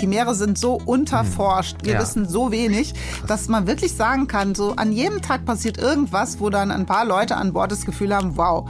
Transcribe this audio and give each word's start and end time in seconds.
Die 0.00 0.06
Meere 0.06 0.34
sind 0.34 0.58
so 0.58 0.74
unterforscht. 0.84 1.78
Wir 1.82 1.94
Ja. 1.94 2.00
wissen 2.00 2.28
so 2.28 2.52
wenig, 2.52 2.94
dass 3.26 3.48
man 3.48 3.66
wirklich 3.66 3.94
sagen 3.94 4.28
kann, 4.28 4.54
so 4.54 4.74
an 4.76 4.92
jedem 4.92 5.20
Tag 5.22 5.44
passiert 5.44 5.78
irgendwas, 5.78 6.38
wo 6.40 6.50
dann 6.50 6.70
ein 6.70 6.86
paar 6.86 7.04
Leute 7.04 7.36
an 7.36 7.52
Bord 7.52 7.72
das 7.72 7.84
Gefühl 7.84 8.14
haben, 8.14 8.36
wow. 8.36 8.68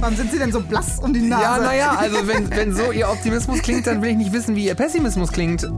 Warum 0.00 0.16
sind 0.16 0.30
sie 0.32 0.38
denn 0.38 0.52
so 0.52 0.60
blass 0.60 0.98
um 1.00 1.12
die 1.12 1.20
Nase? 1.22 1.42
Ja, 1.42 1.58
naja, 1.58 1.90
also 1.98 2.26
wenn, 2.26 2.50
wenn 2.50 2.74
so 2.74 2.92
ihr 2.92 3.08
Optimismus 3.08 3.60
klingt, 3.62 3.86
dann 3.86 4.02
will 4.02 4.10
ich 4.10 4.16
nicht 4.16 4.32
wissen, 4.32 4.54
wie 4.54 4.66
ihr 4.66 4.74
Pessimismus 4.74 5.32
klingt. 5.32 5.68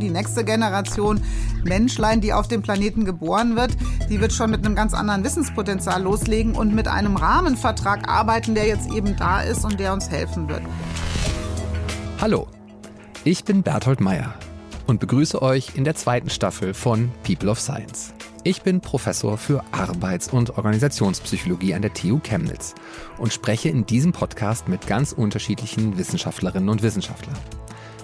Die 0.00 0.10
nächste 0.10 0.44
Generation 0.44 1.20
Menschlein, 1.62 2.20
die 2.22 2.32
auf 2.32 2.48
dem 2.48 2.62
Planeten 2.62 3.04
geboren 3.04 3.54
wird, 3.54 3.76
die 4.08 4.20
wird 4.20 4.32
schon 4.32 4.50
mit 4.50 4.64
einem 4.64 4.74
ganz 4.74 4.94
anderen 4.94 5.24
Wissenspotenzial 5.24 6.02
loslegen 6.02 6.54
und 6.54 6.74
mit 6.74 6.88
einem 6.88 7.16
Rahmenvertrag 7.16 8.08
arbeiten, 8.08 8.54
der 8.54 8.66
jetzt 8.66 8.90
eben 8.92 9.14
da 9.16 9.42
ist 9.42 9.64
und 9.64 9.78
der 9.78 9.92
uns 9.92 10.10
helfen 10.10 10.48
wird. 10.48 10.62
Hallo, 12.20 12.46
ich 13.24 13.44
bin 13.44 13.62
Berthold 13.62 14.00
Meyer 14.00 14.34
und 14.86 14.98
begrüße 14.98 15.42
euch 15.42 15.74
in 15.74 15.84
der 15.84 15.94
zweiten 15.94 16.30
Staffel 16.30 16.72
von 16.72 17.10
People 17.22 17.50
of 17.50 17.60
Science. 17.60 18.14
Ich 18.44 18.62
bin 18.62 18.80
Professor 18.80 19.36
für 19.36 19.62
Arbeits- 19.72 20.28
und 20.28 20.56
Organisationspsychologie 20.56 21.74
an 21.74 21.82
der 21.82 21.92
TU 21.92 22.18
Chemnitz 22.20 22.74
und 23.18 23.32
spreche 23.32 23.68
in 23.68 23.84
diesem 23.84 24.12
Podcast 24.12 24.68
mit 24.68 24.86
ganz 24.86 25.12
unterschiedlichen 25.12 25.98
Wissenschaftlerinnen 25.98 26.70
und 26.70 26.82
Wissenschaftlern. 26.82 27.36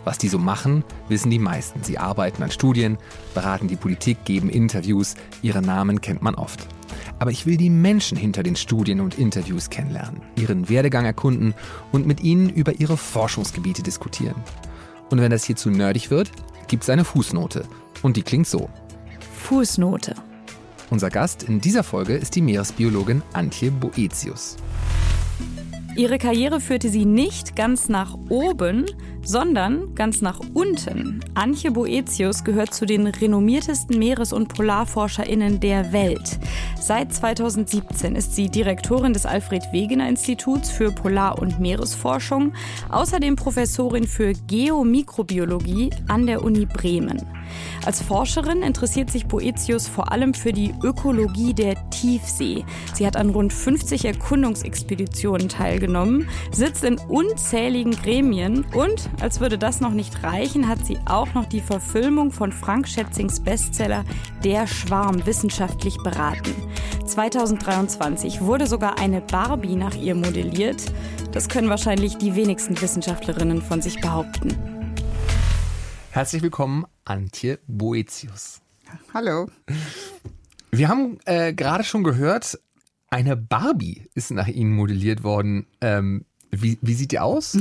Was 0.04 0.18
die 0.18 0.28
so 0.28 0.38
machen, 0.38 0.84
wissen 1.08 1.30
die 1.30 1.38
meisten. 1.38 1.82
Sie 1.82 1.96
arbeiten 1.96 2.42
an 2.42 2.50
Studien, 2.50 2.98
beraten 3.32 3.68
die 3.68 3.76
Politik, 3.76 4.24
geben 4.26 4.50
Interviews, 4.50 5.14
ihre 5.40 5.62
Namen 5.62 6.02
kennt 6.02 6.20
man 6.20 6.34
oft. 6.34 6.66
Aber 7.18 7.30
ich 7.30 7.46
will 7.46 7.56
die 7.56 7.70
Menschen 7.70 8.18
hinter 8.18 8.42
den 8.42 8.56
Studien 8.56 9.00
und 9.00 9.18
Interviews 9.18 9.70
kennenlernen, 9.70 10.20
ihren 10.36 10.68
Werdegang 10.68 11.06
erkunden 11.06 11.54
und 11.90 12.06
mit 12.06 12.20
ihnen 12.20 12.50
über 12.50 12.78
ihre 12.78 12.98
Forschungsgebiete 12.98 13.82
diskutieren. 13.82 14.36
Und 15.10 15.20
wenn 15.20 15.30
das 15.30 15.44
hier 15.44 15.56
zu 15.56 15.70
nerdig 15.70 16.10
wird, 16.10 16.30
gibt's 16.68 16.90
eine 16.90 17.04
Fußnote. 17.04 17.64
Und 18.02 18.16
die 18.16 18.22
klingt 18.22 18.46
so. 18.46 18.68
Fußnote. 19.44 20.14
Unser 20.90 21.10
Gast 21.10 21.42
in 21.42 21.60
dieser 21.60 21.82
Folge 21.82 22.14
ist 22.14 22.34
die 22.36 22.42
Meeresbiologin 22.42 23.22
Antje 23.32 23.70
Boetius. 23.70 24.56
Ihre 25.96 26.18
Karriere 26.18 26.60
führte 26.60 26.90
sie 26.90 27.06
nicht 27.06 27.56
ganz 27.56 27.88
nach 27.88 28.16
oben, 28.28 28.84
sondern 29.26 29.94
ganz 29.94 30.22
nach 30.22 30.40
unten. 30.54 31.20
Antje 31.34 31.72
Boetius 31.72 32.44
gehört 32.44 32.72
zu 32.72 32.86
den 32.86 33.06
renommiertesten 33.06 33.98
Meeres- 33.98 34.32
und 34.32 34.48
PolarforscherInnen 34.48 35.60
der 35.60 35.92
Welt. 35.92 36.38
Seit 36.80 37.12
2017 37.12 38.14
ist 38.14 38.36
sie 38.36 38.48
Direktorin 38.48 39.12
des 39.12 39.26
Alfred 39.26 39.64
Wegener 39.72 40.08
Instituts 40.08 40.70
für 40.70 40.92
Polar- 40.92 41.40
und 41.40 41.58
Meeresforschung, 41.58 42.52
außerdem 42.90 43.34
Professorin 43.34 44.06
für 44.06 44.32
Geomikrobiologie 44.46 45.90
an 46.06 46.26
der 46.26 46.44
Uni 46.44 46.66
Bremen. 46.66 47.20
Als 47.84 48.02
Forscherin 48.02 48.62
interessiert 48.62 49.10
sich 49.10 49.26
Boetius 49.26 49.86
vor 49.88 50.10
allem 50.10 50.34
für 50.34 50.52
die 50.52 50.74
Ökologie 50.82 51.54
der 51.54 51.74
Tiefsee. 51.90 52.64
Sie 52.94 53.06
hat 53.06 53.16
an 53.16 53.30
rund 53.30 53.52
50 53.52 54.04
Erkundungsexpeditionen 54.04 55.48
teilgenommen, 55.48 56.28
sitzt 56.50 56.84
in 56.84 56.98
unzähligen 56.98 57.92
Gremien 57.92 58.64
und, 58.74 59.08
als 59.20 59.40
würde 59.40 59.58
das 59.58 59.80
noch 59.80 59.92
nicht 59.92 60.22
reichen, 60.22 60.68
hat 60.68 60.84
sie 60.84 60.98
auch 61.06 61.32
noch 61.34 61.46
die 61.46 61.60
Verfilmung 61.60 62.30
von 62.30 62.52
Frank 62.52 62.86
Schätzings 62.86 63.40
Bestseller 63.40 64.04
Der 64.44 64.66
Schwarm 64.66 65.24
wissenschaftlich 65.26 65.96
beraten. 65.98 66.54
2023 67.06 68.42
wurde 68.42 68.66
sogar 68.66 68.98
eine 68.98 69.20
Barbie 69.20 69.76
nach 69.76 69.94
ihr 69.94 70.14
modelliert. 70.14 70.92
Das 71.32 71.48
können 71.48 71.68
wahrscheinlich 71.68 72.18
die 72.18 72.34
wenigsten 72.34 72.80
Wissenschaftlerinnen 72.80 73.62
von 73.62 73.80
sich 73.80 74.00
behaupten. 74.00 74.54
Herzlich 76.10 76.42
willkommen, 76.42 76.84
Antje 77.04 77.58
Boetius. 77.66 78.60
Hallo. 79.14 79.48
Wir 80.70 80.88
haben 80.88 81.18
äh, 81.24 81.54
gerade 81.54 81.84
schon 81.84 82.04
gehört, 82.04 82.58
eine 83.08 83.36
Barbie 83.36 84.08
ist 84.14 84.30
nach 84.30 84.48
Ihnen 84.48 84.72
modelliert 84.72 85.22
worden. 85.22 85.66
Ähm, 85.80 86.26
wie, 86.62 86.78
wie 86.82 86.94
sieht 86.94 87.12
die 87.12 87.18
aus? 87.18 87.56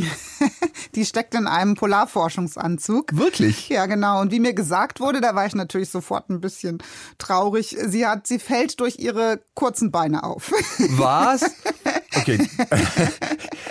Die 0.95 1.05
steckt 1.05 1.33
in 1.33 1.47
einem 1.47 1.75
Polarforschungsanzug. 1.75 3.15
Wirklich? 3.17 3.69
Ja, 3.69 3.85
genau. 3.85 4.21
Und 4.21 4.31
wie 4.31 4.39
mir 4.39 4.53
gesagt 4.53 4.99
wurde, 4.99 5.19
da 5.19 5.35
war 5.35 5.45
ich 5.45 5.55
natürlich 5.55 5.89
sofort 5.89 6.29
ein 6.29 6.39
bisschen 6.39 6.77
traurig. 7.17 7.75
Sie 7.85 8.05
hat, 8.05 8.27
sie 8.27 8.39
fällt 8.39 8.79
durch 8.79 8.97
ihre 8.99 9.41
kurzen 9.55 9.91
Beine 9.91 10.23
auf. 10.23 10.51
Was? 10.97 11.41
Okay. 12.15 12.47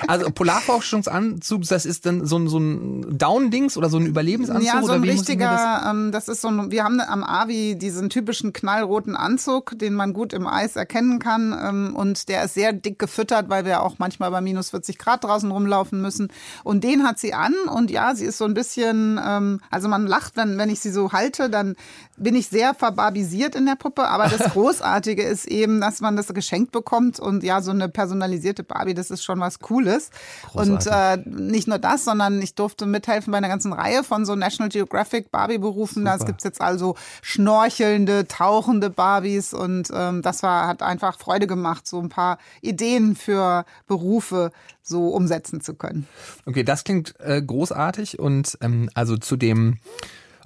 Also 0.07 0.31
Polarforschungsanzug, 0.31 1.63
das 1.67 1.87
ist 1.87 2.05
dann 2.05 2.27
so 2.27 2.37
ein, 2.37 2.49
so 2.49 2.59
ein 2.59 3.17
Down-Dings 3.17 3.77
oder 3.77 3.89
so 3.89 3.97
ein 3.97 4.07
Überlebensanzug? 4.07 4.67
Ja, 4.67 4.81
so 4.81 4.87
oder 4.87 4.95
ein 4.95 5.01
mir 5.01 5.07
das- 5.07 5.21
richtiger, 5.21 5.87
ähm, 5.89 6.13
das 6.13 6.29
ist 6.29 6.43
so 6.43 6.49
ein, 6.49 6.71
wir 6.71 6.85
haben 6.85 7.01
am 7.01 7.25
Avi 7.25 7.77
diesen 7.77 8.11
typischen 8.11 8.53
knallroten 8.53 9.17
Anzug, 9.17 9.79
den 9.79 9.95
man 9.95 10.13
gut 10.13 10.33
im 10.33 10.47
Eis 10.47 10.77
erkennen 10.77 11.21
kann. 11.21 11.57
Ähm, 11.59 11.97
und 11.97 12.29
der 12.29 12.45
ist 12.45 12.55
sehr 12.55 12.73
dick 12.73 12.99
gefüttert, 12.99 13.49
weil 13.49 13.65
wir 13.65 13.83
auch 13.83 13.99
manchmal 13.99 14.31
bei 14.31 14.41
minus 14.41 14.71
40 14.71 14.99
Grad 14.99 15.25
draußen 15.25 15.51
rumlaufen 15.51 16.03
müssen. 16.03 16.29
Und 16.65 16.85
den 16.85 17.05
hat 17.05 17.19
sie 17.19 17.33
an 17.33 17.55
und 17.73 17.91
ja, 17.91 18.15
sie 18.15 18.27
ist 18.27 18.39
so 18.39 18.45
ein 18.45 18.55
bisschen, 18.55 19.19
ähm, 19.25 19.61
also 19.71 19.89
man 19.89 20.07
lacht, 20.07 20.37
wenn, 20.37 20.59
wenn 20.59 20.69
ich 20.69 20.81
sie 20.81 20.91
so 20.91 21.13
halte, 21.13 21.49
dann 21.49 21.77
bin 22.17 22.35
ich 22.37 22.49
sehr 22.49 22.75
verbarbisiert 22.75 23.55
in 23.55 23.65
der 23.67 23.77
Puppe. 23.77 24.07
Aber 24.09 24.29
das 24.29 24.41
Großartige 24.53 25.23
ist 25.23 25.47
eben, 25.47 25.81
dass 25.81 26.01
man 26.01 26.17
das 26.17 26.27
geschenkt 26.35 26.73
bekommt 26.73 27.19
und 27.21 27.43
ja, 27.43 27.63
so 27.63 27.71
eine 27.71 27.89
personalisierte 28.35 28.65
Barbie, 28.65 28.95
das 28.95 29.11
ist 29.11 29.25
schon 29.25 29.41
was 29.41 29.59
Cooles. 29.61 30.11
Und 30.53 30.87
äh, 30.87 31.19
nicht 31.25 31.69
nur 31.69 31.79
das, 31.79 32.05
sondern 32.05 32.43
ich 32.43 32.55
durfte 32.55 32.87
mithelfen 32.87 33.31
bei 33.31 33.39
einer 33.39 33.49
ganzen 33.49 33.73
Reihe 33.73 34.05
von 34.05 34.25
so 34.25 34.35
National 34.35 34.69
Geographic 34.69 35.31
Barbie-Berufen. 35.31 36.05
Da 36.05 36.17
gibt's 36.17 36.45
jetzt 36.45 36.61
also 36.61 36.97
schnorchelnde, 37.23 38.27
tauchende 38.27 38.91
Barbies 38.91 39.55
und 39.55 39.89
ähm, 39.95 40.23
das 40.23 40.43
war, 40.43 40.67
hat 40.67 40.83
einfach 40.83 41.19
Freude 41.19 41.47
gemacht, 41.47 41.87
so 41.87 42.01
ein 42.01 42.09
paar 42.09 42.39
Ideen 42.61 43.17
für 43.17 43.65
Berufe 43.87 44.51
so 44.83 45.09
umsetzen 45.09 45.61
zu 45.61 45.75
können. 45.75 46.07
Okay, 46.47 46.63
das 46.63 46.85
klingt 46.85 47.15
äh, 47.21 47.41
großartig 47.41 48.19
und 48.19 48.59
ähm, 48.61 48.91
also 48.95 49.17
zu 49.17 49.37
dem 49.37 49.79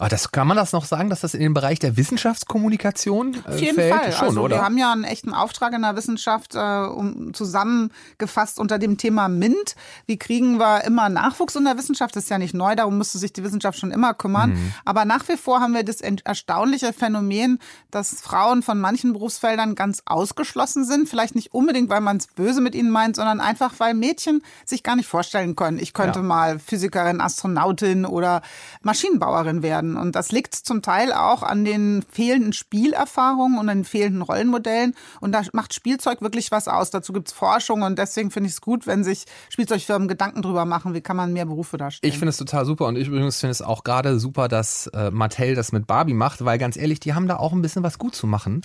Ah, 0.00 0.09
das 0.09 0.31
kann 0.31 0.47
man 0.47 0.56
das 0.56 0.72
noch 0.72 0.84
sagen, 0.84 1.10
dass 1.10 1.20
das 1.22 1.34
in 1.34 1.41
den 1.41 1.54
Bereich 1.54 1.81
der 1.81 1.97
Wissenschaftskommunikation 1.97 3.34
äh, 3.34 3.48
Auf 3.48 3.60
jeden 3.60 3.75
fällt? 3.75 3.94
Fall. 3.94 4.12
Schon, 4.12 4.28
also 4.28 4.42
oder? 4.42 4.56
wir 4.56 4.62
haben 4.64 4.78
ja 4.78 4.92
einen 4.92 5.04
echten 5.04 5.34
Auftrag 5.34 5.72
in 5.72 5.82
der 5.82 5.97
Wissenschaft 5.97 6.54
äh, 6.54 6.59
um, 6.59 7.34
zusammengefasst 7.34 8.58
unter 8.58 8.78
dem 8.78 8.97
Thema 8.97 9.28
MINT. 9.28 9.75
Wie 10.06 10.19
kriegen 10.19 10.58
wir 10.58 10.84
immer 10.84 11.08
Nachwuchs 11.08 11.56
in 11.56 11.64
der 11.64 11.76
Wissenschaft? 11.76 12.14
Das 12.16 12.25
ist 12.25 12.31
ja 12.31 12.38
nicht 12.38 12.54
neu, 12.54 12.76
darum 12.76 12.97
musste 12.98 13.19
sich 13.19 13.32
die 13.32 13.42
Wissenschaft 13.42 13.78
schon 13.78 13.91
immer 13.91 14.14
kümmern. 14.14 14.50
Mhm. 14.50 14.72
Aber 14.84 15.04
nach 15.04 15.26
wie 15.28 15.37
vor 15.37 15.60
haben 15.60 15.75
wir 15.75 15.82
das 15.84 16.00
erstaunliche 16.00 16.92
Phänomen, 16.92 17.58
dass 17.91 18.20
Frauen 18.20 18.62
von 18.62 18.81
manchen 18.81 19.12
Berufsfeldern 19.12 19.75
ganz 19.75 20.03
ausgeschlossen 20.06 20.84
sind. 20.84 21.08
Vielleicht 21.08 21.34
nicht 21.34 21.53
unbedingt, 21.54 21.91
weil 21.91 22.00
man 22.00 22.19
es 22.19 22.28
böse 22.28 22.60
mit 22.60 22.75
ihnen 22.75 22.91
meint, 22.91 23.16
sondern 23.16 23.41
einfach, 23.41 23.75
weil 23.78 23.94
Mädchen 23.94 24.42
sich 24.64 24.82
gar 24.82 24.97
nicht 24.97 25.08
vorstellen 25.08 25.56
können. 25.56 25.78
Ich 25.78 25.92
könnte 25.92 26.20
Ja. 26.20 26.25
mal 26.25 26.58
Physikerin, 26.58 27.20
Astronautin 27.20 28.04
oder 28.04 28.42
Maschinenbauerin 28.82 29.62
werden. 29.62 29.88
Und 29.97 30.15
das 30.15 30.32
liegt 30.32 30.54
zum 30.54 30.82
Teil 30.82 31.12
auch 31.12 31.43
an 31.43 31.65
den 31.65 32.04
fehlenden 32.10 32.53
Spielerfahrungen 32.53 33.59
und 33.59 33.69
an 33.69 33.78
den 33.78 33.84
fehlenden 33.84 34.22
Rollenmodellen. 34.22 34.94
Und 35.21 35.32
da 35.32 35.43
macht 35.53 35.75
Spielzeug 35.75 36.21
wirklich 36.21 36.50
was 36.50 36.69
aus. 36.69 36.91
Dazu 36.91 37.12
gibt's 37.12 37.32
Forschung 37.32 37.82
und 37.82 37.99
deswegen 37.99 38.31
finde 38.31 38.49
ich 38.49 38.54
es 38.54 38.60
gut, 38.60 38.87
wenn 38.87 39.04
sich 39.04 39.25
Spielzeugfirmen 39.49 40.09
Gedanken 40.09 40.43
drüber 40.43 40.65
machen, 40.65 40.94
wie 40.94 41.00
kann 41.00 41.16
man 41.16 41.32
mehr 41.32 41.47
Berufe 41.47 41.76
darstellen. 41.76 42.12
Ich 42.12 42.19
finde 42.19 42.31
es 42.31 42.37
total 42.37 42.65
super 42.65 42.87
und 42.87 42.97
ich 42.97 43.09
übrigens 43.09 43.38
finde 43.38 43.53
es 43.53 43.62
auch 43.62 43.84
gerade 43.84 44.19
super, 44.19 44.49
dass 44.49 44.88
äh, 44.88 45.10
Mattel 45.10 45.54
das 45.54 45.72
mit 45.72 45.87
Barbie 45.87 46.15
macht, 46.15 46.44
weil 46.44 46.59
ganz 46.59 46.76
ehrlich, 46.76 47.00
die 47.00 47.15
haben 47.15 47.28
da 47.28 47.37
auch 47.37 47.53
ein 47.53 47.62
bisschen 47.62 47.82
was 47.82 47.99
gut 47.99 48.15
zu 48.15 48.26
machen. 48.26 48.62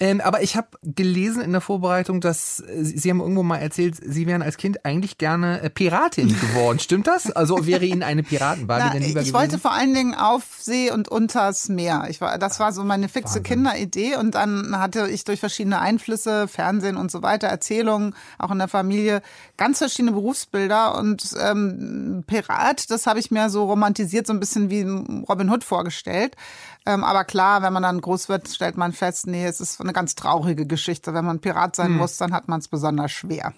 Ähm, 0.00 0.20
aber 0.20 0.42
ich 0.42 0.56
habe 0.56 0.68
gelesen 0.82 1.42
in 1.42 1.52
der 1.52 1.60
Vorbereitung, 1.60 2.20
dass 2.20 2.60
äh, 2.60 2.84
Sie 2.84 3.10
haben 3.10 3.20
irgendwo 3.20 3.42
mal 3.42 3.58
erzählt, 3.58 3.96
Sie 3.96 4.26
wären 4.26 4.42
als 4.42 4.56
Kind 4.56 4.84
eigentlich 4.84 5.18
gerne 5.18 5.60
äh, 5.62 5.70
Piratin 5.70 6.28
geworden. 6.28 6.78
Stimmt 6.78 7.06
das? 7.06 7.30
Also 7.30 7.66
wäre 7.66 7.84
Ihnen 7.84 8.02
eine 8.02 8.22
Piratenbarbie 8.22 8.90
denn 8.92 9.02
lieber 9.02 9.20
ich 9.20 9.28
gewesen? 9.28 9.34
wollte 9.34 9.58
vor 9.58 9.72
allen 9.72 9.94
Dingen 9.94 10.14
auf 10.14 10.44
See 10.66 10.90
und 10.90 11.08
unters 11.08 11.70
Meer. 11.70 12.04
Ich 12.10 12.20
war, 12.20 12.36
das 12.36 12.60
war 12.60 12.72
so 12.72 12.84
meine 12.84 13.08
fixe 13.08 13.40
Kinderidee 13.40 14.16
und 14.16 14.34
dann 14.34 14.78
hatte 14.78 15.08
ich 15.08 15.24
durch 15.24 15.40
verschiedene 15.40 15.80
Einflüsse, 15.80 16.46
Fernsehen 16.48 16.98
und 16.98 17.10
so 17.10 17.22
weiter, 17.22 17.46
Erzählungen, 17.48 18.14
auch 18.38 18.50
in 18.50 18.58
der 18.58 18.68
Familie, 18.68 19.22
ganz 19.56 19.78
verschiedene 19.78 20.12
Berufsbilder 20.12 20.98
und 20.98 21.30
ähm, 21.40 22.24
Pirat, 22.26 22.90
das 22.90 23.06
habe 23.06 23.18
ich 23.18 23.30
mir 23.30 23.48
so 23.48 23.64
romantisiert, 23.64 24.26
so 24.26 24.34
ein 24.34 24.40
bisschen 24.40 24.68
wie 24.68 24.82
Robin 25.28 25.48
Hood 25.50 25.64
vorgestellt. 25.64 26.36
Ähm, 26.84 27.02
aber 27.02 27.24
klar, 27.24 27.62
wenn 27.62 27.72
man 27.72 27.82
dann 27.82 28.00
groß 28.00 28.28
wird, 28.28 28.48
stellt 28.48 28.76
man 28.76 28.92
fest, 28.92 29.26
nee, 29.26 29.46
es 29.46 29.60
ist 29.60 29.80
eine 29.80 29.92
ganz 29.92 30.14
traurige 30.14 30.66
Geschichte. 30.66 31.14
Wenn 31.14 31.24
man 31.24 31.40
Pirat 31.40 31.74
sein 31.76 31.92
Hm. 31.92 31.96
muss, 31.96 32.18
dann 32.18 32.32
hat 32.32 32.48
man 32.48 32.60
es 32.60 32.68
besonders 32.68 33.10
schwer. 33.12 33.54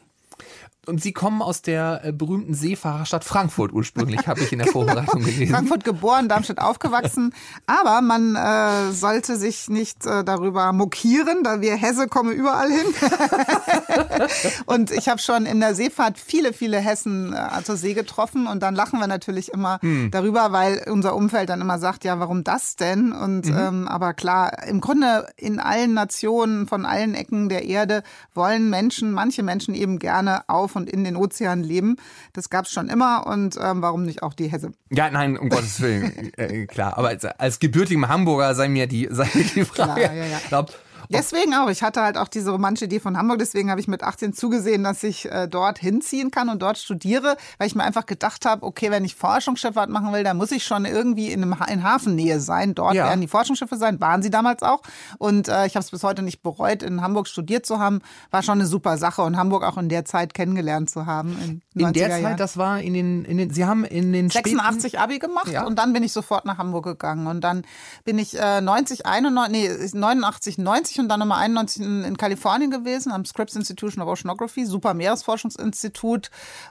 Und 0.88 1.02
Sie 1.02 1.12
kommen 1.12 1.42
aus 1.42 1.60
der 1.60 2.00
äh, 2.02 2.12
berühmten 2.12 2.54
Seefahrerstadt 2.54 3.22
Frankfurt 3.22 3.72
ursprünglich, 3.72 4.26
habe 4.26 4.40
ich 4.40 4.52
in 4.52 4.58
der 4.58 4.68
Vorbereitung 4.72 5.22
gelesen. 5.22 5.54
Frankfurt 5.54 5.84
geboren, 5.84 6.28
Darmstadt 6.28 6.60
aufgewachsen. 6.60 7.34
Aber 7.66 8.00
man 8.00 8.34
äh, 8.36 8.92
sollte 8.92 9.36
sich 9.36 9.68
nicht 9.68 10.06
äh, 10.06 10.24
darüber 10.24 10.72
mokieren, 10.72 11.44
da 11.44 11.60
wir 11.60 11.76
Hesse 11.76 12.08
kommen 12.08 12.32
überall 12.32 12.70
hin. 12.70 12.86
und 14.66 14.90
ich 14.90 15.10
habe 15.10 15.20
schon 15.20 15.44
in 15.44 15.60
der 15.60 15.74
Seefahrt 15.74 16.18
viele, 16.18 16.54
viele 16.54 16.78
Hessen 16.78 17.34
äh, 17.34 17.62
zur 17.62 17.76
See 17.76 17.92
getroffen. 17.92 18.46
Und 18.46 18.62
dann 18.62 18.74
lachen 18.74 18.98
wir 18.98 19.06
natürlich 19.06 19.52
immer 19.52 19.78
hm. 19.82 20.10
darüber, 20.10 20.52
weil 20.52 20.86
unser 20.90 21.14
Umfeld 21.14 21.50
dann 21.50 21.60
immer 21.60 21.78
sagt, 21.78 22.04
ja, 22.04 22.18
warum 22.18 22.44
das 22.44 22.76
denn? 22.76 23.12
Und 23.12 23.46
mhm. 23.46 23.58
ähm, 23.58 23.88
aber 23.88 24.14
klar, 24.14 24.66
im 24.66 24.80
Grunde 24.80 25.26
in 25.36 25.60
allen 25.60 25.92
Nationen, 25.92 26.66
von 26.66 26.86
allen 26.86 27.14
Ecken 27.14 27.50
der 27.50 27.64
Erde 27.64 28.02
wollen 28.34 28.70
Menschen, 28.70 29.12
manche 29.12 29.42
Menschen 29.42 29.74
eben 29.74 29.98
gerne 29.98 30.48
auf 30.48 30.77
und 30.78 30.88
in 30.88 31.04
den 31.04 31.16
Ozean 31.16 31.62
leben. 31.62 31.96
Das 32.32 32.48
gab 32.48 32.64
es 32.64 32.72
schon 32.72 32.88
immer 32.88 33.26
und 33.26 33.58
ähm, 33.60 33.82
warum 33.82 34.04
nicht 34.04 34.22
auch 34.22 34.32
die 34.32 34.48
Hesse? 34.48 34.72
Ja, 34.88 35.10
nein, 35.10 35.36
um 35.36 35.50
Gottes 35.50 35.80
Willen, 35.82 36.32
äh, 36.38 36.66
klar. 36.66 36.96
Aber 36.96 37.08
als, 37.08 37.26
als 37.26 37.58
gebürtigem 37.58 38.08
Hamburger 38.08 38.54
sei 38.54 38.68
mir 38.68 38.86
die, 38.86 39.08
sei 39.10 39.28
mir 39.34 39.44
die 39.44 39.64
Frage. 39.64 40.00
Klar, 40.00 40.14
ja, 40.14 40.24
ja. 40.24 40.40
Glaub, 40.48 40.72
Deswegen 41.10 41.54
auch. 41.54 41.68
Ich 41.70 41.82
hatte 41.82 42.02
halt 42.02 42.16
auch 42.18 42.28
diese 42.28 42.50
romantische 42.50 42.84
Idee 42.84 43.00
von 43.00 43.16
Hamburg. 43.16 43.38
Deswegen 43.38 43.70
habe 43.70 43.80
ich 43.80 43.88
mit 43.88 44.02
18 44.02 44.34
zugesehen, 44.34 44.84
dass 44.84 45.02
ich 45.02 45.30
äh, 45.30 45.48
dort 45.48 45.78
hinziehen 45.78 46.30
kann 46.30 46.48
und 46.48 46.60
dort 46.60 46.78
studiere, 46.78 47.36
weil 47.56 47.66
ich 47.66 47.74
mir 47.74 47.84
einfach 47.84 48.06
gedacht 48.06 48.44
habe, 48.44 48.64
okay, 48.64 48.90
wenn 48.90 49.04
ich 49.04 49.14
Forschungsschifffahrt 49.14 49.88
machen 49.88 50.12
will, 50.12 50.24
dann 50.24 50.36
muss 50.36 50.52
ich 50.52 50.64
schon 50.64 50.84
irgendwie 50.84 51.32
in, 51.32 51.42
einem 51.42 51.58
ha 51.58 51.64
in 51.66 51.82
Hafennähe 51.82 52.40
sein. 52.40 52.74
Dort 52.74 52.94
ja. 52.94 53.06
werden 53.06 53.20
die 53.20 53.28
Forschungsschiffe 53.28 53.76
sein, 53.76 54.00
waren 54.00 54.22
sie 54.22 54.30
damals 54.30 54.62
auch. 54.62 54.82
Und 55.18 55.48
äh, 55.48 55.66
ich 55.66 55.76
habe 55.76 55.84
es 55.84 55.90
bis 55.90 56.02
heute 56.02 56.22
nicht 56.22 56.42
bereut, 56.42 56.82
in 56.82 57.00
Hamburg 57.00 57.26
studiert 57.26 57.64
zu 57.64 57.78
haben. 57.78 58.00
War 58.30 58.42
schon 58.42 58.58
eine 58.58 58.66
super 58.66 58.98
Sache 58.98 59.22
und 59.22 59.36
Hamburg 59.36 59.64
auch 59.64 59.78
in 59.78 59.88
der 59.88 60.04
Zeit 60.04 60.34
kennengelernt 60.34 60.90
zu 60.90 61.06
haben. 61.06 61.62
In, 61.74 61.86
in 61.86 61.92
der 61.92 62.10
Zeit, 62.10 62.22
Jahren. 62.22 62.36
das 62.36 62.56
war 62.56 62.80
in 62.80 62.94
den, 62.94 63.24
in 63.24 63.38
den, 63.38 63.50
Sie 63.50 63.64
haben 63.64 63.84
in 63.84 64.12
den 64.12 64.28
86 64.30 64.92
späten... 64.92 65.02
Abi 65.02 65.18
gemacht 65.18 65.48
ja. 65.48 65.64
und 65.64 65.78
dann 65.78 65.92
bin 65.92 66.02
ich 66.02 66.12
sofort 66.12 66.44
nach 66.44 66.58
Hamburg 66.58 66.84
gegangen 66.84 67.26
und 67.26 67.40
dann 67.42 67.62
bin 68.04 68.18
ich 68.18 68.38
äh, 68.38 68.60
90, 68.60 69.06
91, 69.06 69.52
nee, 69.52 69.98
89, 69.98 70.58
90 70.58 70.97
und 70.98 71.08
dann 71.08 71.20
nochmal 71.20 71.42
91 71.42 71.82
in, 71.82 72.04
in, 72.04 72.16
Kalifornien 72.16 72.70
gewesen, 72.70 73.12
am 73.12 73.24
Scripps 73.24 73.56
Institution 73.56 74.02
of 74.02 74.08
Oceanography, 74.08 74.66
super 74.66 74.94
Meeresforschungsinstitut 74.94 76.30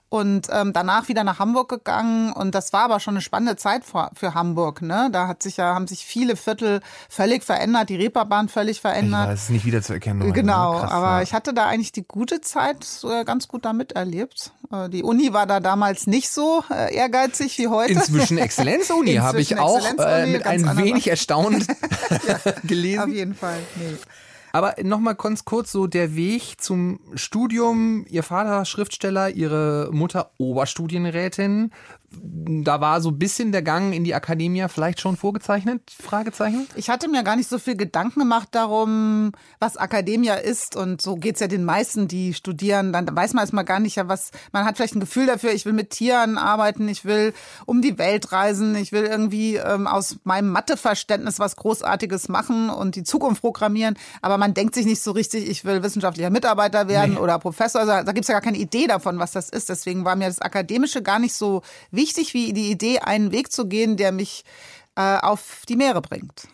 und 0.09 0.47
ähm, 0.51 0.74
danach 0.74 1.07
wieder 1.07 1.24
nach 1.24 1.39
Hamburg 1.39 1.69
gegangen 1.69 2.31
und 2.33 2.56
das 2.56 2.74
war 2.74 2.83
aber 2.83 3.00
schon 3.00 3.15
eine 3.15 3.21
spannende 3.21 3.56
Zeit 3.56 3.85
für, 3.85 4.09
für 4.13 4.33
Hamburg. 4.33 4.81
Ne? 4.81 5.09
Da 5.12 5.27
hat 5.27 5.44
sich 5.44 5.57
ja, 5.57 5.74
haben 5.74 5.88
sich 5.88 6.06
viele 6.06 6.35
Viertel 6.35 6.81
völlig 7.09 7.44
verändert, 7.44 7.89
die 7.89 7.95
Reeperbahn 7.95 8.50
völlig 8.50 8.81
verändert. 8.81 9.29
Das 9.29 9.44
ist 9.44 9.50
nicht 9.50 9.65
wieder 9.65 9.81
zu 9.81 9.94
erkennen. 9.94 10.19
Ne? 10.19 10.31
Genau, 10.31 10.80
Krass, 10.80 10.91
aber 10.91 11.12
ja. 11.18 11.21
ich 11.21 11.33
hatte 11.33 11.53
da 11.53 11.68
eigentlich 11.68 11.91
die 11.91 12.07
gute 12.07 12.41
Zeit 12.41 12.85
äh, 13.03 13.23
ganz 13.23 13.47
gut 13.47 13.65
da 13.65 13.73
miterlebt. 13.73 14.51
Äh, 14.71 14.89
die 14.89 15.03
Uni 15.03 15.33
war 15.33 15.45
da 15.45 15.59
damals 15.59 16.07
nicht 16.07 16.30
so 16.30 16.63
äh, 16.69 16.94
ehrgeizig 16.94 17.57
wie 17.57 17.68
heute. 17.68 17.94
Inzwischen 17.94 18.38
Exzellenzuni 18.38 19.15
habe 19.15 19.41
ich 19.41 19.57
auch 19.57 19.85
äh, 19.97 20.25
mit 20.25 20.45
ein 20.45 20.77
wenig 20.77 21.07
erstaunt 21.18 21.68
gelesen. 22.63 23.03
Auf 23.03 23.09
jeden 23.09 23.35
Fall. 23.35 23.59
Nee. 23.75 23.97
Aber 24.51 24.75
nochmal 24.83 25.15
ganz 25.15 25.45
kurz 25.45 25.71
so 25.71 25.88
der 25.88 26.15
Weg 26.15 26.61
zum 26.61 26.99
Studium. 27.15 28.05
Ihr 28.09 28.23
Vater 28.23 28.65
Schriftsteller, 28.65 29.29
Ihre 29.29 29.89
Mutter 29.91 30.31
Oberstudienrätin 30.38 31.71
da 32.63 32.81
war 32.81 33.01
so 33.01 33.09
ein 33.09 33.19
bisschen 33.19 33.51
der 33.51 33.61
Gang 33.61 33.93
in 33.93 34.03
die 34.03 34.15
Akademie 34.15 34.65
vielleicht 34.69 35.01
schon 35.01 35.17
vorgezeichnet? 35.17 35.81
Fragezeichen? 36.01 36.67
Ich 36.75 36.89
hatte 36.89 37.07
mir 37.09 37.23
gar 37.23 37.35
nicht 37.35 37.49
so 37.49 37.59
viel 37.59 37.75
Gedanken 37.75 38.19
gemacht 38.19 38.49
darum, 38.51 39.31
was 39.59 39.77
Akademia 39.77 40.35
ist. 40.35 40.75
Und 40.75 41.01
so 41.01 41.15
geht's 41.15 41.39
ja 41.39 41.47
den 41.47 41.63
meisten, 41.63 42.07
die 42.07 42.33
studieren. 42.33 42.93
Dann 42.93 43.07
weiß 43.13 43.33
man 43.33 43.43
erstmal 43.43 43.65
gar 43.65 43.79
nicht, 43.79 43.95
ja, 43.95 44.07
was, 44.07 44.31
man 44.51 44.65
hat 44.65 44.77
vielleicht 44.77 44.95
ein 44.95 44.99
Gefühl 44.99 45.25
dafür, 45.25 45.51
ich 45.51 45.65
will 45.65 45.73
mit 45.73 45.91
Tieren 45.91 46.37
arbeiten, 46.37 46.87
ich 46.87 47.05
will 47.05 47.33
um 47.65 47.81
die 47.81 47.97
Welt 47.97 48.31
reisen, 48.31 48.75
ich 48.75 48.91
will 48.91 49.03
irgendwie 49.03 49.55
ähm, 49.55 49.87
aus 49.87 50.17
meinem 50.23 50.49
Matheverständnis 50.49 51.39
was 51.39 51.55
Großartiges 51.55 52.29
machen 52.29 52.69
und 52.69 52.95
die 52.95 53.03
Zukunft 53.03 53.41
programmieren. 53.41 53.97
Aber 54.21 54.37
man 54.37 54.53
denkt 54.53 54.75
sich 54.75 54.85
nicht 54.85 55.01
so 55.01 55.11
richtig, 55.11 55.49
ich 55.49 55.65
will 55.65 55.83
wissenschaftlicher 55.83 56.29
Mitarbeiter 56.29 56.87
werden 56.87 57.15
nee. 57.15 57.19
oder 57.19 57.39
Professor. 57.39 57.81
Also, 57.81 58.05
da 58.05 58.11
gibt's 58.11 58.27
ja 58.27 58.33
gar 58.33 58.41
keine 58.41 58.57
Idee 58.57 58.87
davon, 58.87 59.19
was 59.19 59.31
das 59.31 59.49
ist. 59.49 59.69
Deswegen 59.69 60.05
war 60.05 60.15
mir 60.15 60.27
das 60.27 60.39
Akademische 60.39 61.01
gar 61.01 61.19
nicht 61.19 61.33
so 61.33 61.61
wichtig 61.91 62.06
wie 62.33 62.54
die 62.54 62.71
Idee, 62.71 63.00
einen 63.00 63.31
Weg 63.31 63.51
zu 63.51 63.68
gehen, 63.68 63.98
der 63.98 64.12
mich 64.12 64.44
äh, 64.95 65.18
auf 65.18 65.63
die 65.68 65.75
Meere 65.75 66.01
bringt. 66.01 66.48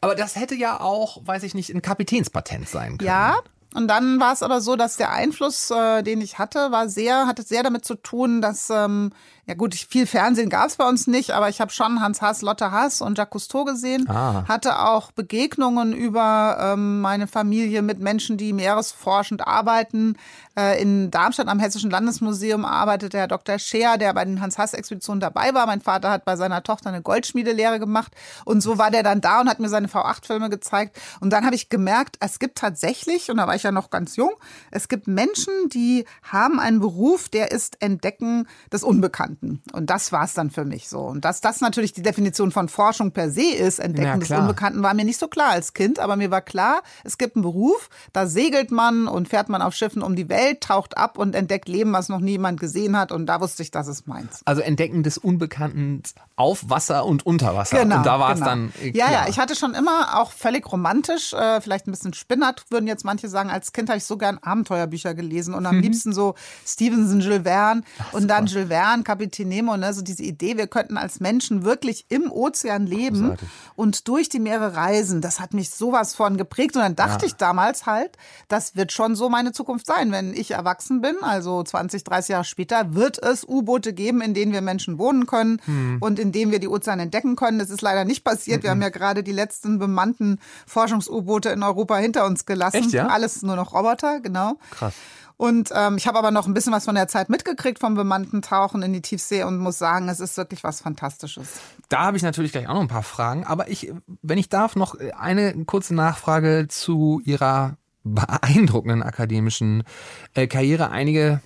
Aber 0.00 0.14
das 0.14 0.36
hätte 0.36 0.54
ja 0.54 0.80
auch, 0.80 1.26
weiß 1.26 1.42
ich 1.42 1.54
nicht, 1.54 1.70
ein 1.70 1.82
Kapitänspatent 1.82 2.68
sein 2.68 2.98
können. 2.98 3.08
Ja, 3.08 3.38
und 3.74 3.88
dann 3.88 4.20
war 4.20 4.32
es 4.32 4.42
aber 4.42 4.60
so, 4.60 4.76
dass 4.76 4.96
der 4.96 5.12
Einfluss, 5.12 5.70
äh, 5.70 6.02
den 6.02 6.20
ich 6.20 6.38
hatte, 6.38 6.70
war 6.70 6.88
sehr, 6.88 7.26
hatte 7.26 7.42
sehr 7.42 7.64
damit 7.64 7.84
zu 7.84 7.96
tun, 7.96 8.40
dass 8.40 8.70
ähm, 8.70 9.10
ja 9.46 9.54
gut, 9.54 9.74
viel 9.74 10.06
Fernsehen 10.06 10.48
gab 10.48 10.68
es 10.68 10.76
bei 10.76 10.88
uns 10.88 11.06
nicht, 11.06 11.32
aber 11.32 11.50
ich 11.50 11.60
habe 11.60 11.70
schon 11.70 12.00
Hans 12.00 12.22
Haas, 12.22 12.40
Lotte 12.40 12.70
Haas 12.70 13.02
und 13.02 13.18
Jacques 13.18 13.32
Cousteau 13.32 13.64
gesehen. 13.64 14.08
Ah. 14.08 14.44
Hatte 14.48 14.78
auch 14.78 15.12
Begegnungen 15.12 15.92
über 15.92 16.56
ähm, 16.60 17.02
meine 17.02 17.26
Familie 17.26 17.82
mit 17.82 17.98
Menschen, 17.98 18.38
die 18.38 18.54
meeresforschend 18.54 19.46
arbeiten. 19.46 20.16
Äh, 20.56 20.80
in 20.80 21.10
Darmstadt 21.10 21.48
am 21.48 21.58
Hessischen 21.58 21.90
Landesmuseum 21.90 22.64
arbeitete 22.64 23.18
Herr 23.18 23.28
Dr. 23.28 23.58
Scheer, 23.58 23.98
der 23.98 24.14
bei 24.14 24.24
den 24.24 24.40
Hans 24.40 24.58
Haas 24.58 24.74
Expeditionen 24.74 25.20
dabei 25.20 25.54
war. 25.54 25.66
Mein 25.66 25.80
Vater 25.80 26.10
hat 26.10 26.24
bei 26.24 26.36
seiner 26.36 26.62
Tochter 26.62 26.90
eine 26.90 27.02
Goldschmiedelehre 27.02 27.78
gemacht 27.78 28.12
und 28.44 28.60
so 28.60 28.78
war 28.78 28.90
der 28.90 29.02
dann 29.02 29.20
da 29.20 29.40
und 29.40 29.48
hat 29.48 29.60
mir 29.60 29.68
seine 29.68 29.88
V8-Filme 29.88 30.50
gezeigt. 30.50 31.00
Und 31.20 31.30
dann 31.30 31.44
habe 31.44 31.54
ich 31.54 31.68
gemerkt, 31.68 32.16
es 32.20 32.38
gibt 32.38 32.58
tatsächlich, 32.58 33.30
und 33.30 33.36
da 33.36 33.46
war 33.46 33.54
ich 33.54 33.62
ja 33.62 33.72
noch 33.72 33.90
ganz 33.90 34.16
jung, 34.16 34.32
es 34.70 34.88
gibt 34.88 35.06
Menschen, 35.06 35.52
die 35.72 36.04
haben 36.22 36.60
einen 36.60 36.80
Beruf, 36.80 37.28
der 37.28 37.52
ist 37.52 37.80
Entdecken 37.80 38.46
des 38.72 38.82
Unbekannten. 38.82 39.04
Unbekannten. 39.04 39.62
Und 39.72 39.90
das 39.90 40.12
war 40.12 40.24
es 40.24 40.34
dann 40.34 40.50
für 40.50 40.64
mich 40.64 40.88
so. 40.88 41.00
Und 41.00 41.24
dass 41.24 41.40
das 41.40 41.60
natürlich 41.60 41.92
die 41.92 42.02
Definition 42.02 42.52
von 42.52 42.68
Forschung 42.68 43.12
per 43.12 43.30
se 43.30 43.54
ist, 43.54 43.78
Entdecken 43.78 44.06
ja, 44.06 44.16
des 44.16 44.30
Unbekannten, 44.30 44.82
war 44.82 44.94
mir 44.94 45.04
nicht 45.04 45.18
so 45.18 45.28
klar 45.28 45.50
als 45.50 45.74
Kind. 45.74 45.98
Aber 45.98 46.16
mir 46.16 46.30
war 46.30 46.40
klar, 46.40 46.82
es 47.04 47.18
gibt 47.18 47.36
einen 47.36 47.42
Beruf, 47.42 47.88
da 48.12 48.26
segelt 48.26 48.70
man 48.70 49.06
und 49.06 49.28
fährt 49.28 49.48
man 49.48 49.62
auf 49.62 49.74
Schiffen 49.74 50.02
um 50.02 50.16
die 50.16 50.28
Welt, 50.28 50.43
taucht 50.54 50.96
ab 50.96 51.18
und 51.18 51.34
entdeckt 51.34 51.68
Leben, 51.68 51.92
was 51.92 52.08
noch 52.08 52.20
niemand 52.20 52.60
gesehen 52.60 52.96
hat. 52.96 53.12
Und 53.12 53.26
da 53.26 53.40
wusste 53.40 53.62
ich, 53.62 53.70
das 53.70 53.88
ist 53.88 54.06
meins. 54.06 54.42
Also 54.44 54.62
Entdecken 54.62 55.02
des 55.02 55.18
Unbekannten 55.18 56.02
auf 56.36 56.70
Wasser 56.70 57.04
und 57.04 57.26
unter 57.26 57.54
Wasser. 57.54 57.78
Genau, 57.78 57.98
und 57.98 58.06
da 58.06 58.18
war 58.18 58.34
genau. 58.34 58.46
es 58.46 58.50
dann. 58.50 58.72
Klar. 58.72 58.92
Ja, 58.94 59.12
ja, 59.12 59.26
ich 59.28 59.38
hatte 59.38 59.56
schon 59.56 59.74
immer 59.74 60.20
auch 60.20 60.32
völlig 60.32 60.70
romantisch, 60.70 61.32
äh, 61.32 61.60
vielleicht 61.60 61.86
ein 61.86 61.90
bisschen 61.90 62.14
spinnert, 62.14 62.64
würden 62.70 62.86
jetzt 62.86 63.04
manche 63.04 63.28
sagen. 63.28 63.50
Als 63.50 63.72
Kind 63.72 63.88
habe 63.88 63.98
ich 63.98 64.04
so 64.04 64.16
gern 64.16 64.38
Abenteuerbücher 64.38 65.14
gelesen 65.14 65.54
und 65.54 65.66
am 65.66 65.76
mhm. 65.76 65.82
liebsten 65.82 66.12
so 66.12 66.34
Stevenson, 66.66 67.20
Jules 67.20 67.42
Verne 67.42 67.82
Ach, 67.98 68.12
und 68.14 68.28
dann 68.28 68.46
Jules 68.46 68.68
Verne, 68.68 69.02
Kapitän 69.02 69.24
Kapitän 69.34 69.48
Nemo, 69.48 69.76
ne? 69.76 69.92
so 69.92 70.02
diese 70.02 70.22
Idee, 70.22 70.56
wir 70.56 70.66
könnten 70.66 70.96
als 70.96 71.20
Menschen 71.20 71.64
wirklich 71.64 72.06
im 72.08 72.30
Ozean 72.30 72.86
leben 72.86 73.20
Großartig. 73.20 73.48
und 73.76 74.08
durch 74.08 74.28
die 74.28 74.38
Meere 74.38 74.76
reisen. 74.76 75.20
Das 75.20 75.40
hat 75.40 75.54
mich 75.54 75.70
sowas 75.70 76.14
von 76.14 76.36
geprägt. 76.36 76.76
Und 76.76 76.82
dann 76.82 76.96
dachte 76.96 77.24
ja. 77.24 77.28
ich 77.28 77.36
damals 77.36 77.86
halt, 77.86 78.16
das 78.48 78.76
wird 78.76 78.92
schon 78.92 79.16
so 79.16 79.28
meine 79.28 79.52
Zukunft 79.52 79.86
sein. 79.86 80.12
Wenn 80.12 80.33
ich 80.34 80.52
erwachsen 80.52 81.00
bin, 81.00 81.16
also 81.22 81.62
20, 81.62 82.04
30 82.04 82.28
Jahre 82.30 82.44
später, 82.44 82.94
wird 82.94 83.22
es 83.22 83.44
U-Boote 83.46 83.92
geben, 83.92 84.20
in 84.20 84.34
denen 84.34 84.52
wir 84.52 84.60
Menschen 84.60 84.98
wohnen 84.98 85.26
können 85.26 85.60
hm. 85.64 85.98
und 86.00 86.18
in 86.18 86.32
denen 86.32 86.52
wir 86.52 86.58
die 86.58 86.68
Ozeane 86.68 87.02
entdecken 87.02 87.36
können. 87.36 87.58
Das 87.58 87.70
ist 87.70 87.82
leider 87.82 88.04
nicht 88.04 88.24
passiert. 88.24 88.62
Wir 88.62 88.70
haben 88.70 88.82
ja 88.82 88.88
gerade 88.88 89.22
die 89.22 89.32
letzten 89.32 89.78
bemannten 89.78 90.40
Forschungs-U-Boote 90.66 91.50
in 91.50 91.62
Europa 91.62 91.96
hinter 91.96 92.26
uns 92.26 92.46
gelassen. 92.46 92.76
Echt, 92.76 92.92
ja? 92.92 93.06
Alles 93.06 93.42
nur 93.42 93.56
noch 93.56 93.72
Roboter, 93.72 94.20
genau. 94.20 94.58
Krass. 94.70 94.94
Und 95.36 95.70
ähm, 95.74 95.96
ich 95.96 96.06
habe 96.06 96.18
aber 96.18 96.30
noch 96.30 96.46
ein 96.46 96.54
bisschen 96.54 96.72
was 96.72 96.84
von 96.84 96.94
der 96.94 97.08
Zeit 97.08 97.28
mitgekriegt 97.28 97.80
vom 97.80 97.94
bemannten 97.94 98.40
Tauchen 98.40 98.82
in 98.82 98.92
die 98.92 99.02
Tiefsee 99.02 99.42
und 99.42 99.58
muss 99.58 99.78
sagen, 99.78 100.08
es 100.08 100.20
ist 100.20 100.36
wirklich 100.36 100.62
was 100.62 100.80
Fantastisches. 100.80 101.48
Da 101.88 102.04
habe 102.04 102.16
ich 102.16 102.22
natürlich 102.22 102.52
gleich 102.52 102.68
auch 102.68 102.74
noch 102.74 102.80
ein 102.80 102.88
paar 102.88 103.02
Fragen, 103.02 103.44
aber 103.44 103.68
ich, 103.68 103.92
wenn 104.22 104.38
ich 104.38 104.48
darf, 104.48 104.76
noch 104.76 104.96
eine 105.18 105.64
kurze 105.64 105.94
Nachfrage 105.94 106.66
zu 106.68 107.20
Ihrer 107.24 107.76
beeindruckenden 108.04 109.02
akademischen 109.02 109.82
äh, 110.34 110.46
Karriere. 110.46 110.90
Einige 110.90 111.40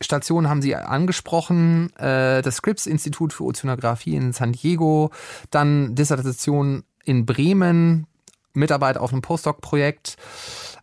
Stationen 0.00 0.48
haben 0.48 0.62
Sie 0.62 0.76
angesprochen, 0.76 1.90
äh, 1.96 2.42
das 2.42 2.56
Scripps 2.56 2.86
Institut 2.86 3.32
für 3.32 3.44
Ozeanographie 3.44 4.14
in 4.14 4.32
San 4.32 4.52
Diego, 4.52 5.10
dann 5.50 5.94
Dissertation 5.94 6.84
in 7.04 7.24
Bremen, 7.24 8.06
Mitarbeit 8.52 8.98
auf 8.98 9.12
einem 9.12 9.22
Postdoc-Projekt. 9.22 10.16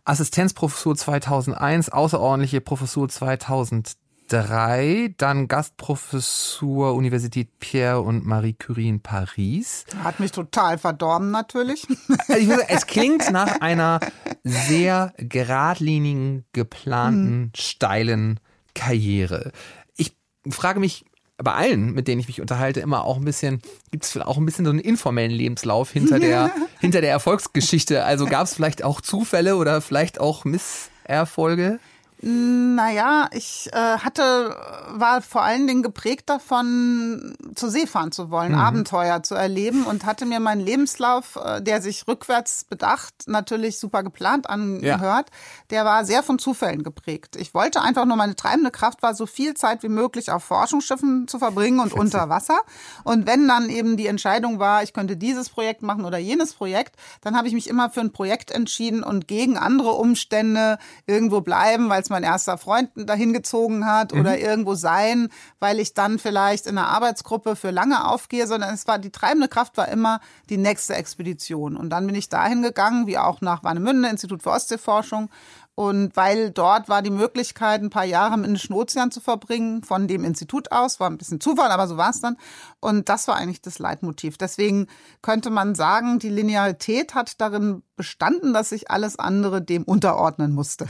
Assistenzprofessur 0.04 0.96
2001, 0.96 1.88
außerordentliche 1.88 2.60
Professur 2.60 3.08
2003, 3.08 4.03
dann 4.28 5.48
Gastprofessur 5.48 6.94
Universität 6.94 7.58
Pierre 7.60 8.00
und 8.00 8.24
Marie 8.24 8.54
Curie 8.54 8.88
in 8.88 9.00
Paris. 9.00 9.84
Hat 10.02 10.20
mich 10.20 10.32
total 10.32 10.78
verdorben 10.78 11.30
natürlich. 11.30 11.86
Also 12.28 12.48
würde, 12.48 12.68
es 12.68 12.86
klingt 12.88 13.30
nach 13.30 13.60
einer 13.60 14.00
sehr 14.42 15.12
geradlinigen, 15.18 16.44
geplanten, 16.52 17.38
mhm. 17.38 17.50
steilen 17.54 18.40
Karriere. 18.74 19.52
Ich 19.96 20.16
frage 20.48 20.80
mich, 20.80 21.04
bei 21.36 21.52
allen, 21.52 21.92
mit 21.92 22.06
denen 22.06 22.20
ich 22.20 22.28
mich 22.28 22.40
unterhalte, 22.40 22.80
immer 22.80 23.04
auch 23.04 23.16
ein 23.16 23.24
bisschen, 23.24 23.60
gibt 23.90 24.04
es 24.04 24.10
vielleicht 24.10 24.28
auch 24.28 24.38
ein 24.38 24.46
bisschen 24.46 24.64
so 24.64 24.70
einen 24.70 24.80
informellen 24.80 25.32
Lebenslauf 25.32 25.90
hinter 25.90 26.20
der, 26.20 26.50
hinter 26.80 27.00
der 27.00 27.10
Erfolgsgeschichte. 27.10 28.04
Also 28.04 28.26
gab 28.26 28.44
es 28.44 28.54
vielleicht 28.54 28.84
auch 28.84 29.00
Zufälle 29.00 29.56
oder 29.56 29.80
vielleicht 29.80 30.20
auch 30.20 30.44
Misserfolge? 30.44 31.80
Naja, 32.26 33.28
ich 33.32 33.68
äh, 33.74 33.98
hatte, 33.98 34.56
war 34.88 35.20
vor 35.20 35.42
allen 35.42 35.66
Dingen 35.66 35.82
geprägt 35.82 36.30
davon, 36.30 37.36
zur 37.54 37.68
See 37.68 37.86
fahren 37.86 38.12
zu 38.12 38.30
wollen, 38.30 38.52
mhm. 38.52 38.58
Abenteuer 38.58 39.22
zu 39.22 39.34
erleben 39.34 39.84
und 39.84 40.06
hatte 40.06 40.24
mir 40.24 40.40
meinen 40.40 40.62
Lebenslauf, 40.62 41.36
äh, 41.36 41.60
der 41.60 41.82
sich 41.82 42.08
rückwärts 42.08 42.64
bedacht, 42.64 43.14
natürlich 43.26 43.78
super 43.78 44.02
geplant 44.02 44.48
angehört. 44.48 45.28
Ja. 45.28 45.36
Der 45.68 45.84
war 45.84 46.06
sehr 46.06 46.22
von 46.22 46.38
Zufällen 46.38 46.82
geprägt. 46.82 47.36
Ich 47.36 47.52
wollte 47.52 47.82
einfach 47.82 48.06
nur, 48.06 48.16
meine 48.16 48.36
treibende 48.36 48.70
Kraft 48.70 49.02
war, 49.02 49.14
so 49.14 49.26
viel 49.26 49.52
Zeit 49.52 49.82
wie 49.82 49.90
möglich 49.90 50.30
auf 50.30 50.44
Forschungsschiffen 50.44 51.28
zu 51.28 51.38
verbringen 51.38 51.78
und 51.78 51.92
unter 51.92 52.30
Wasser. 52.30 52.58
Und 53.02 53.26
wenn 53.26 53.46
dann 53.46 53.68
eben 53.68 53.98
die 53.98 54.06
Entscheidung 54.06 54.58
war, 54.58 54.82
ich 54.82 54.94
könnte 54.94 55.18
dieses 55.18 55.50
Projekt 55.50 55.82
machen 55.82 56.06
oder 56.06 56.16
jenes 56.16 56.54
Projekt, 56.54 56.96
dann 57.20 57.36
habe 57.36 57.48
ich 57.48 57.54
mich 57.54 57.68
immer 57.68 57.90
für 57.90 58.00
ein 58.00 58.12
Projekt 58.12 58.50
entschieden 58.50 59.02
und 59.02 59.28
gegen 59.28 59.58
andere 59.58 59.90
Umstände 59.90 60.78
irgendwo 61.04 61.42
bleiben, 61.42 61.90
weil 61.90 62.00
es 62.00 62.13
mein 62.14 62.22
erster 62.22 62.58
Freund 62.58 62.90
dahin 62.94 63.32
gezogen 63.32 63.86
hat 63.86 64.14
mhm. 64.14 64.20
oder 64.20 64.38
irgendwo 64.38 64.76
sein, 64.76 65.30
weil 65.58 65.80
ich 65.80 65.94
dann 65.94 66.20
vielleicht 66.20 66.66
in 66.66 66.78
einer 66.78 66.86
Arbeitsgruppe 66.86 67.56
für 67.56 67.72
lange 67.72 68.06
aufgehe, 68.06 68.46
sondern 68.46 68.72
es 68.72 68.86
war 68.86 69.00
die 69.00 69.10
treibende 69.10 69.48
Kraft 69.48 69.76
war 69.76 69.88
immer 69.88 70.20
die 70.48 70.56
nächste 70.56 70.94
Expedition. 70.94 71.76
Und 71.76 71.90
dann 71.90 72.06
bin 72.06 72.14
ich 72.14 72.28
dahin 72.28 72.62
gegangen, 72.62 73.08
wie 73.08 73.18
auch 73.18 73.40
nach 73.40 73.64
Warnemünde, 73.64 74.08
Institut 74.08 74.44
für 74.44 74.50
Ostseeforschung. 74.50 75.28
Und 75.74 76.16
weil 76.16 76.52
dort 76.52 76.88
war 76.88 77.02
die 77.02 77.10
Möglichkeit, 77.10 77.82
ein 77.82 77.90
paar 77.90 78.04
Jahre 78.04 78.34
im 78.34 78.44
Indischen 78.44 78.74
Ozean 78.74 79.10
zu 79.10 79.20
verbringen, 79.20 79.82
von 79.82 80.06
dem 80.06 80.22
Institut 80.22 80.70
aus, 80.70 81.00
war 81.00 81.10
ein 81.10 81.18
bisschen 81.18 81.40
Zufall, 81.40 81.72
aber 81.72 81.88
so 81.88 81.96
war 81.96 82.10
es 82.10 82.20
dann. 82.20 82.36
Und 82.78 83.08
das 83.08 83.26
war 83.26 83.34
eigentlich 83.34 83.60
das 83.60 83.80
Leitmotiv. 83.80 84.38
Deswegen 84.38 84.86
könnte 85.20 85.50
man 85.50 85.74
sagen, 85.74 86.20
die 86.20 86.28
Linearität 86.28 87.16
hat 87.16 87.40
darin 87.40 87.82
bestanden, 87.96 88.52
dass 88.52 88.68
sich 88.68 88.88
alles 88.92 89.18
andere 89.18 89.62
dem 89.62 89.82
unterordnen 89.82 90.52
musste. 90.52 90.86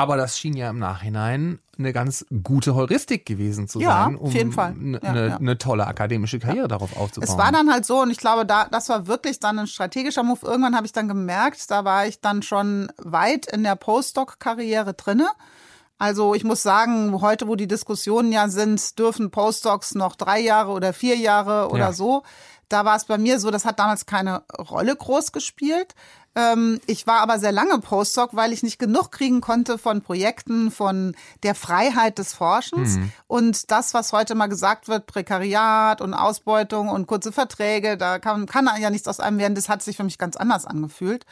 Aber 0.00 0.16
das 0.16 0.38
schien 0.38 0.56
ja 0.56 0.70
im 0.70 0.78
Nachhinein 0.78 1.58
eine 1.78 1.92
ganz 1.92 2.24
gute 2.42 2.74
Heuristik 2.74 3.26
gewesen 3.26 3.68
zu 3.68 3.80
ja, 3.80 4.04
sein, 4.04 4.16
um 4.16 4.28
auf 4.28 4.32
jeden 4.32 4.50
Fall. 4.50 4.70
Eine, 4.70 4.98
ja. 5.02 5.36
eine, 5.36 5.58
tolle 5.58 5.86
akademische 5.86 6.38
Karriere 6.38 6.68
darauf 6.68 6.96
aufzubauen. 6.96 7.28
Es 7.28 7.36
war 7.36 7.52
dann 7.52 7.70
halt 7.70 7.84
so 7.84 8.00
und 8.00 8.10
ich 8.10 8.16
glaube, 8.16 8.46
da 8.46 8.64
das 8.64 8.88
war 8.88 9.08
wirklich 9.08 9.40
dann 9.40 9.58
ein 9.58 9.66
strategischer 9.66 10.22
Move. 10.22 10.38
Irgendwann 10.42 10.74
habe 10.74 10.86
ich 10.86 10.92
dann 10.92 11.06
gemerkt, 11.06 11.70
da 11.70 11.84
war 11.84 12.06
ich 12.06 12.22
dann 12.22 12.40
schon 12.40 12.90
weit 12.96 13.44
in 13.44 13.62
der 13.62 13.76
Postdoc-Karriere 13.76 14.94
drinne. 14.94 15.28
Also 15.98 16.34
ich 16.34 16.44
muss 16.44 16.62
sagen, 16.62 17.20
heute, 17.20 17.46
wo 17.46 17.54
die 17.54 17.68
Diskussionen 17.68 18.32
ja 18.32 18.48
sind, 18.48 18.98
dürfen 18.98 19.30
Postdocs 19.30 19.96
noch 19.96 20.16
drei 20.16 20.40
Jahre 20.40 20.70
oder 20.70 20.94
vier 20.94 21.16
Jahre 21.16 21.68
oder 21.68 21.92
so. 21.92 22.22
Da 22.70 22.86
war 22.86 22.96
es 22.96 23.04
bei 23.04 23.18
mir 23.18 23.38
so, 23.38 23.50
das 23.50 23.66
hat 23.66 23.78
damals 23.78 24.06
keine 24.06 24.44
Rolle 24.58 24.96
groß 24.96 25.32
gespielt. 25.32 25.94
Ähm, 26.36 26.80
ich 26.86 27.06
war 27.06 27.20
aber 27.20 27.38
sehr 27.38 27.50
lange 27.50 27.78
Postdoc, 27.80 28.30
weil 28.34 28.52
ich 28.52 28.62
nicht 28.62 28.78
genug 28.78 29.10
kriegen 29.10 29.40
konnte 29.40 29.78
von 29.78 30.00
Projekten, 30.00 30.70
von 30.70 31.16
der 31.42 31.54
Freiheit 31.54 32.18
des 32.18 32.32
Forschens. 32.34 32.96
Mhm. 32.96 33.12
Und 33.26 33.70
das, 33.70 33.94
was 33.94 34.12
heute 34.12 34.34
mal 34.36 34.46
gesagt 34.46 34.86
wird, 34.86 35.06
Prekariat 35.06 36.00
und 36.00 36.14
Ausbeutung 36.14 36.88
und 36.88 37.06
kurze 37.06 37.32
Verträge, 37.32 37.96
da 37.96 38.18
kann, 38.18 38.46
kann 38.46 38.68
ja 38.80 38.90
nichts 38.90 39.08
aus 39.08 39.18
einem 39.18 39.38
werden, 39.38 39.54
das 39.54 39.68
hat 39.68 39.82
sich 39.82 39.96
für 39.96 40.04
mich 40.04 40.18
ganz 40.18 40.36
anders 40.36 40.66
angefühlt. 40.66 41.26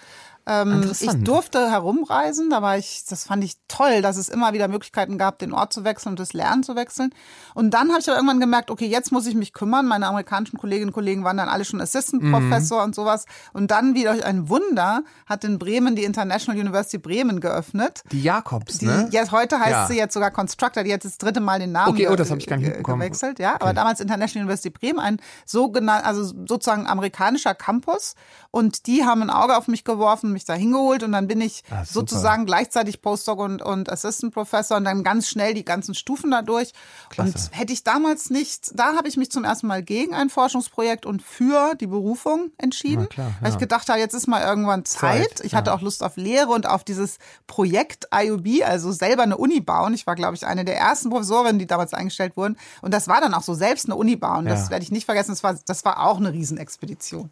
Ähm, 0.48 0.90
ich 0.98 1.12
durfte 1.24 1.70
herumreisen, 1.70 2.48
da 2.48 2.62
war 2.62 2.78
ich, 2.78 3.04
das 3.08 3.24
fand 3.24 3.44
ich 3.44 3.56
toll, 3.68 4.00
dass 4.00 4.16
es 4.16 4.30
immer 4.30 4.54
wieder 4.54 4.66
Möglichkeiten 4.66 5.18
gab, 5.18 5.38
den 5.38 5.52
Ort 5.52 5.74
zu 5.74 5.84
wechseln 5.84 6.10
und 6.10 6.18
das 6.18 6.32
Lernen 6.32 6.62
zu 6.62 6.74
wechseln. 6.74 7.10
Und 7.54 7.72
dann 7.72 7.90
habe 7.90 8.00
ich 8.00 8.08
aber 8.08 8.16
irgendwann 8.16 8.40
gemerkt, 8.40 8.70
okay, 8.70 8.86
jetzt 8.86 9.12
muss 9.12 9.26
ich 9.26 9.34
mich 9.34 9.52
kümmern. 9.52 9.86
Meine 9.86 10.06
amerikanischen 10.06 10.58
Kolleginnen 10.58 10.88
und 10.88 10.94
Kollegen 10.94 11.22
waren 11.22 11.36
dann 11.36 11.50
alle 11.50 11.66
schon 11.66 11.82
Assistant 11.82 12.22
Professor 12.32 12.78
mhm. 12.78 12.84
und 12.86 12.94
sowas. 12.94 13.26
Und 13.52 13.70
dann, 13.70 13.94
wie 13.94 14.04
durch 14.04 14.24
ein 14.24 14.48
Wunder, 14.48 15.02
hat 15.26 15.44
in 15.44 15.58
Bremen 15.58 15.96
die 15.96 16.04
International 16.04 16.58
University 16.58 16.96
Bremen 16.96 17.40
geöffnet. 17.40 18.02
Die 18.10 18.22
Jakobs, 18.22 18.78
die, 18.78 18.86
ne? 18.86 19.08
Jetzt, 19.10 19.32
heute 19.32 19.60
heißt 19.60 19.70
ja. 19.70 19.86
sie 19.86 19.96
jetzt 19.98 20.14
sogar 20.14 20.30
Constructor, 20.30 20.82
die 20.82 20.94
hat 20.94 21.04
das 21.04 21.18
dritte 21.18 21.40
Mal 21.40 21.58
den 21.58 21.72
Namen 21.72 21.92
okay, 21.92 22.08
oh, 22.08 22.16
das 22.16 22.30
ich 22.30 22.46
gar 22.46 22.56
nicht 22.56 22.82
gewechselt. 22.82 23.38
Ja, 23.38 23.54
okay. 23.54 23.62
aber 23.62 23.74
damals 23.74 24.00
International 24.00 24.44
University 24.44 24.70
Bremen, 24.70 24.98
ein 24.98 25.20
sogenannter, 25.44 26.06
also 26.06 26.24
sozusagen 26.24 26.86
amerikanischer 26.86 27.54
Campus. 27.54 28.14
Und 28.50 28.86
die 28.86 29.04
haben 29.04 29.22
ein 29.22 29.30
Auge 29.30 29.56
auf 29.56 29.68
mich 29.68 29.84
geworfen, 29.84 30.32
mich 30.38 30.44
da 30.44 30.54
hingeholt 30.54 31.02
und 31.02 31.12
dann 31.12 31.26
bin 31.26 31.40
ich 31.40 31.64
ah, 31.70 31.84
sozusagen 31.84 32.46
gleichzeitig 32.46 33.02
Postdoc 33.02 33.40
und, 33.40 33.60
und 33.60 33.90
Assistant 33.90 34.32
Professor 34.32 34.76
und 34.76 34.84
dann 34.84 35.02
ganz 35.02 35.28
schnell 35.28 35.52
die 35.52 35.64
ganzen 35.64 35.94
Stufen 35.94 36.30
dadurch. 36.30 36.72
Klasse. 37.10 37.32
Und 37.32 37.58
hätte 37.58 37.72
ich 37.72 37.82
damals 37.82 38.30
nicht, 38.30 38.70
da 38.74 38.94
habe 38.96 39.08
ich 39.08 39.16
mich 39.16 39.30
zum 39.30 39.44
ersten 39.44 39.66
Mal 39.66 39.82
gegen 39.82 40.14
ein 40.14 40.30
Forschungsprojekt 40.30 41.06
und 41.06 41.22
für 41.22 41.74
die 41.74 41.86
Berufung 41.88 42.52
entschieden, 42.56 43.08
klar, 43.08 43.28
ja. 43.28 43.34
weil 43.40 43.52
ich 43.52 43.58
gedacht 43.58 43.88
habe, 43.88 43.98
jetzt 43.98 44.14
ist 44.14 44.28
mal 44.28 44.42
irgendwann 44.42 44.84
Zeit. 44.84 45.28
Zeit 45.28 45.44
ich 45.44 45.52
ja. 45.52 45.58
hatte 45.58 45.74
auch 45.74 45.80
Lust 45.80 46.02
auf 46.02 46.16
Lehre 46.16 46.50
und 46.50 46.66
auf 46.66 46.84
dieses 46.84 47.18
Projekt 47.46 48.08
IUB, 48.14 48.64
also 48.64 48.92
selber 48.92 49.24
eine 49.24 49.36
Uni 49.36 49.60
bauen. 49.60 49.94
Ich 49.94 50.06
war, 50.06 50.14
glaube 50.14 50.36
ich, 50.36 50.46
eine 50.46 50.64
der 50.64 50.76
ersten 50.76 51.10
Professorinnen, 51.10 51.58
die 51.58 51.66
damals 51.66 51.94
eingestellt 51.94 52.36
wurden. 52.36 52.56
Und 52.82 52.94
das 52.94 53.08
war 53.08 53.20
dann 53.20 53.34
auch 53.34 53.42
so, 53.42 53.54
selbst 53.54 53.86
eine 53.86 53.96
Uni 53.96 54.16
bauen. 54.16 54.46
Ja. 54.46 54.52
Das 54.52 54.70
werde 54.70 54.82
ich 54.82 54.90
nicht 54.90 55.04
vergessen. 55.04 55.32
Das 55.32 55.42
war, 55.42 55.58
das 55.66 55.84
war 55.84 56.06
auch 56.06 56.18
eine 56.18 56.32
Riesenexpedition. 56.32 57.30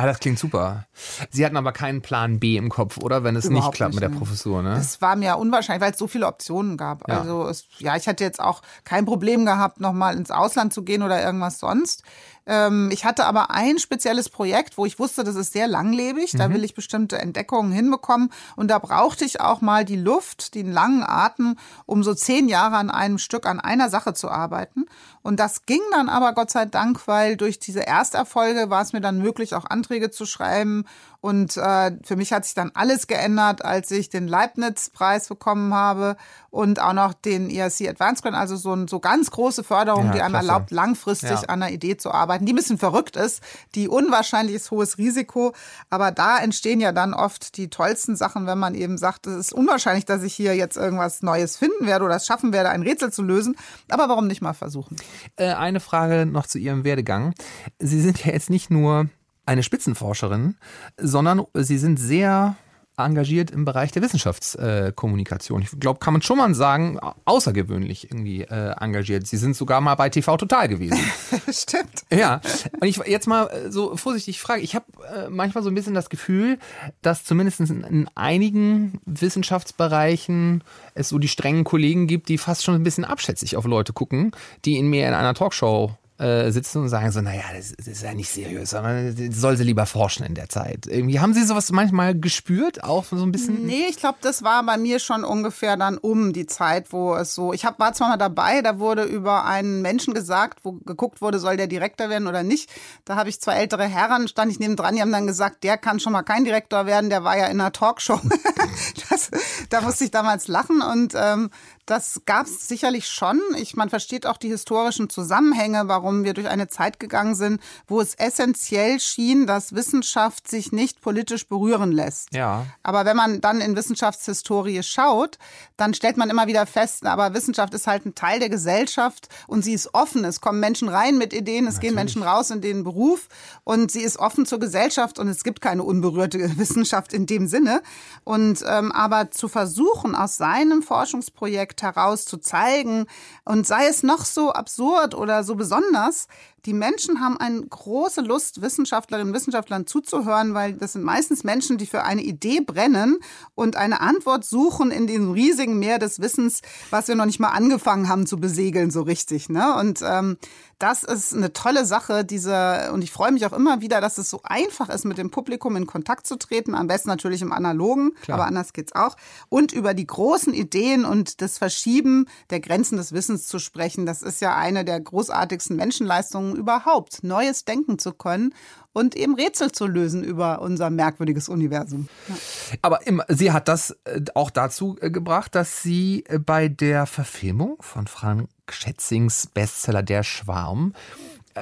Ah, 0.00 0.06
das 0.06 0.20
klingt 0.20 0.38
super. 0.38 0.86
Sie 1.30 1.44
hatten 1.44 1.56
aber 1.56 1.72
keinen 1.72 2.02
Plan 2.02 2.38
B 2.38 2.56
im 2.56 2.68
Kopf, 2.68 2.98
oder? 2.98 3.24
Wenn 3.24 3.34
es 3.34 3.46
Überhaupt 3.46 3.64
nicht 3.64 3.74
klappt 3.74 3.94
nicht, 3.94 4.00
mit 4.00 4.12
der 4.12 4.16
Professur, 4.16 4.62
ne? 4.62 4.74
Das 4.76 5.00
war 5.00 5.16
mir 5.16 5.36
unwahrscheinlich, 5.36 5.82
weil 5.82 5.90
es 5.90 5.98
so 5.98 6.06
viele 6.06 6.28
Optionen 6.28 6.76
gab. 6.76 7.08
Ja. 7.08 7.18
Also, 7.18 7.48
es, 7.48 7.64
ja, 7.78 7.96
ich 7.96 8.06
hatte 8.06 8.22
jetzt 8.22 8.38
auch 8.38 8.62
kein 8.84 9.06
Problem 9.06 9.44
gehabt, 9.44 9.80
nochmal 9.80 10.16
ins 10.16 10.30
Ausland 10.30 10.72
zu 10.72 10.84
gehen 10.84 11.02
oder 11.02 11.20
irgendwas 11.20 11.58
sonst. 11.58 12.04
Ähm, 12.48 12.88
ich 12.90 13.04
hatte 13.04 13.26
aber 13.26 13.50
ein 13.50 13.78
spezielles 13.78 14.30
Projekt, 14.30 14.78
wo 14.78 14.86
ich 14.86 14.98
wusste, 14.98 15.22
das 15.22 15.36
ist 15.36 15.52
sehr 15.52 15.68
langlebig. 15.68 16.32
Da 16.32 16.48
mhm. 16.48 16.54
will 16.54 16.64
ich 16.64 16.74
bestimmte 16.74 17.18
Entdeckungen 17.18 17.70
hinbekommen. 17.70 18.30
Und 18.56 18.68
da 18.68 18.78
brauchte 18.78 19.26
ich 19.26 19.40
auch 19.40 19.60
mal 19.60 19.84
die 19.84 19.96
Luft, 19.96 20.54
den 20.54 20.72
langen 20.72 21.04
Atem, 21.04 21.56
um 21.84 22.02
so 22.02 22.14
zehn 22.14 22.48
Jahre 22.48 22.76
an 22.76 22.90
einem 22.90 23.18
Stück, 23.18 23.46
an 23.46 23.60
einer 23.60 23.90
Sache 23.90 24.14
zu 24.14 24.30
arbeiten. 24.30 24.86
Und 25.22 25.38
das 25.38 25.66
ging 25.66 25.82
dann 25.92 26.08
aber 26.08 26.32
Gott 26.32 26.50
sei 26.50 26.64
Dank, 26.64 27.06
weil 27.06 27.36
durch 27.36 27.58
diese 27.58 27.86
Ersterfolge 27.86 28.70
war 28.70 28.80
es 28.80 28.94
mir 28.94 29.02
dann 29.02 29.18
möglich, 29.18 29.54
auch 29.54 29.66
Anträge 29.66 30.10
zu 30.10 30.24
schreiben 30.24 30.86
und 31.20 31.56
äh, 31.56 31.90
für 32.04 32.14
mich 32.14 32.32
hat 32.32 32.44
sich 32.44 32.54
dann 32.54 32.70
alles 32.74 33.08
geändert, 33.08 33.64
als 33.64 33.90
ich 33.90 34.08
den 34.08 34.28
Leibniz-Preis 34.28 35.26
bekommen 35.26 35.74
habe 35.74 36.16
und 36.50 36.80
auch 36.80 36.92
noch 36.92 37.12
den 37.12 37.50
ERC 37.50 37.88
Advanced 37.88 38.22
Grant, 38.22 38.36
also 38.36 38.54
so, 38.54 38.86
so 38.86 39.00
ganz 39.00 39.32
große 39.32 39.64
Förderung, 39.64 40.06
ja, 40.06 40.12
die 40.12 40.22
einem 40.22 40.34
klasse. 40.34 40.46
erlaubt, 40.46 40.70
langfristig 40.70 41.30
ja. 41.30 41.40
an 41.48 41.62
einer 41.62 41.72
Idee 41.72 41.96
zu 41.96 42.12
arbeiten, 42.12 42.37
die 42.46 42.52
ein 42.52 42.56
bisschen 42.56 42.78
verrückt 42.78 43.16
ist, 43.16 43.42
die 43.74 43.88
unwahrscheinlich 43.88 44.56
ist 44.56 44.70
hohes 44.70 44.98
Risiko, 44.98 45.54
aber 45.90 46.10
da 46.10 46.38
entstehen 46.38 46.80
ja 46.80 46.92
dann 46.92 47.14
oft 47.14 47.56
die 47.56 47.68
tollsten 47.68 48.16
Sachen, 48.16 48.46
wenn 48.46 48.58
man 48.58 48.74
eben 48.74 48.98
sagt, 48.98 49.26
es 49.26 49.36
ist 49.36 49.52
unwahrscheinlich, 49.52 50.04
dass 50.04 50.22
ich 50.22 50.34
hier 50.34 50.54
jetzt 50.54 50.76
irgendwas 50.76 51.22
Neues 51.22 51.56
finden 51.56 51.86
werde 51.86 52.04
oder 52.04 52.16
es 52.16 52.26
schaffen 52.26 52.52
werde, 52.52 52.70
ein 52.70 52.82
Rätsel 52.82 53.12
zu 53.12 53.22
lösen, 53.22 53.56
aber 53.88 54.08
warum 54.08 54.26
nicht 54.26 54.42
mal 54.42 54.54
versuchen? 54.54 54.96
Äh, 55.36 55.52
eine 55.52 55.80
Frage 55.80 56.26
noch 56.26 56.46
zu 56.46 56.58
Ihrem 56.58 56.84
Werdegang. 56.84 57.34
Sie 57.78 58.00
sind 58.00 58.24
ja 58.24 58.32
jetzt 58.32 58.50
nicht 58.50 58.70
nur 58.70 59.08
eine 59.46 59.62
Spitzenforscherin, 59.62 60.56
sondern 60.98 61.44
sie 61.54 61.78
sind 61.78 61.98
sehr 61.98 62.56
engagiert 62.98 63.50
im 63.50 63.64
Bereich 63.64 63.92
der 63.92 64.02
Wissenschaftskommunikation. 64.02 65.62
ich 65.62 65.70
glaube, 65.78 66.00
kann 66.00 66.12
man 66.12 66.22
schon 66.22 66.38
mal 66.38 66.54
sagen, 66.54 66.98
außergewöhnlich 67.24 68.10
irgendwie 68.10 68.42
äh, 68.42 68.74
engagiert. 68.78 69.26
Sie 69.26 69.36
sind 69.36 69.56
sogar 69.56 69.80
mal 69.80 69.94
bei 69.94 70.08
TV 70.08 70.36
Total 70.36 70.68
gewesen. 70.68 70.98
Stimmt. 71.50 72.04
Ja. 72.10 72.40
Und 72.80 72.88
ich 72.88 72.98
jetzt 73.06 73.26
mal 73.26 73.46
äh, 73.46 73.70
so 73.70 73.96
vorsichtig 73.96 74.40
frage, 74.40 74.62
ich 74.62 74.74
habe 74.74 74.86
äh, 75.14 75.28
manchmal 75.28 75.62
so 75.62 75.70
ein 75.70 75.74
bisschen 75.74 75.94
das 75.94 76.10
Gefühl, 76.10 76.58
dass 77.02 77.24
zumindest 77.24 77.60
in, 77.60 77.84
in, 77.84 78.08
einigen 78.14 79.00
Wissenschaftsbereichen 79.06 80.64
es 80.94 81.08
so 81.08 81.18
die 81.18 81.28
strengen 81.28 81.64
Kollegen 81.64 82.06
gibt, 82.06 82.28
die 82.28 82.38
fast 82.38 82.64
schon 82.64 82.74
ein 82.74 82.82
bisschen 82.82 83.04
abschätzig 83.04 83.56
auf 83.56 83.64
Leute 83.64 83.92
gucken, 83.92 84.32
die 84.64 84.76
in 84.76 84.88
mir 84.88 85.06
in 85.06 85.14
einer 85.14 85.34
Talkshow 85.34 85.96
äh, 86.18 86.50
sitzen 86.50 86.82
und 86.82 86.88
sagen 86.88 87.10
so, 87.12 87.20
naja, 87.20 87.44
das, 87.54 87.74
das 87.76 87.86
ist 87.86 88.02
ja 88.02 88.12
nicht 88.12 88.30
seriös, 88.30 88.70
sondern 88.70 89.14
soll 89.32 89.56
sie 89.56 89.64
lieber 89.64 89.86
forschen 89.86 90.26
in 90.26 90.34
der 90.34 90.48
Zeit. 90.48 90.86
Irgendwie 90.86 91.20
haben 91.20 91.32
Sie 91.32 91.44
sowas 91.44 91.70
manchmal 91.70 92.18
gespürt, 92.18 92.82
auch 92.82 93.04
so 93.04 93.22
ein 93.22 93.30
bisschen? 93.30 93.64
Nee, 93.64 93.86
ich 93.88 93.98
glaube, 93.98 94.18
das 94.20 94.42
war 94.42 94.64
bei 94.64 94.76
mir 94.76 94.98
schon 94.98 95.22
ungefähr 95.22 95.76
dann 95.76 95.96
um 95.96 96.32
die 96.32 96.46
Zeit, 96.46 96.92
wo 96.92 97.14
es 97.14 97.34
so, 97.34 97.52
ich 97.52 97.64
hab, 97.64 97.78
war 97.78 97.92
zwar 97.92 98.08
mal 98.08 98.16
dabei, 98.16 98.62
da 98.62 98.80
wurde 98.80 99.04
über 99.04 99.44
einen 99.44 99.80
Menschen 99.80 100.12
gesagt, 100.12 100.60
wo 100.64 100.72
geguckt 100.72 101.20
wurde, 101.20 101.38
soll 101.38 101.56
der 101.56 101.68
Direktor 101.68 102.08
werden 102.08 102.26
oder 102.26 102.42
nicht. 102.42 102.68
Da 103.04 103.14
habe 103.14 103.28
ich 103.28 103.40
zwei 103.40 103.54
ältere 103.54 103.84
Herren, 103.84 104.26
stand 104.26 104.50
ich 104.50 104.58
neben 104.58 104.74
dran, 104.74 104.96
die 104.96 105.02
haben 105.02 105.12
dann 105.12 105.26
gesagt, 105.26 105.62
der 105.62 105.78
kann 105.78 106.00
schon 106.00 106.12
mal 106.12 106.22
kein 106.22 106.44
Direktor 106.44 106.86
werden, 106.86 107.10
der 107.10 107.22
war 107.22 107.38
ja 107.38 107.46
in 107.46 107.60
einer 107.60 107.72
Talkshow. 107.72 108.20
das, 109.10 109.30
da 109.70 109.82
musste 109.82 110.04
ich 110.04 110.10
damals 110.10 110.48
lachen 110.48 110.82
und 110.82 111.14
ähm, 111.16 111.50
Das 111.88 112.20
gab 112.26 112.44
es 112.44 112.68
sicherlich 112.68 113.08
schon. 113.08 113.40
Ich, 113.56 113.74
man 113.74 113.88
versteht 113.88 114.26
auch 114.26 114.36
die 114.36 114.50
historischen 114.50 115.08
Zusammenhänge, 115.08 115.88
warum 115.88 116.22
wir 116.22 116.34
durch 116.34 116.46
eine 116.46 116.68
Zeit 116.68 117.00
gegangen 117.00 117.34
sind, 117.34 117.62
wo 117.86 118.02
es 118.02 118.14
essentiell 118.14 119.00
schien, 119.00 119.46
dass 119.46 119.74
Wissenschaft 119.74 120.48
sich 120.48 120.70
nicht 120.70 121.00
politisch 121.00 121.48
berühren 121.48 121.90
lässt. 121.90 122.34
Ja. 122.34 122.66
Aber 122.82 123.06
wenn 123.06 123.16
man 123.16 123.40
dann 123.40 123.62
in 123.62 123.74
Wissenschaftshistorie 123.74 124.82
schaut, 124.82 125.38
dann 125.78 125.94
stellt 125.94 126.18
man 126.18 126.28
immer 126.28 126.46
wieder 126.46 126.66
fest, 126.66 127.06
aber 127.06 127.32
Wissenschaft 127.32 127.72
ist 127.72 127.86
halt 127.86 128.04
ein 128.04 128.14
Teil 128.14 128.38
der 128.38 128.50
Gesellschaft 128.50 129.30
und 129.46 129.62
sie 129.62 129.72
ist 129.72 129.94
offen. 129.94 130.26
Es 130.26 130.42
kommen 130.42 130.60
Menschen 130.60 130.90
rein 130.90 131.16
mit 131.16 131.32
Ideen, 131.32 131.66
es 131.66 131.76
Natürlich. 131.76 131.80
gehen 131.88 131.94
Menschen 131.94 132.22
raus 132.22 132.50
in 132.50 132.60
den 132.60 132.84
Beruf 132.84 133.28
und 133.64 133.90
sie 133.90 134.02
ist 134.02 134.18
offen 134.18 134.44
zur 134.44 134.60
Gesellschaft 134.60 135.18
und 135.18 135.28
es 135.28 135.42
gibt 135.42 135.62
keine 135.62 135.84
unberührte 135.84 136.38
Wissenschaft 136.58 137.14
in 137.14 137.24
dem 137.24 137.48
Sinne. 137.48 137.80
Und 138.24 138.62
ähm, 138.68 138.92
aber 138.92 139.30
zu 139.30 139.48
versuchen, 139.48 140.14
aus 140.14 140.36
seinem 140.36 140.82
Forschungsprojekt 140.82 141.77
Heraus 141.82 142.24
zu 142.24 142.38
zeigen. 142.38 143.06
Und 143.44 143.66
sei 143.66 143.86
es 143.86 144.02
noch 144.02 144.24
so 144.24 144.52
absurd 144.52 145.14
oder 145.14 145.44
so 145.44 145.54
besonders, 145.54 146.28
die 146.66 146.72
Menschen 146.72 147.20
haben 147.20 147.36
eine 147.38 147.62
große 147.62 148.20
Lust, 148.20 148.60
Wissenschaftlerinnen 148.62 149.32
und 149.32 149.34
Wissenschaftlern 149.34 149.86
zuzuhören, 149.86 150.54
weil 150.54 150.74
das 150.74 150.94
sind 150.94 151.04
meistens 151.04 151.44
Menschen, 151.44 151.78
die 151.78 151.86
für 151.86 152.02
eine 152.04 152.22
Idee 152.22 152.60
brennen 152.60 153.18
und 153.54 153.76
eine 153.76 154.00
Antwort 154.00 154.44
suchen 154.44 154.90
in 154.90 155.06
diesem 155.06 155.32
riesigen 155.32 155.78
Meer 155.78 155.98
des 155.98 156.20
Wissens, 156.20 156.60
was 156.90 157.08
wir 157.08 157.14
noch 157.14 157.26
nicht 157.26 157.40
mal 157.40 157.48
angefangen 157.48 158.08
haben 158.08 158.26
zu 158.26 158.38
besegeln, 158.38 158.90
so 158.90 159.02
richtig. 159.02 159.48
Ne? 159.48 159.74
Und 159.76 160.00
ähm, 160.02 160.36
das 160.78 161.02
ist 161.02 161.34
eine 161.34 161.52
tolle 161.52 161.84
Sache, 161.84 162.24
diese, 162.24 162.90
und 162.92 163.02
ich 163.02 163.10
freue 163.10 163.32
mich 163.32 163.44
auch 163.44 163.52
immer 163.52 163.80
wieder, 163.80 164.00
dass 164.00 164.16
es 164.16 164.30
so 164.30 164.40
einfach 164.44 164.88
ist, 164.88 165.04
mit 165.04 165.18
dem 165.18 165.30
Publikum 165.30 165.74
in 165.74 165.86
Kontakt 165.86 166.24
zu 166.24 166.36
treten. 166.36 166.76
Am 166.76 166.86
besten 166.86 167.08
natürlich 167.08 167.42
im 167.42 167.52
Analogen, 167.52 168.12
Klar. 168.22 168.38
aber 168.38 168.46
anders 168.46 168.72
geht's 168.72 168.94
auch. 168.94 169.16
Und 169.48 169.72
über 169.72 169.92
die 169.92 170.06
großen 170.06 170.54
Ideen 170.54 171.04
und 171.04 171.42
das 171.42 171.58
Verschieben 171.58 172.26
der 172.50 172.60
Grenzen 172.60 172.96
des 172.96 173.12
Wissens 173.12 173.48
zu 173.48 173.58
sprechen. 173.58 174.06
Das 174.06 174.22
ist 174.22 174.40
ja 174.40 174.54
eine 174.54 174.84
der 174.84 175.00
großartigsten 175.00 175.74
Menschenleistungen 175.74 176.47
überhaupt, 176.56 177.22
Neues 177.22 177.64
denken 177.64 177.98
zu 177.98 178.12
können 178.12 178.54
und 178.92 179.14
eben 179.14 179.34
Rätsel 179.34 179.72
zu 179.72 179.86
lösen 179.86 180.24
über 180.24 180.60
unser 180.60 180.90
merkwürdiges 180.90 181.48
Universum. 181.48 182.08
Ja. 182.28 182.34
Aber 182.82 183.06
im, 183.06 183.22
sie 183.28 183.52
hat 183.52 183.68
das 183.68 183.96
äh, 184.04 184.20
auch 184.34 184.50
dazu 184.50 184.96
äh, 185.00 185.10
gebracht, 185.10 185.54
dass 185.54 185.82
sie 185.82 186.24
äh, 186.28 186.38
bei 186.38 186.68
der 186.68 187.06
Verfilmung 187.06 187.76
von 187.80 188.06
Frank 188.06 188.48
Schätzings 188.70 189.46
Bestseller 189.46 190.02
Der 190.02 190.22
Schwarm 190.22 190.92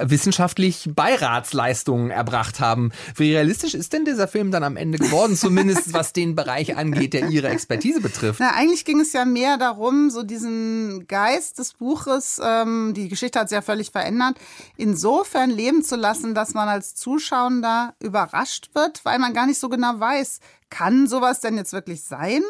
wissenschaftlich 0.03 0.89
Beiratsleistungen 0.93 2.11
erbracht 2.11 2.59
haben. 2.59 2.91
Wie 3.15 3.33
realistisch 3.33 3.73
ist 3.73 3.93
denn 3.93 4.05
dieser 4.05 4.27
Film 4.27 4.51
dann 4.51 4.63
am 4.63 4.77
Ende 4.77 4.97
geworden, 4.97 5.35
zumindest 5.35 5.93
was 5.93 6.13
den 6.13 6.35
Bereich 6.35 6.75
angeht, 6.75 7.13
der 7.13 7.29
Ihre 7.29 7.49
Expertise 7.49 8.01
betrifft? 8.01 8.39
Na, 8.39 8.51
eigentlich 8.55 8.85
ging 8.85 8.99
es 8.99 9.13
ja 9.13 9.25
mehr 9.25 9.57
darum, 9.57 10.09
so 10.09 10.23
diesen 10.23 11.07
Geist 11.07 11.59
des 11.59 11.73
Buches, 11.73 12.39
ähm, 12.43 12.93
die 12.95 13.09
Geschichte 13.09 13.39
hat 13.39 13.49
sich 13.49 13.55
ja 13.55 13.61
völlig 13.61 13.91
verändert, 13.91 14.37
insofern 14.75 15.49
leben 15.49 15.83
zu 15.83 15.95
lassen, 15.95 16.35
dass 16.35 16.53
man 16.53 16.67
als 16.67 16.95
Zuschauender 16.95 17.93
überrascht 17.99 18.69
wird, 18.73 19.03
weil 19.05 19.19
man 19.19 19.33
gar 19.33 19.47
nicht 19.47 19.59
so 19.59 19.69
genau 19.69 19.99
weiß, 19.99 20.39
kann 20.69 21.07
sowas 21.07 21.39
denn 21.39 21.57
jetzt 21.57 21.73
wirklich 21.73 22.03
sein? 22.03 22.43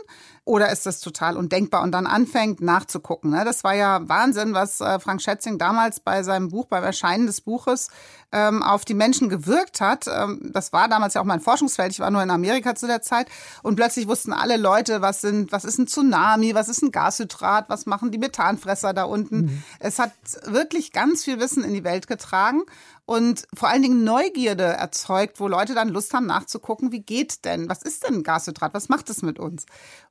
Oder 0.43 0.71
ist 0.71 0.85
das 0.85 1.01
total 1.01 1.35
undenkbar 1.35 1.83
und 1.83 1.91
dann 1.91 2.07
anfängt 2.07 2.61
nachzugucken? 2.61 3.31
Ne? 3.31 3.43
Das 3.43 3.65
war 3.65 3.75
ja 3.75 4.07
Wahnsinn, 4.07 4.53
was 4.53 4.79
äh, 4.79 4.97
Frank 4.99 5.21
Schätzing 5.21 5.57
damals 5.57 5.99
bei 5.99 6.23
seinem 6.23 6.47
Buch, 6.47 6.67
beim 6.67 6.85
Erscheinen 6.85 7.27
des 7.27 7.41
Buches 7.41 7.89
ähm, 8.31 8.63
auf 8.63 8.85
die 8.85 8.93
Menschen 8.93 9.27
gewirkt 9.27 9.81
hat. 9.81 10.07
Ähm, 10.07 10.51
das 10.53 10.71
war 10.71 10.87
damals 10.87 11.15
ja 11.15 11.21
auch 11.21 11.25
mein 11.25 11.41
Forschungsfeld. 11.41 11.91
Ich 11.91 11.99
war 11.99 12.11
nur 12.11 12.23
in 12.23 12.29
Amerika 12.29 12.75
zu 12.75 12.87
der 12.87 13.01
Zeit 13.01 13.27
und 13.61 13.75
plötzlich 13.75 14.07
wussten 14.07 14.31
alle 14.31 14.55
Leute, 14.55 15.01
was 15.01 15.19
sind, 15.19 15.51
was 15.51 15.65
ist 15.65 15.79
ein 15.79 15.87
Tsunami, 15.87 16.55
was 16.55 16.69
ist 16.69 16.81
ein 16.81 16.93
Gashydrat, 16.93 17.69
was 17.69 17.85
machen 17.85 18.11
die 18.11 18.17
Methanfresser 18.17 18.93
da 18.93 19.03
unten. 19.03 19.37
Mhm. 19.37 19.63
Es 19.79 19.99
hat 19.99 20.13
wirklich 20.45 20.93
ganz 20.93 21.25
viel 21.25 21.41
Wissen 21.41 21.63
in 21.63 21.73
die 21.73 21.83
Welt 21.83 22.07
getragen 22.07 22.63
und 23.07 23.47
vor 23.53 23.69
allen 23.69 23.81
Dingen 23.81 24.03
Neugierde 24.03 24.65
erzeugt, 24.65 25.39
wo 25.39 25.47
Leute 25.47 25.73
dann 25.73 25.87
Lust 25.87 26.13
haben 26.13 26.25
nachzugucken, 26.25 26.91
wie 26.91 26.99
geht 26.99 27.45
denn, 27.45 27.69
was 27.69 27.81
ist 27.81 28.05
denn 28.05 28.21
Gashydrat, 28.21 28.73
was 28.73 28.89
macht 28.89 29.09
es 29.09 29.21
mit 29.21 29.39
uns? 29.39 29.65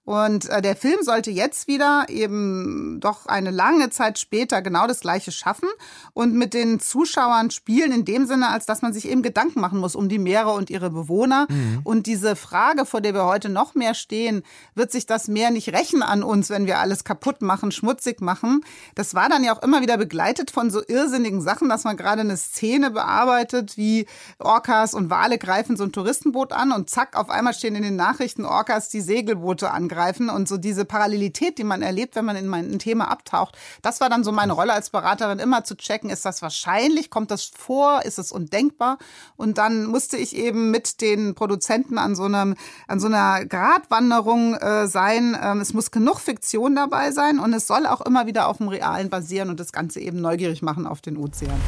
Und 0.06 0.48
äh, 0.48 0.62
der 0.62 0.76
Film 0.76 1.00
sollte 1.02 1.32
jetzt 1.32 1.66
wieder 1.66 2.06
eben 2.08 3.00
doch 3.00 3.26
eine 3.26 3.50
lange 3.50 3.90
Zeit 3.90 4.20
später 4.20 4.62
genau 4.62 4.86
das 4.86 5.00
Gleiche 5.00 5.32
schaffen 5.32 5.68
und 6.14 6.32
mit 6.32 6.54
den 6.54 6.78
Zuschauern 6.78 7.50
spielen 7.50 7.90
in 7.90 8.04
dem 8.04 8.24
Sinne, 8.24 8.50
als 8.50 8.66
dass 8.66 8.82
man 8.82 8.92
sich 8.92 9.08
eben 9.08 9.22
Gedanken 9.22 9.60
machen 9.60 9.80
muss 9.80 9.96
um 9.96 10.08
die 10.08 10.20
Meere 10.20 10.52
und 10.52 10.70
ihre 10.70 10.90
Bewohner. 10.90 11.48
Mhm. 11.50 11.80
Und 11.82 12.06
diese 12.06 12.36
Frage, 12.36 12.86
vor 12.86 13.00
der 13.00 13.14
wir 13.14 13.24
heute 13.24 13.48
noch 13.48 13.74
mehr 13.74 13.94
stehen, 13.94 14.44
wird 14.76 14.92
sich 14.92 15.06
das 15.06 15.26
Meer 15.26 15.50
nicht 15.50 15.72
rächen 15.72 16.04
an 16.04 16.22
uns, 16.22 16.50
wenn 16.50 16.66
wir 16.66 16.78
alles 16.78 17.02
kaputt 17.02 17.42
machen, 17.42 17.72
schmutzig 17.72 18.20
machen? 18.20 18.64
Das 18.94 19.16
war 19.16 19.28
dann 19.28 19.42
ja 19.42 19.56
auch 19.56 19.62
immer 19.64 19.82
wieder 19.82 19.96
begleitet 19.96 20.52
von 20.52 20.70
so 20.70 20.82
irrsinnigen 20.86 21.40
Sachen, 21.40 21.68
dass 21.68 21.82
man 21.82 21.96
gerade 21.96 22.20
eine 22.20 22.36
Szene 22.36 22.92
bearbeitet, 22.92 23.76
wie 23.76 24.06
Orcas 24.38 24.94
und 24.94 25.10
Wale 25.10 25.38
greifen 25.38 25.76
so 25.76 25.82
ein 25.82 25.90
Touristenboot 25.90 26.52
an 26.52 26.70
und 26.70 26.88
zack, 26.88 27.16
auf 27.16 27.28
einmal 27.28 27.54
stehen 27.54 27.74
in 27.74 27.82
den 27.82 27.96
Nachrichten 27.96 28.44
Orcas, 28.44 28.88
die 28.88 29.00
Segelboote 29.00 29.72
angreifen 29.72 29.95
aufgreifen 29.96 30.28
und 30.28 30.48
so 30.48 30.56
diese 30.56 30.84
Parallelität, 30.84 31.58
die 31.58 31.64
man 31.64 31.82
erlebt, 31.82 32.16
wenn 32.16 32.24
man 32.24 32.36
in 32.36 32.52
ein 32.52 32.78
Thema 32.78 33.10
abtaucht. 33.10 33.56
Das 33.82 34.00
war 34.00 34.08
dann 34.08 34.24
so 34.24 34.32
meine 34.32 34.52
Rolle 34.52 34.72
als 34.72 34.90
Beraterin, 34.90 35.38
immer 35.38 35.64
zu 35.64 35.76
checken, 35.76 36.10
ist 36.10 36.24
das 36.24 36.42
wahrscheinlich, 36.42 37.10
kommt 37.10 37.30
das 37.30 37.50
vor, 37.56 38.02
ist 38.04 38.18
es 38.18 38.32
undenkbar? 38.32 38.98
Und 39.36 39.58
dann 39.58 39.86
musste 39.86 40.16
ich 40.16 40.36
eben 40.36 40.70
mit 40.70 41.00
den 41.00 41.34
Produzenten 41.34 41.98
an 41.98 42.14
so 42.14 42.24
einem, 42.24 42.56
an 42.86 43.00
so 43.00 43.06
einer 43.06 43.44
Gratwanderung 43.44 44.54
äh, 44.54 44.86
sein. 44.86 45.36
Ähm, 45.40 45.60
es 45.60 45.72
muss 45.72 45.90
genug 45.90 46.20
Fiktion 46.20 46.76
dabei 46.76 47.10
sein 47.10 47.38
und 47.38 47.52
es 47.52 47.66
soll 47.66 47.86
auch 47.86 48.00
immer 48.02 48.26
wieder 48.26 48.48
auf 48.48 48.58
dem 48.58 48.68
Realen 48.68 49.10
basieren 49.10 49.50
und 49.50 49.60
das 49.60 49.72
Ganze 49.72 50.00
eben 50.00 50.20
neugierig 50.20 50.62
machen 50.62 50.86
auf 50.86 51.00
den 51.00 51.16
Ozean. 51.16 51.60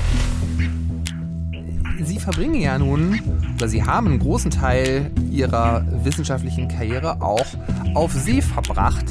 Sie 2.05 2.19
verbringen 2.19 2.61
ja 2.61 2.79
nun, 2.79 3.21
oder 3.57 3.69
Sie 3.69 3.83
haben 3.83 4.07
einen 4.07 4.19
großen 4.19 4.51
Teil 4.51 5.11
Ihrer 5.31 5.85
wissenschaftlichen 6.05 6.69
Karriere 6.69 7.21
auch 7.21 7.47
auf 7.95 8.13
See 8.13 8.41
verbracht. 8.41 9.05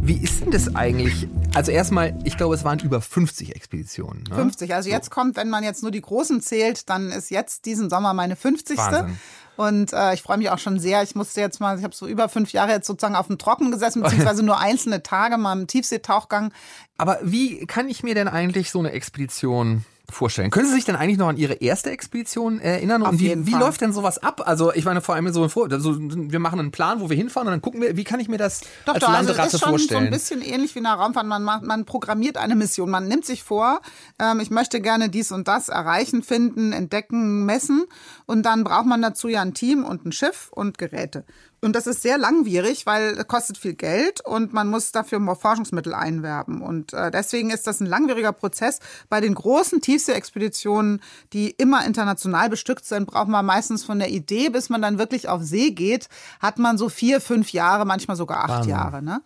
Wie 0.00 0.16
ist 0.16 0.40
denn 0.40 0.50
das 0.50 0.74
eigentlich? 0.74 1.28
Also 1.54 1.70
erstmal, 1.70 2.18
ich 2.24 2.36
glaube, 2.36 2.54
es 2.54 2.64
waren 2.64 2.78
über 2.80 3.00
50 3.00 3.54
Expeditionen. 3.54 4.24
Ne? 4.28 4.34
50. 4.34 4.74
Also 4.74 4.90
jetzt 4.90 5.10
kommt, 5.10 5.36
wenn 5.36 5.48
man 5.48 5.64
jetzt 5.64 5.82
nur 5.82 5.90
die 5.90 6.00
großen 6.00 6.42
zählt, 6.42 6.90
dann 6.90 7.10
ist 7.10 7.30
jetzt 7.30 7.64
diesen 7.64 7.88
Sommer 7.88 8.12
meine 8.12 8.36
50. 8.36 8.76
Wahnsinn. 8.76 9.18
Und 9.56 9.92
äh, 9.92 10.14
ich 10.14 10.22
freue 10.22 10.36
mich 10.36 10.50
auch 10.50 10.58
schon 10.58 10.80
sehr. 10.80 11.02
Ich 11.02 11.14
musste 11.14 11.40
jetzt 11.40 11.60
mal, 11.60 11.78
ich 11.78 11.84
habe 11.84 11.94
so 11.94 12.08
über 12.08 12.28
fünf 12.28 12.52
Jahre 12.52 12.72
jetzt 12.72 12.86
sozusagen 12.86 13.14
auf 13.14 13.28
dem 13.28 13.38
Trocken 13.38 13.70
gesessen, 13.70 14.02
beziehungsweise 14.02 14.42
nur 14.42 14.58
einzelne 14.58 15.02
Tage 15.02 15.38
mal 15.38 15.52
im 15.58 15.68
Tiefseetauchgang. 15.68 16.52
Aber 16.98 17.18
wie 17.22 17.64
kann 17.66 17.88
ich 17.88 18.02
mir 18.02 18.14
denn 18.14 18.28
eigentlich 18.28 18.70
so 18.70 18.80
eine 18.80 18.90
Expedition 18.90 19.84
vorstellen. 20.14 20.50
Können 20.50 20.68
Sie 20.68 20.74
sich 20.74 20.84
denn 20.84 20.96
eigentlich 20.96 21.18
noch 21.18 21.28
an 21.28 21.36
Ihre 21.36 21.54
erste 21.54 21.90
Expedition 21.90 22.60
erinnern? 22.60 23.02
Auf 23.02 23.10
und 23.10 23.20
wie, 23.20 23.46
wie 23.46 23.54
läuft 23.54 23.80
denn 23.80 23.92
sowas 23.92 24.18
ab? 24.18 24.42
Also 24.46 24.72
ich 24.72 24.84
meine 24.84 25.00
vor 25.00 25.14
allem 25.14 25.32
so 25.32 25.42
also 25.44 25.96
wir 25.98 26.38
machen 26.38 26.58
einen 26.58 26.70
Plan, 26.70 27.00
wo 27.00 27.10
wir 27.10 27.16
hinfahren 27.16 27.48
und 27.48 27.52
dann 27.52 27.62
gucken 27.62 27.80
wir, 27.80 27.96
wie 27.96 28.04
kann 28.04 28.20
ich 28.20 28.28
mir 28.28 28.38
das 28.38 28.62
doch, 28.86 28.94
als 28.94 29.04
doch, 29.04 29.12
Landeratte 29.12 29.42
also 29.42 29.56
ist 29.56 29.62
schon 29.62 29.70
vorstellen? 29.70 30.00
so 30.00 30.06
ein 30.06 30.10
bisschen 30.10 30.42
ähnlich 30.42 30.74
wie 30.74 30.78
in 30.78 30.86
einer 30.86 30.96
Raumfahrt. 30.96 31.26
Man, 31.26 31.42
macht, 31.42 31.64
man 31.64 31.84
programmiert 31.84 32.36
eine 32.36 32.54
Mission. 32.54 32.90
Man 32.90 33.08
nimmt 33.08 33.24
sich 33.24 33.42
vor, 33.42 33.80
ähm, 34.18 34.40
ich 34.40 34.50
möchte 34.50 34.80
gerne 34.80 35.08
dies 35.10 35.32
und 35.32 35.48
das 35.48 35.68
erreichen, 35.68 36.22
finden, 36.22 36.72
entdecken, 36.72 37.44
messen. 37.44 37.84
Und 38.26 38.44
dann 38.44 38.64
braucht 38.64 38.86
man 38.86 39.02
dazu 39.02 39.28
ja 39.28 39.42
ein 39.42 39.54
Team 39.54 39.84
und 39.84 40.06
ein 40.06 40.12
Schiff 40.12 40.50
und 40.50 40.78
Geräte. 40.78 41.24
Und 41.60 41.74
das 41.74 41.86
ist 41.86 42.02
sehr 42.02 42.18
langwierig, 42.18 42.84
weil 42.84 43.16
es 43.18 43.26
kostet 43.26 43.56
viel 43.56 43.74
Geld 43.74 44.20
und 44.20 44.52
man 44.52 44.68
muss 44.68 44.92
dafür 44.92 45.18
Forschungsmittel 45.34 45.94
einwerben. 45.94 46.60
Und 46.60 46.92
äh, 46.92 47.10
deswegen 47.10 47.50
ist 47.50 47.66
das 47.66 47.80
ein 47.80 47.86
langwieriger 47.86 48.32
Prozess. 48.32 48.80
Bei 49.08 49.20
den 49.20 49.34
großen 49.34 49.80
Tiefseeexpeditionen, 49.80 51.00
die 51.32 51.50
immer 51.50 51.86
international 51.86 52.50
bestückt 52.50 52.84
sind, 52.84 53.06
braucht 53.06 53.28
man 53.28 53.46
meistens 53.46 53.82
von 53.82 53.98
der 53.98 54.10
Idee, 54.10 54.50
bis 54.50 54.68
man 54.68 54.82
dann 54.82 54.98
wirklich 54.98 55.28
auf 55.28 55.42
See 55.42 55.70
geht, 55.70 56.08
hat 56.38 56.58
man 56.58 56.76
so 56.76 56.90
vier, 56.90 57.22
fünf 57.22 57.52
Jahre, 57.52 57.86
manchmal 57.86 58.16
sogar 58.18 58.44
acht 58.44 58.50
Wahnsinn. 58.50 58.70
Jahre. 58.70 59.02
Ne? 59.02 59.22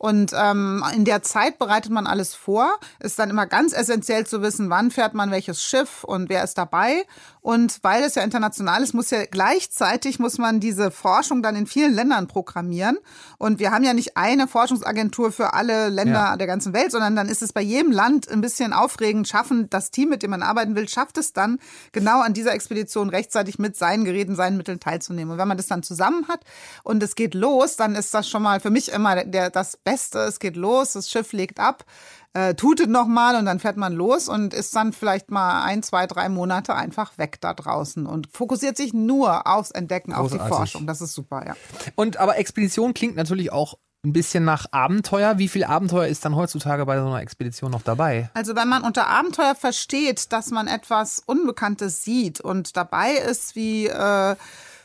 Und 0.00 0.32
ähm, 0.34 0.82
in 0.96 1.04
der 1.04 1.22
Zeit 1.22 1.58
bereitet 1.58 1.92
man 1.92 2.06
alles 2.06 2.34
vor. 2.34 2.72
Ist 3.00 3.18
dann 3.18 3.28
immer 3.28 3.44
ganz 3.44 3.74
essentiell 3.74 4.26
zu 4.26 4.40
wissen, 4.40 4.70
wann 4.70 4.90
fährt 4.90 5.12
man 5.12 5.30
welches 5.30 5.62
Schiff 5.62 6.04
und 6.04 6.30
wer 6.30 6.42
ist 6.42 6.56
dabei. 6.56 7.04
Und 7.42 7.80
weil 7.82 8.02
es 8.02 8.14
ja 8.14 8.22
international 8.22 8.82
ist, 8.82 8.94
muss 8.94 9.10
ja 9.10 9.26
gleichzeitig 9.30 10.18
muss 10.18 10.38
man 10.38 10.58
diese 10.58 10.90
Forschung 10.90 11.42
dann 11.42 11.54
in 11.54 11.66
vielen 11.66 11.92
Ländern 11.92 12.28
programmieren. 12.28 12.96
Und 13.36 13.58
wir 13.58 13.72
haben 13.72 13.84
ja 13.84 13.92
nicht 13.92 14.16
eine 14.16 14.48
Forschungsagentur 14.48 15.32
für 15.32 15.52
alle 15.52 15.90
Länder 15.90 16.12
ja. 16.12 16.36
der 16.38 16.46
ganzen 16.46 16.72
Welt, 16.72 16.92
sondern 16.92 17.14
dann 17.14 17.28
ist 17.28 17.42
es 17.42 17.52
bei 17.52 17.60
jedem 17.60 17.92
Land 17.92 18.26
ein 18.30 18.40
bisschen 18.40 18.72
aufregend, 18.72 19.28
schaffen 19.28 19.68
das 19.68 19.90
Team, 19.90 20.08
mit 20.08 20.22
dem 20.22 20.30
man 20.30 20.42
arbeiten 20.42 20.76
will, 20.76 20.88
schafft 20.88 21.18
es 21.18 21.34
dann 21.34 21.58
genau 21.92 22.22
an 22.22 22.32
dieser 22.32 22.54
Expedition 22.54 23.10
rechtzeitig 23.10 23.58
mit 23.58 23.76
seinen 23.76 24.06
Geräten, 24.06 24.34
seinen 24.34 24.56
Mitteln 24.56 24.80
teilzunehmen. 24.80 25.32
Und 25.32 25.38
wenn 25.38 25.48
man 25.48 25.58
das 25.58 25.66
dann 25.66 25.82
zusammen 25.82 26.26
hat 26.28 26.40
und 26.84 27.02
es 27.02 27.16
geht 27.16 27.34
los, 27.34 27.76
dann 27.76 27.94
ist 27.94 28.14
das 28.14 28.26
schon 28.26 28.42
mal 28.42 28.60
für 28.60 28.70
mich 28.70 28.90
immer 28.90 29.26
der, 29.26 29.50
das 29.50 29.76
Beste, 29.76 29.89
es 29.92 30.38
geht 30.38 30.56
los, 30.56 30.92
das 30.92 31.10
Schiff 31.10 31.32
legt 31.32 31.60
ab, 31.60 31.84
äh, 32.32 32.54
tutet 32.54 32.90
nochmal 32.90 33.36
und 33.36 33.44
dann 33.46 33.58
fährt 33.58 33.76
man 33.76 33.92
los 33.92 34.28
und 34.28 34.54
ist 34.54 34.74
dann 34.76 34.92
vielleicht 34.92 35.30
mal 35.30 35.64
ein, 35.64 35.82
zwei, 35.82 36.06
drei 36.06 36.28
Monate 36.28 36.74
einfach 36.74 37.18
weg 37.18 37.38
da 37.40 37.54
draußen 37.54 38.06
und 38.06 38.28
fokussiert 38.32 38.76
sich 38.76 38.92
nur 38.92 39.46
aufs 39.46 39.70
Entdecken, 39.70 40.12
Großartig. 40.12 40.40
auf 40.40 40.46
die 40.46 40.54
Forschung. 40.54 40.86
Das 40.86 41.00
ist 41.00 41.14
super, 41.14 41.44
ja. 41.46 41.56
Und 41.96 42.18
aber 42.18 42.38
Expedition 42.38 42.94
klingt 42.94 43.16
natürlich 43.16 43.52
auch 43.52 43.74
ein 44.04 44.12
bisschen 44.12 44.44
nach 44.44 44.66
Abenteuer. 44.70 45.38
Wie 45.38 45.48
viel 45.48 45.64
Abenteuer 45.64 46.06
ist 46.06 46.24
dann 46.24 46.34
heutzutage 46.34 46.86
bei 46.86 46.98
so 46.98 47.06
einer 47.06 47.20
Expedition 47.20 47.70
noch 47.70 47.82
dabei? 47.82 48.30
Also 48.34 48.56
wenn 48.56 48.68
man 48.68 48.82
unter 48.82 49.08
Abenteuer 49.08 49.54
versteht, 49.54 50.32
dass 50.32 50.50
man 50.50 50.68
etwas 50.68 51.22
Unbekanntes 51.26 52.02
sieht 52.02 52.40
und 52.40 52.76
dabei 52.76 53.12
ist, 53.12 53.56
wie 53.56 53.88
äh, 53.88 54.36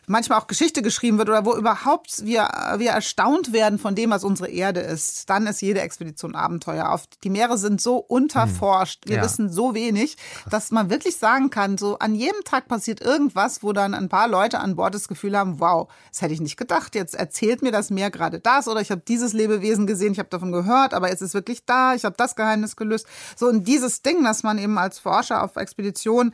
manchmal 0.08 0.40
auch 0.40 0.48
Geschichte 0.48 0.82
geschrieben 0.82 1.18
wird 1.18 1.30
oder 1.30 1.46
wo 1.46 1.56
überhaupt 1.56 2.26
wir, 2.26 2.48
wir 2.78 2.92
erstaunt 2.92 3.54
werden 3.54 3.80
von 3.80 3.96
dem, 3.96 4.10
was 4.10 4.24
unsere 4.24 4.50
Erde 4.50 4.80
ist, 4.82 5.30
dann 5.30 5.48
ist 5.48 5.62
jede 5.62 5.82
Expedition 5.82 6.36
Abenteuer. 6.36 6.90
Auf, 6.90 7.08
die 7.24 7.30
Meere 7.30 7.58
sind 7.58 7.82
so 7.82 7.98
unterforscht, 7.98 9.04
wir 9.08 9.18
ja. 9.18 9.24
wissen 9.24 9.50
so 9.50 9.74
wenig, 9.74 10.18
dass 10.50 10.72
man 10.72 10.90
wirklich 10.90 11.18
sagen 11.18 11.50
kann, 11.50 11.78
so 11.78 12.00
an 12.00 12.16
jedem 12.16 12.44
Tag 12.44 12.68
passiert 12.68 13.02
irgendwas, 13.02 13.64
wo 13.64 13.74
dann 13.74 13.94
ein 13.94 14.10
paar 14.10 14.28
Leute 14.28 14.60
an 14.60 14.76
Bord 14.76 14.96
das 14.96 15.08
Gefühl 15.08 15.38
haben, 15.38 15.60
wow, 15.60 15.88
das 16.12 16.22
hätte 16.22 16.34
ich 16.34 16.42
nicht 16.42 16.58
gedacht, 16.58 16.96
jetzt 16.96 17.16
erzählt 17.16 17.62
mir 17.62 17.72
das 17.72 17.90
Meer 17.90 18.12
gerade 18.12 18.40
das 18.40 18.68
oder 18.68 18.82
ich 18.82 18.92
habe 18.92 19.02
dieses 19.08 19.34
Lebewesen 19.34 19.88
gesehen, 19.88 20.14
ich 20.14 20.20
habe 20.20 20.30
davon 20.30 20.52
gehört, 20.52 20.94
aber 20.94 21.10
jetzt 21.10 21.22
ist 21.22 21.30
es 21.30 21.34
wirklich 21.34 21.66
da, 21.66 21.96
ich 21.96 22.06
habe 22.06 22.16
das 22.18 22.36
Geheimnis 22.36 22.76
gelöst. 22.76 23.08
So 23.36 23.48
und 23.48 23.68
dieses 23.68 24.02
Ding, 24.02 24.24
dass 24.24 24.44
man 24.44 24.58
eben 24.58 24.78
als 24.78 25.00
Forscher 25.00 25.44
auf 25.44 25.56
Expedition 25.56 26.34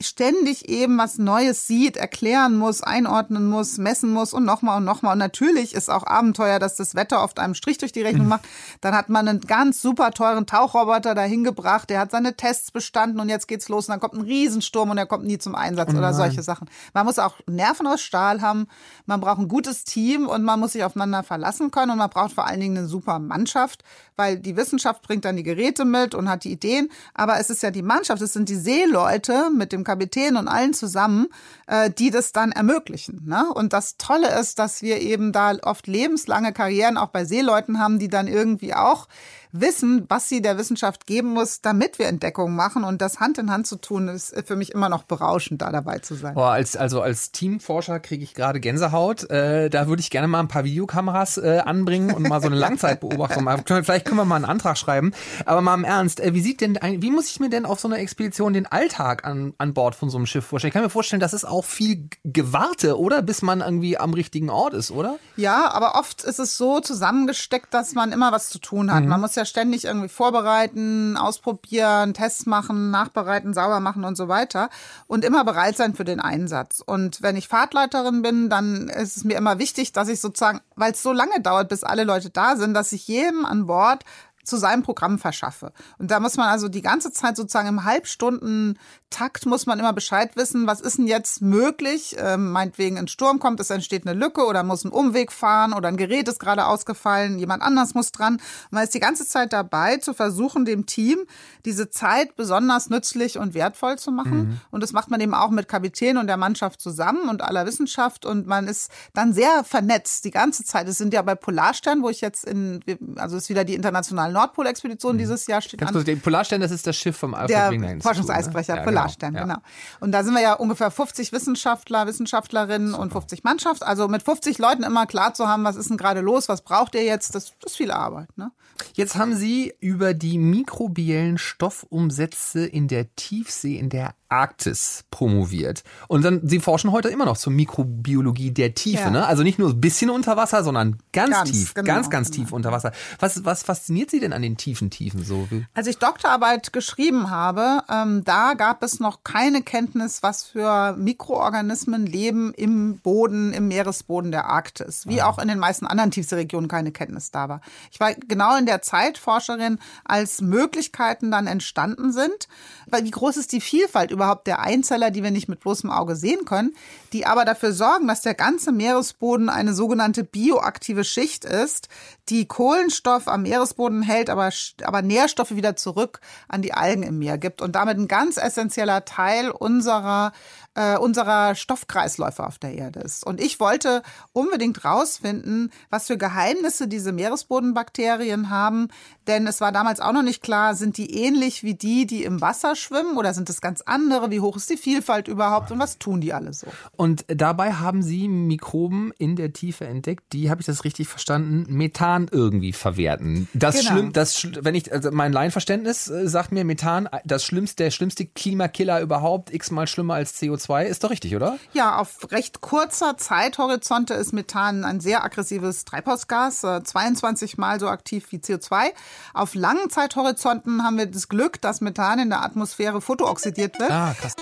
ständig 0.00 0.68
eben 0.68 0.98
was 0.98 1.18
Neues 1.18 1.68
sieht, 1.68 1.96
erklären 1.96 2.56
muss, 2.56 2.82
einordnen 2.82 3.48
muss, 3.48 3.78
messen 3.78 4.10
muss 4.10 4.32
und 4.32 4.44
nochmal 4.44 4.78
und 4.78 4.84
nochmal. 4.84 5.12
Und 5.12 5.18
natürlich 5.18 5.72
ist 5.72 5.88
auch 5.88 6.04
Abenteuer, 6.04 6.58
dass 6.58 6.74
das 6.74 6.96
Wetter 6.96 7.22
oft 7.22 7.38
einem 7.38 7.54
Strich 7.54 7.78
durch 7.78 7.92
die 7.92 8.02
Rechnung 8.02 8.24
mhm. 8.24 8.30
macht. 8.30 8.48
Dann 8.80 8.96
hat 8.96 9.08
man 9.08 9.28
einen 9.28 9.40
ganz 9.40 9.80
super 9.80 10.10
teuren 10.10 10.46
Tauchroboter 10.46 11.14
dahin 11.14 11.44
gebracht, 11.44 11.90
der 11.90 12.00
hat 12.00 12.10
seine 12.10 12.34
Tests 12.34 12.72
bestanden 12.72 13.20
und 13.20 13.28
jetzt 13.28 13.46
geht's 13.46 13.68
los 13.68 13.86
und 13.86 13.92
dann 13.92 14.00
kommt 14.00 14.14
ein 14.14 14.22
Riesensturm 14.22 14.90
und 14.90 14.98
er 14.98 15.06
kommt 15.06 15.24
nie 15.24 15.38
zum 15.38 15.54
Einsatz 15.54 15.90
oh 15.94 15.98
oder 15.98 16.12
solche 16.12 16.42
Sachen. 16.42 16.68
Man 16.92 17.06
muss 17.06 17.20
auch 17.20 17.34
Nerven 17.46 17.86
aus 17.86 18.00
Stahl 18.00 18.42
haben, 18.42 18.66
man 19.06 19.20
braucht 19.20 19.38
ein 19.38 19.48
gutes 19.48 19.84
Team 19.84 20.26
und 20.26 20.42
man 20.42 20.58
muss 20.58 20.72
sich 20.72 20.82
aufeinander 20.82 21.22
verlassen 21.22 21.70
können 21.70 21.92
und 21.92 21.98
man 21.98 22.10
braucht 22.10 22.32
vor 22.32 22.46
allen 22.46 22.60
Dingen 22.60 22.78
eine 22.78 22.88
super 22.88 23.20
Mannschaft, 23.20 23.84
weil 24.16 24.40
die 24.40 24.56
Wissenschaft 24.56 25.02
bringt 25.02 25.24
dann 25.24 25.36
die 25.36 25.44
Geräte 25.44 25.84
mit 25.84 26.16
und 26.16 26.28
hat 26.28 26.42
die 26.42 26.50
Ideen, 26.50 26.90
aber 27.14 27.38
es 27.38 27.48
ist 27.48 27.62
ja 27.62 27.70
die 27.70 27.82
Mannschaft, 27.82 28.20
es 28.22 28.32
sind 28.32 28.48
die 28.48 28.56
Seeleute 28.56 29.50
mit 29.50 29.67
mit 29.68 29.72
dem 29.74 29.84
Kapitän 29.84 30.36
und 30.36 30.48
allen 30.48 30.72
zusammen, 30.72 31.26
äh, 31.66 31.90
die 31.90 32.10
das 32.10 32.32
dann 32.32 32.52
ermöglichen. 32.52 33.22
Ne? 33.26 33.52
Und 33.52 33.74
das 33.74 33.98
Tolle 33.98 34.38
ist, 34.40 34.58
dass 34.58 34.80
wir 34.80 35.00
eben 35.00 35.30
da 35.32 35.52
oft 35.62 35.86
lebenslange 35.86 36.54
Karrieren 36.54 36.96
auch 36.96 37.08
bei 37.08 37.26
Seeleuten 37.26 37.78
haben, 37.78 37.98
die 37.98 38.08
dann 38.08 38.28
irgendwie 38.28 38.74
auch 38.74 39.08
wissen, 39.52 40.04
was 40.08 40.28
sie 40.28 40.42
der 40.42 40.58
Wissenschaft 40.58 41.06
geben 41.06 41.30
muss, 41.30 41.60
damit 41.60 41.98
wir 41.98 42.06
Entdeckungen 42.06 42.54
machen. 42.54 42.84
Und 42.84 43.00
das 43.00 43.20
Hand 43.20 43.38
in 43.38 43.50
Hand 43.50 43.66
zu 43.66 43.76
tun, 43.76 44.08
ist 44.08 44.34
für 44.46 44.56
mich 44.56 44.72
immer 44.72 44.88
noch 44.88 45.04
berauschend, 45.04 45.62
da 45.62 45.70
dabei 45.70 45.98
zu 45.98 46.14
sein. 46.14 46.34
Boah, 46.34 46.52
als, 46.52 46.76
also 46.76 47.00
als 47.00 47.32
Teamforscher 47.32 48.00
kriege 48.00 48.22
ich 48.22 48.34
gerade 48.34 48.60
Gänsehaut. 48.60 49.28
Äh, 49.30 49.70
da 49.70 49.88
würde 49.88 50.00
ich 50.00 50.10
gerne 50.10 50.28
mal 50.28 50.40
ein 50.40 50.48
paar 50.48 50.64
Videokameras 50.64 51.38
äh, 51.38 51.62
anbringen 51.64 52.12
und 52.12 52.28
mal 52.28 52.40
so 52.40 52.46
eine 52.46 52.56
Langzeitbeobachtung 52.58 53.44
machen. 53.44 53.64
Vielleicht 53.66 54.04
können 54.04 54.18
wir 54.18 54.24
mal 54.24 54.36
einen 54.36 54.44
Antrag 54.44 54.76
schreiben. 54.76 55.12
Aber 55.46 55.60
mal 55.60 55.74
im 55.74 55.84
Ernst, 55.84 56.20
äh, 56.20 56.34
wie 56.34 56.40
sieht 56.40 56.60
denn, 56.60 56.76
ein, 56.76 57.02
wie 57.02 57.10
muss 57.10 57.28
ich 57.28 57.40
mir 57.40 57.50
denn 57.50 57.64
auf 57.64 57.80
so 57.80 57.88
einer 57.88 57.98
Expedition 57.98 58.52
den 58.52 58.66
Alltag 58.66 59.24
an, 59.24 59.54
an 59.58 59.74
Bord 59.74 59.94
von 59.94 60.10
so 60.10 60.18
einem 60.18 60.26
Schiff 60.26 60.44
vorstellen? 60.44 60.68
Ich 60.68 60.74
kann 60.74 60.82
mir 60.82 60.90
vorstellen, 60.90 61.20
das 61.20 61.32
ist 61.32 61.46
auch 61.46 61.64
viel 61.64 62.08
Gewarte, 62.24 62.98
oder? 62.98 63.22
Bis 63.22 63.42
man 63.42 63.60
irgendwie 63.60 63.98
am 63.98 64.12
richtigen 64.12 64.50
Ort 64.50 64.74
ist, 64.74 64.90
oder? 64.90 65.18
Ja, 65.36 65.70
aber 65.70 65.94
oft 65.94 66.22
ist 66.24 66.38
es 66.38 66.56
so 66.56 66.80
zusammengesteckt, 66.80 67.72
dass 67.72 67.94
man 67.94 68.12
immer 68.12 68.32
was 68.32 68.50
zu 68.50 68.58
tun 68.58 68.92
hat. 68.92 69.02
Mhm. 69.04 69.08
Man 69.08 69.20
muss 69.20 69.37
ja 69.38 69.46
ständig 69.46 69.84
irgendwie 69.84 70.08
vorbereiten, 70.08 71.16
ausprobieren, 71.16 72.12
Tests 72.12 72.44
machen, 72.44 72.90
nachbereiten, 72.90 73.54
sauber 73.54 73.80
machen 73.80 74.04
und 74.04 74.16
so 74.16 74.28
weiter 74.28 74.68
und 75.06 75.24
immer 75.24 75.44
bereit 75.44 75.76
sein 75.76 75.94
für 75.94 76.04
den 76.04 76.20
Einsatz. 76.20 76.82
Und 76.84 77.22
wenn 77.22 77.36
ich 77.36 77.48
Fahrtleiterin 77.48 78.20
bin, 78.22 78.50
dann 78.50 78.88
ist 78.88 79.16
es 79.16 79.24
mir 79.24 79.38
immer 79.38 79.58
wichtig, 79.58 79.92
dass 79.92 80.08
ich 80.08 80.20
sozusagen, 80.20 80.60
weil 80.76 80.92
es 80.92 81.02
so 81.02 81.12
lange 81.12 81.40
dauert, 81.40 81.68
bis 81.68 81.84
alle 81.84 82.04
Leute 82.04 82.30
da 82.30 82.56
sind, 82.56 82.74
dass 82.74 82.92
ich 82.92 83.08
jedem 83.08 83.46
an 83.46 83.66
Bord 83.66 84.04
zu 84.48 84.56
seinem 84.56 84.82
Programm 84.82 85.18
verschaffe. 85.18 85.72
Und 85.98 86.10
da 86.10 86.20
muss 86.20 86.36
man 86.36 86.48
also 86.48 86.68
die 86.68 86.82
ganze 86.82 87.12
Zeit 87.12 87.36
sozusagen 87.36 87.68
im 87.68 87.84
Halbstunden-Takt 87.84 89.46
muss 89.46 89.66
man 89.66 89.78
immer 89.78 89.92
Bescheid 89.92 90.36
wissen, 90.36 90.66
was 90.66 90.80
ist 90.80 90.98
denn 90.98 91.06
jetzt 91.06 91.42
möglich? 91.42 92.16
Ähm, 92.18 92.50
meinetwegen 92.50 92.98
ein 92.98 93.08
Sturm 93.08 93.38
kommt, 93.38 93.60
es 93.60 93.70
entsteht 93.70 94.06
eine 94.06 94.18
Lücke 94.18 94.44
oder 94.46 94.62
muss 94.62 94.84
ein 94.84 94.90
Umweg 94.90 95.32
fahren 95.32 95.72
oder 95.72 95.88
ein 95.88 95.96
Gerät 95.96 96.28
ist 96.28 96.40
gerade 96.40 96.66
ausgefallen, 96.66 97.38
jemand 97.38 97.62
anders 97.62 97.94
muss 97.94 98.12
dran. 98.12 98.34
Und 98.34 98.72
man 98.72 98.84
ist 98.84 98.94
die 98.94 99.00
ganze 99.00 99.26
Zeit 99.26 99.52
dabei, 99.52 99.98
zu 99.98 100.14
versuchen, 100.14 100.64
dem 100.64 100.86
Team 100.86 101.18
diese 101.64 101.90
Zeit 101.90 102.34
besonders 102.36 102.88
nützlich 102.90 103.38
und 103.38 103.54
wertvoll 103.54 103.98
zu 103.98 104.10
machen. 104.10 104.38
Mhm. 104.38 104.60
Und 104.70 104.82
das 104.82 104.92
macht 104.92 105.10
man 105.10 105.20
eben 105.20 105.34
auch 105.34 105.50
mit 105.50 105.68
Kapitän 105.68 106.16
und 106.16 106.26
der 106.26 106.36
Mannschaft 106.36 106.80
zusammen 106.80 107.28
und 107.28 107.42
aller 107.42 107.66
Wissenschaft. 107.66 108.24
Und 108.24 108.46
man 108.46 108.66
ist 108.66 108.90
dann 109.12 109.32
sehr 109.32 109.64
vernetzt 109.64 110.24
die 110.24 110.30
ganze 110.30 110.64
Zeit. 110.64 110.88
Es 110.88 110.98
sind 110.98 111.12
ja 111.12 111.22
bei 111.22 111.34
Polarstern, 111.34 112.02
wo 112.02 112.08
ich 112.08 112.20
jetzt 112.20 112.44
in, 112.44 112.80
also 113.16 113.36
es 113.36 113.44
ist 113.44 113.48
wieder 113.50 113.64
die 113.64 113.74
internationalen 113.74 114.32
Nordpolexpedition 114.38 115.14
mhm. 115.14 115.18
dieses 115.18 115.46
Jahr 115.46 115.60
steht 115.60 115.80
Ganz 115.80 115.94
an. 115.94 116.04
Kurz, 116.04 116.20
Polarstern, 116.20 116.60
das 116.60 116.70
ist 116.70 116.86
das 116.86 116.96
Schiff 116.96 117.16
vom 117.16 117.34
Alfred 117.34 117.50
Der 117.50 117.70
Wegener 117.70 118.00
Forschungseisbrecher, 118.00 118.74
ne? 118.74 118.78
ja, 118.80 118.84
Polarstern, 118.84 119.34
genau. 119.34 119.46
genau. 119.46 119.58
Und 120.00 120.12
da 120.12 120.22
sind 120.22 120.34
wir 120.34 120.42
ja 120.42 120.54
ungefähr 120.54 120.90
50 120.90 121.32
Wissenschaftler, 121.32 122.06
Wissenschaftlerinnen 122.06 122.90
Super. 122.90 123.02
und 123.02 123.12
50 123.12 123.44
Mannschaft. 123.44 123.82
Also 123.82 124.08
mit 124.08 124.22
50 124.22 124.58
Leuten 124.58 124.84
immer 124.84 125.06
klar 125.06 125.34
zu 125.34 125.48
haben, 125.48 125.64
was 125.64 125.76
ist 125.76 125.90
denn 125.90 125.96
gerade 125.96 126.20
los, 126.20 126.48
was 126.48 126.62
braucht 126.62 126.94
ihr 126.94 127.04
jetzt, 127.04 127.34
das, 127.34 127.52
das 127.60 127.72
ist 127.72 127.76
viel 127.76 127.90
Arbeit. 127.90 128.28
Ne? 128.36 128.52
Jetzt 128.94 129.16
haben 129.16 129.34
Sie 129.34 129.74
über 129.80 130.14
die 130.14 130.38
mikrobiellen 130.38 131.38
Stoffumsätze 131.38 132.64
in 132.64 132.88
der 132.88 133.14
Tiefsee, 133.16 133.76
in 133.76 133.88
der 133.88 134.14
Arktis 134.28 135.04
promoviert. 135.10 135.82
Und 136.06 136.24
dann, 136.24 136.40
Sie 136.44 136.60
forschen 136.60 136.92
heute 136.92 137.08
immer 137.08 137.24
noch 137.24 137.36
zur 137.36 137.52
Mikrobiologie 137.52 138.50
der 138.50 138.74
Tiefe, 138.74 139.04
ja. 139.04 139.10
ne? 139.10 139.26
Also 139.26 139.42
nicht 139.42 139.58
nur 139.58 139.70
ein 139.70 139.80
bisschen 139.80 140.10
unter 140.10 140.36
Wasser, 140.36 140.62
sondern 140.62 140.98
ganz, 141.12 141.30
ganz 141.30 141.50
tief, 141.50 141.74
genau, 141.74 141.86
ganz, 141.86 142.10
ganz 142.10 142.30
tief 142.30 142.46
genau. 142.46 142.56
unter 142.56 142.72
Wasser. 142.72 142.92
Was, 143.18 143.44
was 143.44 143.62
fasziniert 143.62 144.10
Sie 144.10 144.20
denn 144.20 144.32
an 144.32 144.42
den 144.42 144.56
tiefen 144.56 144.90
Tiefen 144.90 145.24
so? 145.24 145.48
Als 145.74 145.86
ich 145.86 145.98
Doktorarbeit 145.98 146.72
geschrieben 146.72 147.30
habe, 147.30 147.82
ähm, 147.90 148.22
da 148.24 148.54
gab 148.54 148.82
es 148.82 149.00
noch 149.00 149.24
keine 149.24 149.62
Kenntnis, 149.62 150.22
was 150.22 150.44
für 150.44 150.94
Mikroorganismen 150.96 152.06
leben 152.06 152.52
im 152.54 152.98
Boden, 152.98 153.52
im 153.52 153.68
Meeresboden 153.68 154.30
der 154.30 154.46
Arktis. 154.46 155.06
Wie 155.06 155.22
ah. 155.22 155.28
auch 155.28 155.38
in 155.38 155.48
den 155.48 155.58
meisten 155.58 155.86
anderen 155.86 156.10
Tiefseeregionen 156.10 156.68
keine 156.68 156.92
Kenntnis 156.92 157.30
da 157.30 157.48
war. 157.48 157.60
Ich 157.90 158.00
war 158.00 158.14
genau 158.14 158.56
in 158.56 158.66
der 158.66 158.82
Zeit 158.82 159.16
Forscherin, 159.18 159.78
als 160.04 160.40
Möglichkeiten 160.40 161.30
dann 161.30 161.46
entstanden 161.46 162.12
sind. 162.12 162.48
Weil 162.86 163.04
wie 163.04 163.10
groß 163.10 163.36
ist 163.36 163.52
die 163.52 163.60
Vielfalt 163.60 164.10
überhaupt 164.18 164.46
der 164.46 164.60
Einzeller, 164.60 165.10
die 165.10 165.22
wir 165.22 165.30
nicht 165.30 165.48
mit 165.48 165.60
bloßem 165.60 165.90
Auge 165.90 166.16
sehen 166.16 166.44
können, 166.44 166.74
die 167.12 167.24
aber 167.24 167.44
dafür 167.44 167.72
sorgen, 167.72 168.08
dass 168.08 168.20
der 168.20 168.34
ganze 168.34 168.72
Meeresboden 168.72 169.48
eine 169.48 169.74
sogenannte 169.74 170.24
bioaktive 170.24 171.04
Schicht 171.04 171.44
ist, 171.44 171.88
die 172.28 172.46
Kohlenstoff 172.46 173.28
am 173.28 173.42
Meeresboden 173.42 174.02
hält, 174.02 174.28
aber, 174.28 174.50
aber 174.82 175.02
Nährstoffe 175.02 175.54
wieder 175.54 175.76
zurück 175.76 176.20
an 176.48 176.62
die 176.62 176.74
Algen 176.74 177.02
im 177.02 177.18
Meer 177.18 177.38
gibt 177.38 177.62
und 177.62 177.76
damit 177.76 177.96
ein 177.96 178.08
ganz 178.08 178.36
essentieller 178.36 179.04
Teil 179.04 179.50
unserer 179.50 180.32
äh, 180.78 180.96
unserer 180.96 181.56
Stoffkreisläufe 181.56 182.46
auf 182.46 182.58
der 182.58 182.74
Erde 182.74 183.00
ist. 183.00 183.26
Und 183.26 183.40
ich 183.40 183.58
wollte 183.58 184.02
unbedingt 184.32 184.84
rausfinden, 184.84 185.72
was 185.90 186.06
für 186.06 186.16
Geheimnisse 186.16 186.86
diese 186.86 187.10
Meeresbodenbakterien 187.10 188.48
haben, 188.48 188.88
denn 189.26 189.46
es 189.48 189.60
war 189.60 189.72
damals 189.72 189.98
auch 190.00 190.12
noch 190.12 190.22
nicht 190.22 190.40
klar, 190.40 190.76
sind 190.76 190.96
die 190.96 191.22
ähnlich 191.22 191.64
wie 191.64 191.74
die, 191.74 192.06
die 192.06 192.22
im 192.22 192.40
Wasser 192.40 192.76
schwimmen 192.76 193.16
oder 193.16 193.34
sind 193.34 193.50
es 193.50 193.60
ganz 193.60 193.82
andere? 193.82 194.30
Wie 194.30 194.40
hoch 194.40 194.56
ist 194.56 194.70
die 194.70 194.76
Vielfalt 194.76 195.26
überhaupt 195.26 195.72
und 195.72 195.80
was 195.80 195.98
tun 195.98 196.20
die 196.20 196.32
alle 196.32 196.52
so? 196.52 196.68
Und 196.96 197.24
dabei 197.26 197.72
haben 197.72 198.02
Sie 198.02 198.28
Mikroben 198.28 199.12
in 199.18 199.34
der 199.34 199.52
Tiefe 199.52 199.84
entdeckt, 199.84 200.32
die, 200.32 200.48
habe 200.48 200.60
ich 200.60 200.66
das 200.66 200.84
richtig 200.84 201.08
verstanden, 201.08 201.66
Methan 201.68 202.28
irgendwie 202.30 202.72
verwerten. 202.72 203.48
Das 203.52 203.80
genau. 203.80 203.90
schlimm, 203.90 204.12
das, 204.12 204.46
wenn 204.60 204.76
ich, 204.76 204.92
also 204.92 205.10
mein 205.10 205.32
Laienverständnis 205.32 206.08
äh, 206.08 206.28
sagt 206.28 206.52
mir 206.52 206.64
Methan, 206.64 207.08
das 207.24 207.44
schlimmste, 207.44 207.82
der 207.82 207.90
schlimmste 207.90 208.26
Klimakiller 208.26 209.00
überhaupt, 209.00 209.52
x-mal 209.52 209.88
schlimmer 209.88 210.14
als 210.14 210.40
CO2 210.40 210.67
ist 210.76 211.02
doch 211.02 211.10
richtig, 211.10 211.34
oder? 211.34 211.58
Ja, 211.72 211.96
auf 211.96 212.30
recht 212.30 212.60
kurzer 212.60 213.16
Zeithorizonte 213.16 214.14
ist 214.14 214.32
Methan 214.32 214.84
ein 214.84 215.00
sehr 215.00 215.24
aggressives 215.24 215.84
Treibhausgas, 215.84 216.60
22 216.60 217.52
äh, 217.52 217.60
Mal 217.60 217.80
so 217.80 217.88
aktiv 217.88 218.26
wie 218.30 218.36
CO2. 218.36 218.90
Auf 219.34 219.54
langen 219.54 219.90
Zeithorizonten 219.90 220.82
haben 220.82 220.98
wir 220.98 221.06
das 221.06 221.28
Glück, 221.28 221.60
dass 221.60 221.80
Methan 221.80 222.18
in 222.18 222.28
der 222.28 222.42
Atmosphäre 222.42 223.00
photooxidiert 223.00 223.78
wird. 223.78 223.90
Ah, 223.90 224.14
krass. 224.18 224.34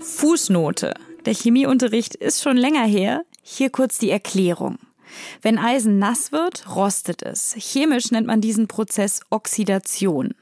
Fußnote. 0.00 0.94
Der 1.26 1.34
Chemieunterricht 1.34 2.14
ist 2.14 2.42
schon 2.42 2.56
länger 2.56 2.84
her. 2.84 3.22
Hier 3.42 3.70
kurz 3.70 3.98
die 3.98 4.10
Erklärung. 4.10 4.78
Wenn 5.42 5.58
Eisen 5.58 5.98
nass 5.98 6.32
wird, 6.32 6.74
rostet 6.74 7.22
es. 7.22 7.54
Chemisch 7.58 8.10
nennt 8.10 8.26
man 8.26 8.40
diesen 8.40 8.68
Prozess 8.68 9.20
Oxidation. 9.30 10.34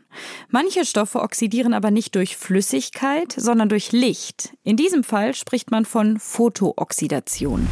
Manche 0.48 0.84
Stoffe 0.84 1.20
oxidieren 1.20 1.74
aber 1.74 1.90
nicht 1.90 2.14
durch 2.14 2.36
Flüssigkeit, 2.36 3.32
sondern 3.36 3.68
durch 3.68 3.92
Licht. 3.92 4.54
In 4.62 4.76
diesem 4.76 5.04
Fall 5.04 5.34
spricht 5.34 5.70
man 5.70 5.84
von 5.84 6.18
Photooxidation 6.18 7.68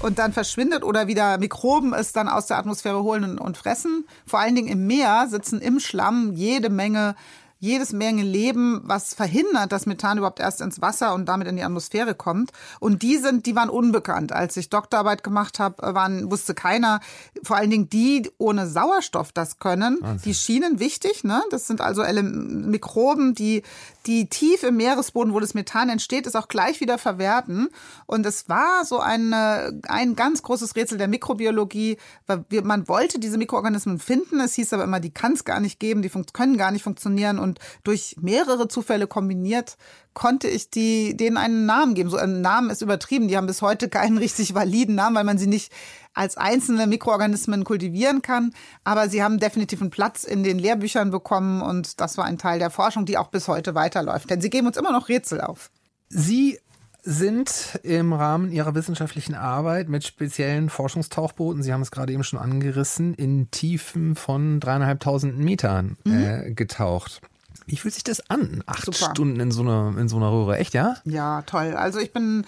und 0.00 0.18
dann 0.18 0.32
verschwindet 0.32 0.82
oder 0.82 1.06
wieder 1.06 1.38
Mikroben 1.38 1.92
es 1.92 2.12
dann 2.12 2.28
aus 2.28 2.46
der 2.46 2.58
Atmosphäre 2.58 3.02
holen 3.02 3.38
und 3.38 3.56
fressen. 3.56 4.06
Vor 4.26 4.40
allen 4.40 4.54
Dingen 4.54 4.68
im 4.68 4.86
Meer 4.86 5.26
sitzen 5.28 5.60
im 5.60 5.78
Schlamm 5.78 6.32
jede 6.34 6.70
Menge 6.70 7.14
jedes 7.60 7.92
Menge 7.92 8.22
Leben, 8.22 8.80
was 8.84 9.12
verhindert, 9.12 9.70
dass 9.70 9.84
Methan 9.84 10.16
überhaupt 10.16 10.40
erst 10.40 10.62
ins 10.62 10.80
Wasser 10.80 11.12
und 11.14 11.26
damit 11.26 11.46
in 11.46 11.56
die 11.56 11.62
Atmosphäre 11.62 12.14
kommt. 12.14 12.52
Und 12.80 13.02
die 13.02 13.18
sind, 13.18 13.44
die 13.44 13.54
waren 13.54 13.68
unbekannt. 13.68 14.32
Als 14.32 14.56
ich 14.56 14.70
Doktorarbeit 14.70 15.22
gemacht 15.22 15.58
habe, 15.58 15.82
äh, 15.82 15.94
waren, 15.94 16.30
wusste 16.30 16.54
keiner, 16.54 17.00
vor 17.42 17.56
allen 17.56 17.70
Dingen 17.70 17.90
die 17.90 18.30
ohne 18.38 18.66
Sauerstoff 18.66 19.30
das 19.32 19.58
können. 19.58 19.98
Wahnsinn. 20.00 20.22
Die 20.24 20.34
schienen 20.34 20.80
wichtig, 20.80 21.22
ne? 21.22 21.42
Das 21.50 21.66
sind 21.66 21.82
also 21.82 22.02
Mikroben, 22.02 23.34
die, 23.34 23.62
die 24.06 24.28
tief 24.28 24.62
im 24.62 24.76
Meeresboden, 24.76 25.34
wo 25.34 25.40
das 25.40 25.54
Methan 25.54 25.90
entsteht, 25.90 26.26
ist 26.26 26.36
auch 26.36 26.48
gleich 26.48 26.80
wieder 26.80 26.96
verwerten. 26.96 27.68
Und 28.06 28.24
es 28.24 28.48
war 28.48 28.84
so 28.84 28.98
eine, 28.98 29.78
ein 29.88 30.16
ganz 30.16 30.42
großes 30.42 30.74
Rätsel 30.76 30.98
der 30.98 31.08
Mikrobiologie. 31.08 31.98
Weil 32.26 32.44
man 32.62 32.88
wollte 32.88 33.18
diese 33.18 33.36
Mikroorganismen 33.36 33.98
finden. 33.98 34.40
Es 34.40 34.54
hieß 34.54 34.72
aber 34.72 34.84
immer, 34.84 35.00
die 35.00 35.12
kann 35.12 35.32
es 35.32 35.44
gar 35.44 35.60
nicht 35.60 35.78
geben, 35.80 36.02
die 36.02 36.10
können 36.32 36.56
gar 36.56 36.70
nicht 36.70 36.82
funktionieren. 36.82 37.38
Und 37.38 37.58
durch 37.84 38.16
mehrere 38.20 38.68
Zufälle 38.68 39.06
kombiniert 39.06 39.76
konnte 40.14 40.48
ich 40.48 40.70
die, 40.70 41.16
denen 41.16 41.36
einen 41.36 41.66
Namen 41.66 41.94
geben. 41.94 42.10
So 42.10 42.16
ein 42.16 42.40
Name 42.40 42.72
ist 42.72 42.82
übertrieben. 42.82 43.28
Die 43.28 43.36
haben 43.36 43.46
bis 43.46 43.62
heute 43.62 43.88
keinen 43.88 44.18
richtig 44.18 44.54
validen 44.54 44.94
Namen, 44.94 45.16
weil 45.16 45.24
man 45.24 45.38
sie 45.38 45.46
nicht 45.46 45.72
als 46.14 46.36
einzelne 46.36 46.86
Mikroorganismen 46.86 47.64
kultivieren 47.64 48.22
kann. 48.22 48.52
Aber 48.84 49.08
sie 49.08 49.22
haben 49.22 49.38
definitiv 49.38 49.80
einen 49.80 49.90
Platz 49.90 50.24
in 50.24 50.42
den 50.42 50.58
Lehrbüchern 50.58 51.10
bekommen 51.10 51.62
und 51.62 52.00
das 52.00 52.18
war 52.18 52.24
ein 52.24 52.38
Teil 52.38 52.58
der 52.58 52.70
Forschung, 52.70 53.06
die 53.06 53.18
auch 53.18 53.28
bis 53.28 53.48
heute 53.48 53.74
weiterläuft. 53.74 54.30
Denn 54.30 54.40
sie 54.40 54.50
geben 54.50 54.66
uns 54.66 54.76
immer 54.76 54.92
noch 54.92 55.08
Rätsel 55.08 55.40
auf. 55.40 55.70
Sie 56.08 56.58
sind 57.02 57.78
im 57.82 58.12
Rahmen 58.12 58.52
Ihrer 58.52 58.74
wissenschaftlichen 58.74 59.34
Arbeit 59.34 59.88
mit 59.88 60.04
speziellen 60.04 60.68
Forschungstauchbooten, 60.68 61.62
Sie 61.62 61.72
haben 61.72 61.80
es 61.82 61.90
gerade 61.90 62.12
eben 62.12 62.24
schon 62.24 62.38
angerissen, 62.38 63.14
in 63.14 63.50
Tiefen 63.50 64.16
von 64.16 64.60
dreieinhalbtausend 64.60 65.38
Metern 65.38 65.96
äh, 66.04 66.10
mhm. 66.10 66.56
getaucht. 66.56 67.22
Wie 67.66 67.76
fühlt 67.76 67.94
sich 67.94 68.04
das 68.04 68.28
an? 68.28 68.62
Acht 68.66 68.84
Super. 68.84 69.12
Stunden 69.12 69.40
in 69.40 69.50
so, 69.52 69.62
einer, 69.62 69.96
in 69.96 70.08
so 70.08 70.16
einer 70.16 70.30
Röhre, 70.30 70.58
echt, 70.58 70.74
ja? 70.74 70.96
Ja, 71.04 71.42
toll. 71.42 71.74
Also 71.74 72.00
ich 72.00 72.12
bin 72.12 72.44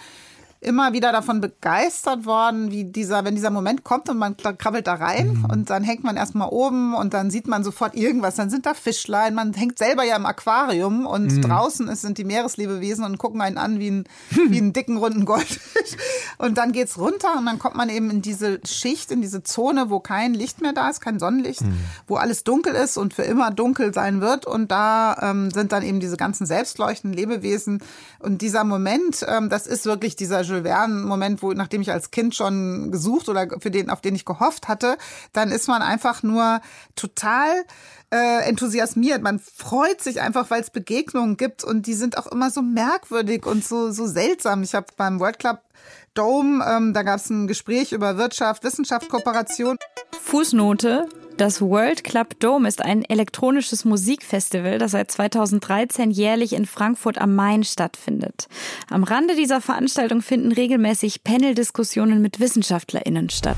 immer 0.63 0.93
wieder 0.93 1.11
davon 1.11 1.41
begeistert 1.41 2.25
worden, 2.25 2.71
wie 2.71 2.85
dieser, 2.85 3.25
wenn 3.25 3.35
dieser 3.35 3.49
Moment 3.49 3.83
kommt 3.83 4.09
und 4.09 4.17
man 4.17 4.35
krabbelt 4.37 4.87
da 4.87 4.95
rein 4.95 5.33
mhm. 5.33 5.45
und 5.45 5.69
dann 5.69 5.83
hängt 5.83 6.03
man 6.03 6.17
erstmal 6.17 6.49
oben 6.49 6.95
und 6.95 7.13
dann 7.13 7.29
sieht 7.29 7.47
man 7.47 7.63
sofort 7.63 7.95
irgendwas. 7.95 8.35
Dann 8.35 8.49
sind 8.49 8.65
da 8.65 8.73
Fischlein, 8.73 9.35
man 9.35 9.53
hängt 9.53 9.77
selber 9.77 10.03
ja 10.03 10.15
im 10.15 10.25
Aquarium 10.25 11.05
und 11.05 11.31
mhm. 11.31 11.41
draußen 11.41 11.87
ist, 11.87 12.01
sind 12.01 12.17
die 12.17 12.23
Meereslebewesen 12.23 13.03
und 13.03 13.17
gucken 13.17 13.41
einen 13.41 13.57
an 13.57 13.79
wie, 13.79 13.91
ein, 13.91 14.03
wie 14.47 14.57
einen 14.57 14.73
dicken, 14.73 14.97
runden 14.97 15.25
Goldfisch. 15.25 15.97
Und 16.37 16.57
dann 16.57 16.71
geht's 16.71 16.97
runter 16.97 17.37
und 17.37 17.45
dann 17.45 17.59
kommt 17.59 17.75
man 17.75 17.89
eben 17.89 18.09
in 18.09 18.21
diese 18.21 18.59
Schicht, 18.65 19.11
in 19.11 19.21
diese 19.21 19.43
Zone, 19.43 19.89
wo 19.89 19.99
kein 19.99 20.33
Licht 20.33 20.61
mehr 20.61 20.73
da 20.73 20.89
ist, 20.89 21.01
kein 21.01 21.19
Sonnenlicht, 21.19 21.61
mhm. 21.61 21.77
wo 22.07 22.15
alles 22.15 22.43
dunkel 22.43 22.73
ist 22.75 22.97
und 22.97 23.13
für 23.13 23.23
immer 23.23 23.51
dunkel 23.51 23.93
sein 23.93 24.21
wird. 24.21 24.45
Und 24.45 24.71
da 24.71 25.17
ähm, 25.21 25.51
sind 25.51 25.71
dann 25.71 25.83
eben 25.83 25.99
diese 25.99 26.17
ganzen 26.17 26.45
selbstleuchtenden 26.45 27.17
Lebewesen. 27.17 27.83
Und 28.19 28.41
dieser 28.41 28.63
Moment, 28.63 29.25
ähm, 29.27 29.49
das 29.49 29.67
ist 29.67 29.85
wirklich 29.85 30.15
dieser 30.15 30.43
Jules 30.53 30.67
Verne-Moment, 30.67 31.41
wo 31.41 31.53
nachdem 31.53 31.81
ich 31.81 31.91
als 31.91 32.11
Kind 32.11 32.35
schon 32.35 32.91
gesucht 32.91 33.29
oder 33.29 33.47
für 33.59 33.71
den, 33.71 33.89
auf 33.89 34.01
den 34.01 34.15
ich 34.15 34.25
gehofft 34.25 34.67
hatte, 34.67 34.97
dann 35.33 35.51
ist 35.51 35.67
man 35.67 35.81
einfach 35.81 36.23
nur 36.23 36.61
total 36.95 37.49
äh, 38.11 38.47
enthusiasmiert. 38.47 39.21
Man 39.21 39.39
freut 39.39 40.01
sich 40.01 40.21
einfach, 40.21 40.49
weil 40.49 40.61
es 40.61 40.69
Begegnungen 40.69 41.37
gibt 41.37 41.63
und 41.63 41.87
die 41.87 41.93
sind 41.93 42.17
auch 42.17 42.27
immer 42.27 42.51
so 42.51 42.61
merkwürdig 42.61 43.45
und 43.45 43.65
so, 43.65 43.91
so 43.91 44.05
seltsam. 44.05 44.63
Ich 44.63 44.75
habe 44.75 44.87
beim 44.95 45.19
World 45.19 45.39
Club 45.39 45.61
Dome, 46.13 46.63
ähm, 46.63 46.93
da 46.93 47.01
gab 47.01 47.19
es 47.19 47.29
ein 47.29 47.47
Gespräch 47.47 47.91
über 47.91 48.17
Wirtschaft, 48.17 48.63
Wissenschaft, 48.63 49.09
Kooperation. 49.09 49.77
Fußnote. 50.21 51.07
Das 51.37 51.61
World 51.61 52.03
Club 52.03 52.39
Dome 52.39 52.67
ist 52.67 52.83
ein 52.83 53.03
elektronisches 53.03 53.85
Musikfestival, 53.85 54.77
das 54.77 54.91
seit 54.91 55.09
2013 55.09 56.11
jährlich 56.11 56.53
in 56.53 56.67
Frankfurt 56.67 57.17
am 57.17 57.33
Main 57.33 57.63
stattfindet. 57.63 58.47
Am 58.89 59.03
Rande 59.03 59.35
dieser 59.35 59.59
Veranstaltung 59.59 60.21
finden 60.21 60.51
regelmäßig 60.51 61.23
Panel-Diskussionen 61.23 62.21
mit 62.21 62.39
WissenschaftlerInnen 62.39 63.31
statt. 63.31 63.57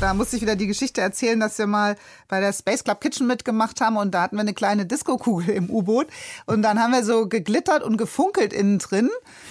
Da 0.00 0.14
muss 0.14 0.32
ich 0.32 0.40
wieder 0.40 0.56
die 0.56 0.66
Geschichte 0.66 1.02
erzählen, 1.02 1.38
dass 1.38 1.58
wir 1.58 1.66
mal 1.66 1.94
bei 2.26 2.40
der 2.40 2.54
Space 2.54 2.84
Club 2.84 3.02
Kitchen 3.02 3.26
mitgemacht 3.26 3.82
haben 3.82 3.98
und 3.98 4.14
da 4.14 4.22
hatten 4.22 4.36
wir 4.36 4.40
eine 4.40 4.54
kleine 4.54 4.86
Disco-Kugel 4.86 5.50
im 5.50 5.68
U-Boot 5.68 6.06
und 6.46 6.62
dann 6.62 6.82
haben 6.82 6.92
wir 6.92 7.04
so 7.04 7.28
geglittert 7.28 7.82
und 7.82 7.98
gefunkelt 7.98 8.54
innen 8.54 8.78
drin. 8.78 9.10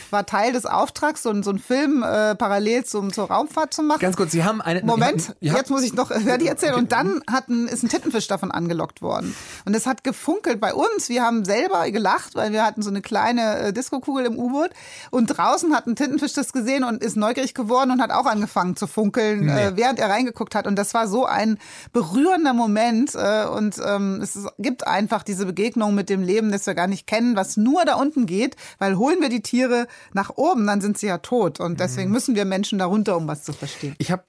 War 0.10 0.26
Teil 0.26 0.52
des 0.52 0.66
Auftrags, 0.66 1.22
so, 1.22 1.40
so 1.44 1.52
einen 1.52 1.60
Film 1.60 2.02
äh, 2.02 2.34
parallel 2.34 2.84
zum, 2.84 3.14
zur 3.14 3.28
Raumfahrt 3.28 3.76
zu 3.76 3.84
machen. 3.84 4.00
Ganz 4.00 4.18
kurz, 4.18 4.32
Sie 4.32 4.44
haben 4.44 4.60
eine... 4.60 4.82
Moment, 4.84 5.30
haben, 5.30 5.36
jetzt 5.40 5.70
muss 5.70 5.84
ich 5.84 5.94
noch 5.94 6.08
fertig 6.08 6.48
erzählen. 6.48 6.74
Okay. 6.74 6.82
Und 6.82 6.92
dann 6.94 7.22
hatten, 7.30 7.68
ist 7.68 7.84
ein 7.84 7.90
Tittenfisch 7.90 8.28
davon 8.28 8.50
angelockt 8.50 9.04
worden. 9.04 9.36
Und 9.66 9.76
es 9.76 9.86
hat 9.86 10.04
gefunkelt 10.04 10.60
bei 10.60 10.74
uns. 10.74 11.10
Wir 11.10 11.22
haben 11.22 11.46
selber 11.46 11.92
gelacht, 11.92 12.34
weil 12.34 12.52
wir 12.54 12.66
hatten 12.66 12.82
so 12.82 12.90
eine 12.90 13.04
kleine 13.04 13.60
äh, 13.60 13.74
Disco-Kugel 13.74 14.26
im 14.26 14.40
U-Boot. 14.40 14.72
Und 15.12 15.28
draußen 15.28 15.76
hat 15.76 15.86
ein 15.86 15.96
Tintenfisch 15.96 16.34
das 16.34 16.54
gesehen 16.54 16.84
und 16.84 17.04
ist 17.04 17.18
neugierig 17.18 17.54
geworden 17.54 17.92
und 17.92 18.02
hat 18.02 18.10
auch 18.10 18.26
angefangen 18.26 18.76
zu 18.76 18.88
funkeln, 18.88 19.46
nee. 19.46 19.66
äh, 19.66 19.72
während 19.76 20.00
er 20.00 20.10
reingekommen 20.10 20.39
angeguckt 20.40 20.56
hat. 20.56 20.68
Und 20.68 20.76
das 20.76 20.94
war 20.94 21.08
so 21.08 21.26
ein 21.26 21.58
berührender 21.94 22.54
Moment. 22.54 23.16
Äh, 23.16 23.46
und 23.46 23.76
ähm, 23.86 24.20
es 24.22 24.48
gibt 24.58 24.88
einfach 24.88 25.24
diese 25.24 25.46
Begegnung 25.46 25.96
mit 25.96 26.10
dem 26.10 26.24
Leben, 26.24 26.52
das 26.52 26.66
wir 26.66 26.74
gar 26.74 26.88
nicht 26.88 27.08
kennen, 27.08 27.36
was 27.36 27.58
nur 27.58 27.86
da 27.86 27.96
unten 27.96 28.26
geht. 28.26 28.56
Weil 28.80 28.98
holen 28.98 29.18
wir 29.22 29.30
die 29.30 29.42
Tiere 29.42 29.88
nach 30.14 30.32
oben, 30.36 30.66
dann 30.66 30.82
sind 30.82 30.98
sie 30.98 31.08
ja 31.08 31.18
tot. 31.20 31.60
Und 31.60 31.80
deswegen 31.80 32.10
mhm. 32.10 32.14
müssen 32.14 32.36
wir 32.36 32.46
Menschen 32.46 32.80
darunter, 32.80 33.18
um 33.18 33.28
was 33.28 33.44
zu 33.44 33.54
verstehen. 33.54 33.96
Ich 33.98 34.12
habe 34.12 34.24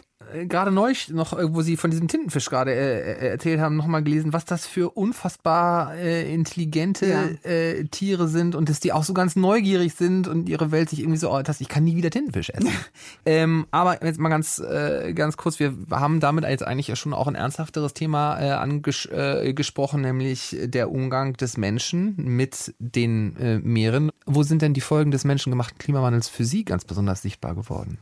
gerade 0.47 0.71
neulich 0.71 1.09
noch, 1.09 1.33
äh, 1.33 1.55
wo 1.55 1.63
Sie 1.63 1.77
von 1.77 1.91
diesem 1.91 2.09
Tintenfisch 2.09 2.49
gerade 2.49 2.73
äh, 2.73 3.29
erzählt 3.31 3.61
haben, 3.61 3.77
nochmal 3.77 4.03
gelesen, 4.03 4.33
was 4.33 4.45
das 4.45 4.67
für 4.67 4.91
unfassbar 4.91 5.95
äh, 5.95 6.33
intelligente 6.33 7.07
ja. 7.07 7.51
äh, 7.51 7.85
Tiere 7.85 8.29
sind 8.29 8.55
und 8.55 8.69
dass 8.69 8.81
die 8.81 8.93
auch 8.93 9.05
so 9.05 9.15
ganz 9.15 9.37
neugierig 9.37 9.95
sind 9.95 10.29
und 10.29 10.49
ihre 10.49 10.71
Welt 10.73 10.91
sich 10.91 11.01
irgendwie 11.01 11.19
so, 11.19 11.33
oh, 11.33 11.43
dass 11.43 11.61
ich 11.61 11.69
kann 11.69 11.85
nie 11.85 11.97
wieder 11.97 12.11
Tintenfisch 12.11 12.51
essen. 12.51 12.71
ähm, 13.27 13.67
aber 13.71 14.05
jetzt 14.05 14.19
mal 14.19 14.29
ganz, 14.29 14.59
äh, 14.59 15.13
ganz 15.15 15.37
kurz, 15.37 15.59
wir 15.59 15.75
haben 15.91 16.21
damit 16.21 16.45
jetzt 16.45 16.67
eigentlich 16.67 16.97
schon 16.99 17.15
auch 17.15 17.27
ein 17.27 17.35
ernsthafteres 17.35 17.95
Thema 17.95 18.41
äh, 18.41 18.51
angesprochen, 18.51 20.03
nämlich 20.03 20.57
der 20.63 20.91
Umgang 20.91 21.35
des 21.35 21.57
Menschen 21.57 22.15
mit 22.17 22.75
den 22.79 23.37
äh, 23.37 23.59
Meeren. 23.59 24.11
Wo 24.27 24.43
sind 24.43 24.63
denn 24.63 24.75
die 24.75 24.81
Folgen 24.81 25.11
des 25.11 25.25
menschengemachten 25.25 25.79
Klimawandels 25.79 26.29
für 26.29 26.45
Sie 26.45 26.65
ganz 26.65 26.85
besonders 26.85 27.23
sichtbar 27.23 27.55
geworden? 27.55 27.99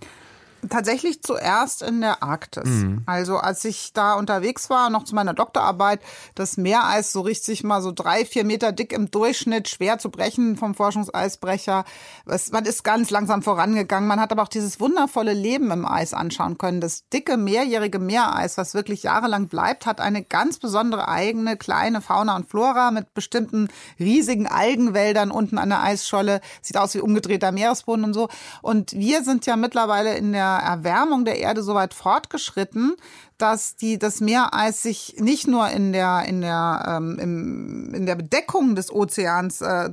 Tatsächlich 0.69 1.23
zuerst 1.23 1.83
in 1.83 2.01
der 2.01 2.23
Arktis. 2.23 2.65
Mhm. 2.65 3.03
Also 3.07 3.37
als 3.37 3.65
ich 3.65 3.93
da 3.93 4.15
unterwegs 4.15 4.69
war, 4.69 4.91
noch 4.91 5.05
zu 5.05 5.15
meiner 5.15 5.33
Doktorarbeit, 5.33 6.01
das 6.35 6.57
Meereis 6.57 7.13
so 7.13 7.21
richtig 7.21 7.63
mal 7.63 7.81
so 7.81 7.93
drei, 7.93 8.25
vier 8.25 8.45
Meter 8.45 8.73
dick 8.73 8.93
im 8.93 9.09
Durchschnitt, 9.09 9.69
schwer 9.69 9.99
zu 9.99 10.11
brechen 10.11 10.57
vom 10.57 10.75
Forschungseisbrecher. 10.75 11.85
Es, 12.27 12.51
man 12.51 12.65
ist 12.65 12.83
ganz 12.83 13.11
langsam 13.11 13.43
vorangegangen. 13.43 14.09
Man 14.09 14.21
hat 14.21 14.33
aber 14.33 14.43
auch 14.43 14.49
dieses 14.49 14.81
wundervolle 14.81 15.33
Leben 15.33 15.71
im 15.71 15.87
Eis 15.87 16.13
anschauen 16.13 16.59
können. 16.59 16.81
Das 16.81 17.09
dicke, 17.09 17.37
mehrjährige 17.37 18.01
Meereis, 18.01 18.59
was 18.59 18.75
wirklich 18.75 19.05
jahrelang 19.05 19.47
bleibt, 19.47 19.87
hat 19.87 20.01
eine 20.01 20.25
ganz 20.25 20.59
besondere 20.59 21.07
eigene 21.07 21.57
kleine 21.57 22.01
Fauna 22.01 22.35
und 22.35 22.49
Flora 22.49 22.91
mit 22.91 23.15
bestimmten 23.15 23.69
riesigen 24.01 24.49
Algenwäldern 24.49 25.31
unten 25.31 25.59
an 25.59 25.69
der 25.69 25.83
Eisscholle. 25.83 26.41
Sieht 26.63 26.79
aus 26.79 26.95
wie 26.95 27.01
umgedrehter 27.01 27.53
Meeresboden 27.53 28.05
und 28.05 28.15
so. 28.15 28.29
Und 28.61 28.93
wir 28.95 29.23
sind 29.23 29.47
ja 29.47 29.55
mittlerweile 29.55 30.17
in 30.17 30.33
der 30.33 30.48
Erwärmung 30.57 31.25
der 31.25 31.39
Erde 31.39 31.63
so 31.63 31.75
weit 31.75 31.93
fortgeschritten, 31.93 32.97
dass 33.39 33.77
die, 33.77 33.99
das 33.99 34.21
Meereis 34.21 34.83
sich 34.83 35.17
nicht 35.19 35.47
nur 35.47 35.69
in 35.69 35.93
der, 35.93 36.25
in 36.27 36.41
der, 36.41 36.97
ähm, 36.97 37.19
im, 37.21 37.95
in 37.95 38.07
der 38.07 38.17
Bedeckung 38.17 38.75
des 38.75 38.93
Ozeans 38.93 39.61
äh, 39.61 39.91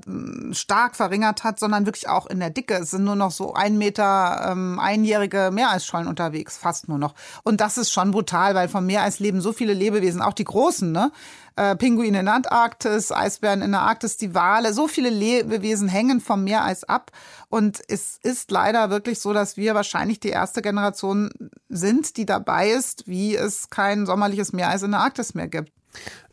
stark 0.51 0.95
verringert 0.95 1.43
hat, 1.43 1.59
sondern 1.59 1.85
wirklich 1.85 2.09
auch 2.09 2.25
in 2.25 2.39
der 2.39 2.49
Dicke. 2.49 2.73
Es 2.75 2.91
sind 2.91 3.03
nur 3.03 3.15
noch 3.15 3.31
so 3.31 3.53
ein 3.53 3.77
Meter 3.77 4.49
ähm, 4.51 4.79
einjährige 4.79 5.51
Meereisschollen 5.53 6.07
unterwegs, 6.07 6.57
fast 6.57 6.87
nur 6.87 6.97
noch. 6.97 7.13
Und 7.43 7.61
das 7.61 7.77
ist 7.77 7.91
schon 7.91 8.11
brutal, 8.11 8.55
weil 8.55 8.67
vom 8.67 8.87
Meereis 8.87 9.19
leben 9.19 9.41
so 9.41 9.53
viele 9.53 9.73
Lebewesen, 9.73 10.21
auch 10.21 10.33
die 10.33 10.43
großen, 10.43 10.91
ne? 10.91 11.11
Äh, 11.55 11.75
Pinguine 11.75 12.19
in 12.19 12.25
der 12.25 12.35
Antarktis, 12.35 13.11
Eisbären 13.11 13.61
in 13.61 13.71
der 13.71 13.81
Arktis, 13.81 14.17
die 14.17 14.33
Wale. 14.33 14.73
So 14.73 14.87
viele 14.87 15.09
Lebewesen 15.09 15.87
hängen 15.87 16.21
vom 16.21 16.43
Meereis 16.43 16.83
ab. 16.83 17.11
Und 17.49 17.81
es 17.87 18.19
ist 18.21 18.51
leider 18.51 18.89
wirklich 18.89 19.19
so, 19.19 19.33
dass 19.33 19.57
wir 19.57 19.75
wahrscheinlich 19.75 20.19
die 20.19 20.29
erste 20.29 20.61
Generation 20.61 21.31
sind, 21.69 22.17
die 22.17 22.25
dabei 22.25 22.69
ist, 22.69 23.07
wie 23.07 23.35
es 23.35 23.69
kein 23.69 24.05
sommerliches 24.05 24.53
Meereis 24.53 24.83
in 24.83 24.91
der 24.91 25.01
Arktis 25.01 25.33
mehr 25.33 25.47
gibt. 25.47 25.71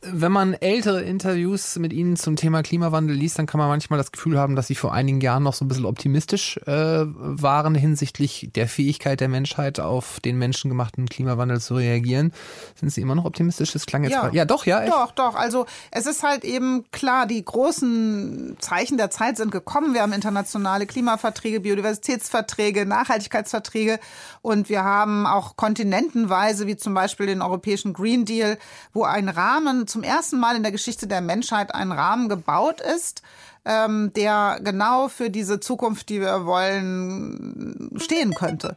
Wenn 0.05 0.33
man 0.33 0.55
ältere 0.55 1.01
Interviews 1.03 1.79
mit 1.79 1.93
Ihnen 1.93 2.17
zum 2.17 2.35
Thema 2.35 2.63
Klimawandel 2.63 3.15
liest, 3.15 3.39
dann 3.39 3.47
kann 3.47 3.59
man 3.59 3.69
manchmal 3.69 3.99
das 3.99 4.11
Gefühl 4.11 4.37
haben, 4.37 4.57
dass 4.57 4.67
Sie 4.67 4.75
vor 4.75 4.93
einigen 4.93 5.21
Jahren 5.21 5.45
noch 5.45 5.55
so 5.55 5.65
ein 5.65 5.69
bisschen 5.69 5.85
optimistisch 5.85 6.59
äh, 6.67 7.05
waren 7.07 7.77
hinsichtlich 7.77 8.51
der 8.53 8.67
Fähigkeit 8.67 9.21
der 9.21 9.29
Menschheit 9.29 9.79
auf 9.79 10.19
den 10.19 10.39
menschengemachten 10.39 11.09
Klimawandel 11.09 11.61
zu 11.61 11.77
reagieren. 11.77 12.33
Sind 12.75 12.89
Sie 12.89 13.01
immer 13.01 13.15
noch 13.15 13.25
optimistisch? 13.27 13.73
Das 13.73 13.87
klang 13.87 14.03
jetzt 14.03 14.15
ja, 14.15 14.29
ja 14.33 14.45
doch, 14.45 14.67
ja. 14.67 14.83
Echt? 14.83 14.93
Doch, 14.93 15.13
doch. 15.13 15.37
Also 15.37 15.67
es 15.93 16.07
ist 16.07 16.25
halt 16.25 16.43
eben 16.43 16.85
klar, 16.91 17.27
die 17.27 17.45
großen 17.45 18.57
Zeichen 18.59 18.97
der 18.97 19.11
Zeit 19.11 19.37
sind 19.37 19.53
gekommen. 19.53 19.95
Wir 19.95 20.03
haben 20.03 20.13
internationale 20.13 20.87
Klimaverträge, 20.87 21.61
Biodiversitätsverträge, 21.61 22.87
Nachhaltigkeitsverträge 22.87 24.01
und 24.41 24.69
wir 24.69 24.83
haben 24.83 25.27
auch 25.27 25.57
kontinentenweise, 25.57 26.67
wie 26.67 26.77
zum 26.77 26.93
Beispiel 26.93 27.27
den 27.27 27.41
europäischen 27.41 27.93
Green 27.93 28.25
Deal, 28.25 28.59
wo 28.93 29.05
ein 29.05 29.29
Rahmen 29.29 29.87
zum 29.93 30.03
ersten 30.03 30.41
Mal 30.41 30.57
in 30.57 30.63
der 30.63 30.73
Geschichte 30.73 31.07
der 31.07 31.21
Menschheit 31.21 31.75
ein 31.75 31.93
Rahmen 31.93 32.29
gebaut 32.29 32.81
ist, 32.81 33.23
ähm, 33.65 34.13
der 34.15 34.59
genau 34.63 35.09
für 35.09 35.31
diese 35.31 35.61
Zukunft, 35.61 36.09
die 36.09 36.21
wir 36.21 36.47
wollen, 36.47 37.91
stehen 37.99 38.33
könnte. 38.35 38.77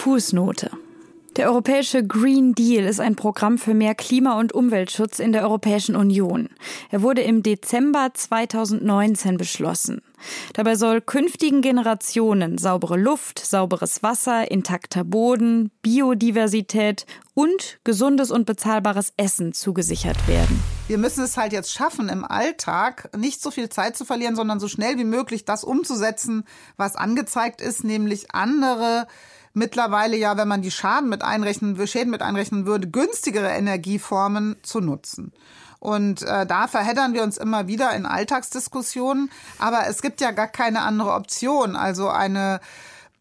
Fußnote. 0.00 0.70
Der 1.36 1.48
europäische 1.48 2.06
Green 2.06 2.54
Deal 2.54 2.84
ist 2.84 3.00
ein 3.00 3.16
Programm 3.16 3.58
für 3.58 3.74
mehr 3.74 3.96
Klima- 3.96 4.38
und 4.38 4.52
Umweltschutz 4.52 5.18
in 5.18 5.32
der 5.32 5.42
Europäischen 5.42 5.96
Union. 5.96 6.48
Er 6.90 7.02
wurde 7.02 7.22
im 7.22 7.42
Dezember 7.42 8.10
2019 8.14 9.36
beschlossen. 9.36 10.00
Dabei 10.52 10.76
soll 10.76 11.00
künftigen 11.00 11.60
Generationen 11.60 12.56
saubere 12.56 12.96
Luft, 12.96 13.44
sauberes 13.44 14.04
Wasser, 14.04 14.48
intakter 14.48 15.02
Boden, 15.02 15.72
Biodiversität 15.82 17.04
und 17.34 17.80
gesundes 17.82 18.30
und 18.30 18.46
bezahlbares 18.46 19.12
Essen 19.16 19.52
zugesichert 19.52 20.28
werden. 20.28 20.62
Wir 20.86 20.98
müssen 20.98 21.24
es 21.24 21.36
halt 21.36 21.52
jetzt 21.52 21.72
schaffen, 21.72 22.08
im 22.10 22.24
Alltag 22.24 23.10
nicht 23.16 23.42
so 23.42 23.50
viel 23.50 23.70
Zeit 23.70 23.96
zu 23.96 24.04
verlieren, 24.04 24.36
sondern 24.36 24.60
so 24.60 24.68
schnell 24.68 24.98
wie 24.98 25.04
möglich 25.04 25.44
das 25.44 25.64
umzusetzen, 25.64 26.44
was 26.76 26.94
angezeigt 26.94 27.60
ist, 27.60 27.82
nämlich 27.82 28.32
andere 28.32 29.08
mittlerweile 29.54 30.16
ja, 30.16 30.36
wenn 30.36 30.48
man 30.48 30.62
die 30.62 30.70
Schaden 30.70 31.08
mit 31.08 31.22
einrechnen, 31.22 31.86
Schäden 31.86 32.10
mit 32.10 32.22
einrechnen 32.22 32.66
würde, 32.66 32.88
günstigere 32.88 33.48
Energieformen 33.48 34.56
zu 34.62 34.80
nutzen. 34.80 35.32
Und 35.80 36.22
äh, 36.22 36.46
da 36.46 36.66
verheddern 36.66 37.12
wir 37.12 37.22
uns 37.22 37.36
immer 37.36 37.66
wieder 37.66 37.94
in 37.94 38.06
Alltagsdiskussionen. 38.06 39.30
Aber 39.58 39.86
es 39.86 40.00
gibt 40.00 40.20
ja 40.20 40.30
gar 40.30 40.48
keine 40.48 40.80
andere 40.80 41.12
Option. 41.12 41.76
Also 41.76 42.08
eine 42.08 42.60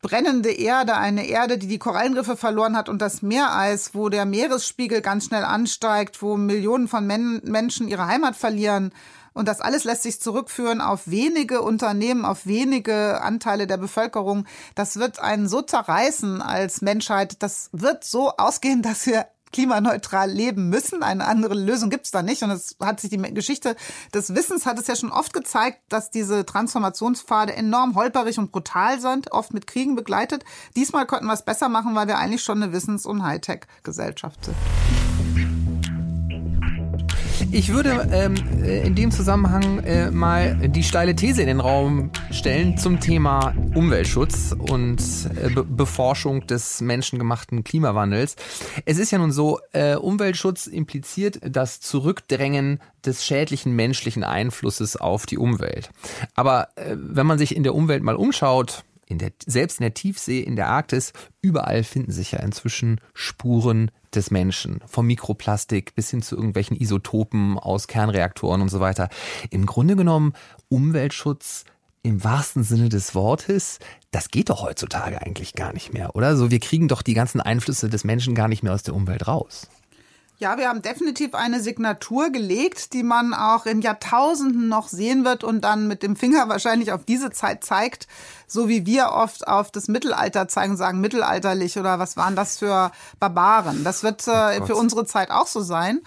brennende 0.02 0.52
Erde, 0.52 0.96
eine 0.96 1.26
Erde, 1.26 1.58
die 1.58 1.67
die 1.67 1.78
Korallenriffe 1.78 2.38
verloren 2.38 2.78
hat 2.78 2.88
und 2.88 3.02
das 3.02 3.22
Meereis, 3.22 3.93
wo 3.93 4.10
der 4.10 4.26
Meeresspiegel 4.26 5.02
ganz 5.02 5.26
schnell 5.26 5.43
ansteigt, 5.43 6.22
wo 6.22 6.38
Millionen 6.38 6.88
von 6.88 7.08
Men 7.08 7.41
Menschen 7.43 7.88
ihre 7.88 8.08
Heimat 8.08 8.36
verlieren, 8.36 8.93
und 9.34 9.48
das 9.48 9.62
alles 9.62 9.84
lässt 9.84 10.04
sich 10.04 10.22
zurückführen 10.22 10.82
auf 10.82 11.08
wenige 11.08 11.62
Unternehmen, 11.62 12.26
auf 12.26 12.46
wenige 12.46 13.22
Anteile 13.22 13.67
der 13.67 13.78
Bevölkerung. 13.78 14.46
Das 14.76 14.98
wird 14.98 15.19
einen 15.19 15.48
so 15.48 15.62
zerreißen 15.62 16.41
als 16.41 16.82
Menschheit. 16.82 17.41
Das 17.41 17.69
wird 17.72 18.04
so 18.04 18.32
ausgehen, 18.38 18.82
dass 18.84 19.06
wir 19.06 19.28
klimaneutral 19.54 20.30
leben 20.30 20.67
müssen. 20.69 21.04
Eine 21.04 21.26
andere 21.26 21.54
Lösung 21.54 21.89
gibt 21.89 22.06
es 22.06 22.12
da 22.12 22.22
nicht. 22.24 22.43
Und 22.43 22.50
es 22.52 22.76
hat 22.82 23.00
sich 23.00 23.12
die 23.12 23.17
Geschichte 23.17 23.78
des 24.13 24.36
Wissens 24.36 24.65
hat 24.65 24.80
es 24.80 24.88
ja 24.88 24.96
schon 24.96 25.12
oft 25.12 25.32
gezeigt, 25.32 25.80
dass 25.89 26.10
diese 26.10 26.46
Transformationspfade 26.46 27.56
enorm 27.56 27.96
holperig 27.96 28.39
und 28.39 28.52
brutal 28.52 29.00
sind, 29.00 29.32
oft 29.32 29.54
mit 29.54 29.67
Kriegen 29.67 29.96
begleitet. 29.96 30.43
Diesmal 30.76 31.06
könnten 31.06 31.28
wir 31.28 31.34
es 31.34 31.46
besser 31.46 31.69
machen, 31.69 31.96
weil 31.96 32.08
wir 32.08 32.17
eigentlich 32.17 32.43
schon 32.43 32.62
eine 32.62 32.74
Wissens- 32.74 33.06
und 33.06 33.24
Hightech-Gesellschaft 33.24 34.46
sind. 34.46 34.56
Ich 37.54 37.72
würde 37.72 38.10
ähm, 38.12 38.34
äh, 38.63 38.84
in 38.84 38.96
dem 38.96 39.12
Zusammenhang 39.12 39.78
äh, 39.84 40.10
mal 40.10 40.56
die 40.70 40.82
steile 40.82 41.16
These 41.16 41.42
in 41.42 41.48
den 41.48 41.60
Raum 41.60 42.10
stellen 42.32 42.80
zum 42.80 43.00
Thema 43.00 43.54
Umweltschutz 43.76 44.56
und 44.58 45.00
äh, 45.39 45.50
Be 45.52 45.63
Beforschung 45.63 46.48
des 46.48 46.82
menschengemachten 46.82 47.63
Klimawandels. 47.63 48.38
Es 48.86 48.98
ist 48.98 49.12
ja 49.12 49.20
nun 49.20 49.32
so, 49.32 49.60
äh, 49.72 49.96
Umweltschutz 49.96 50.66
impliziert 50.66 51.42
das 51.48 51.80
Zurückdrängen 51.80 52.80
des 53.06 53.24
schädlichen 53.24 53.76
menschlichen 53.76 54.24
Einflusses 54.24 54.98
auf 54.98 55.28
die 55.28 55.38
Umwelt. 55.38 55.92
Aber 56.34 56.70
äh, 56.76 56.96
wenn 56.98 57.28
man 57.28 57.38
sich 57.38 57.56
in 57.56 57.62
der 57.62 57.76
Umwelt 57.76 58.02
mal 58.02 58.16
umschaut, 58.16 58.84
in 59.08 59.18
der, 59.18 59.32
selbst 59.46 59.80
in 59.80 59.84
der 59.84 59.94
Tiefsee, 59.94 60.39
in 60.39 60.56
der 60.56 60.68
Arktis, 60.68 61.13
überall 61.42 61.84
finden 61.84 62.12
sich 62.12 62.32
ja 62.32 62.39
inzwischen 62.39 63.00
Spuren 63.13 63.92
des 64.13 64.32
Menschen. 64.32 64.80
Vom 64.86 65.08
Mikroplastik 65.08 65.96
bis 65.96 66.10
hin 66.10 66.22
zu 66.22 66.36
irgendwelchen 66.36 66.78
Isotopen 66.78 67.58
aus 67.58 67.88
Kernreaktoren 67.88 68.62
und 68.62 68.70
so 68.70 68.80
weiter. 68.80 69.10
Im 69.50 69.66
Grunde 69.66 69.96
genommen 69.96 70.34
Umweltschutz 70.70 71.66
im 72.04 72.24
wahrsten 72.24 72.63
Sinne 72.63 72.89
des 72.89 73.16
Wortes, 73.16 73.80
das 74.12 74.30
geht 74.30 74.50
doch 74.50 74.62
heutzutage 74.62 75.22
eigentlich 75.22 75.54
gar 75.54 75.74
nicht 75.74 75.94
mehr, 75.94 76.16
oder? 76.16 76.36
So, 76.36 76.52
wir 76.52 76.60
kriegen 76.60 76.89
doch 76.89 77.02
die 77.02 77.13
ganzen 77.13 77.39
Einflüsse 77.39 77.89
des 77.89 78.04
Menschen 78.04 78.36
gar 78.36 78.50
nicht 78.50 78.62
mehr 78.62 78.74
aus 78.74 78.84
der 78.84 78.94
Umwelt 78.94 79.28
raus. 79.28 79.70
Ja, 80.44 80.58
wir 80.58 80.68
haben 80.68 80.82
definitiv 80.82 81.36
eine 81.36 81.62
Signatur 81.62 82.30
gelegt, 82.30 82.92
die 82.92 83.04
man 83.04 83.34
auch 83.34 83.66
in 83.66 83.80
Jahrtausenden 83.80 84.68
noch 84.68 84.90
sehen 84.90 85.24
wird 85.24 85.46
und 85.46 85.62
dann 85.62 85.88
mit 85.88 86.04
dem 86.04 86.18
Finger 86.18 86.50
wahrscheinlich 86.50 86.92
auf 86.92 87.06
diese 87.06 87.32
Zeit 87.32 87.64
zeigt, 87.64 88.10
so 88.46 88.68
wie 88.68 88.86
wir 88.86 89.12
oft 89.12 89.48
auf 89.48 89.72
das 89.72 89.88
Mittelalter 89.88 90.50
zeigen, 90.50 90.76
sagen 90.76 91.00
mittelalterlich 91.00 91.80
oder 91.80 91.98
was 91.98 92.18
waren 92.18 92.36
das 92.36 92.58
für 92.58 92.92
Barbaren. 93.22 93.86
Das 93.86 94.04
wird 94.04 94.28
äh, 94.28 94.60
oh 94.60 94.66
für 94.66 94.76
unsere 94.76 95.06
Zeit 95.06 95.32
auch 95.32 95.48
so 95.48 95.62
sein. 95.62 96.02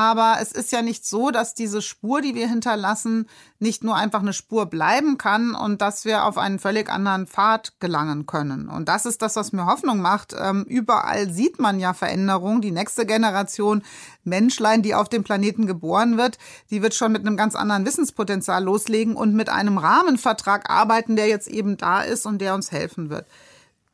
Aber 0.00 0.38
es 0.40 0.50
ist 0.50 0.72
ja 0.72 0.80
nicht 0.80 1.04
so, 1.04 1.30
dass 1.30 1.52
diese 1.52 1.82
Spur, 1.82 2.22
die 2.22 2.34
wir 2.34 2.48
hinterlassen, 2.48 3.26
nicht 3.58 3.84
nur 3.84 3.96
einfach 3.96 4.20
eine 4.20 4.32
Spur 4.32 4.64
bleiben 4.64 5.18
kann 5.18 5.54
und 5.54 5.82
dass 5.82 6.06
wir 6.06 6.24
auf 6.24 6.38
einen 6.38 6.58
völlig 6.58 6.88
anderen 6.88 7.26
Pfad 7.26 7.74
gelangen 7.80 8.24
können. 8.24 8.70
Und 8.70 8.88
das 8.88 9.04
ist 9.04 9.20
das, 9.20 9.36
was 9.36 9.52
mir 9.52 9.66
Hoffnung 9.66 10.00
macht. 10.00 10.34
Ähm, 10.34 10.64
überall 10.66 11.30
sieht 11.30 11.58
man 11.58 11.78
ja 11.78 11.92
Veränderungen. 11.92 12.62
Die 12.62 12.70
nächste 12.70 13.04
Generation 13.04 13.82
Menschlein, 14.24 14.80
die 14.80 14.94
auf 14.94 15.10
dem 15.10 15.22
Planeten 15.22 15.66
geboren 15.66 16.16
wird, 16.16 16.38
die 16.70 16.80
wird 16.80 16.94
schon 16.94 17.12
mit 17.12 17.26
einem 17.26 17.36
ganz 17.36 17.54
anderen 17.54 17.84
Wissenspotenzial 17.84 18.64
loslegen 18.64 19.16
und 19.16 19.34
mit 19.34 19.50
einem 19.50 19.76
Rahmenvertrag 19.76 20.70
arbeiten, 20.70 21.14
der 21.14 21.26
jetzt 21.26 21.48
eben 21.48 21.76
da 21.76 22.00
ist 22.00 22.24
und 22.24 22.38
der 22.38 22.54
uns 22.54 22.72
helfen 22.72 23.10
wird 23.10 23.26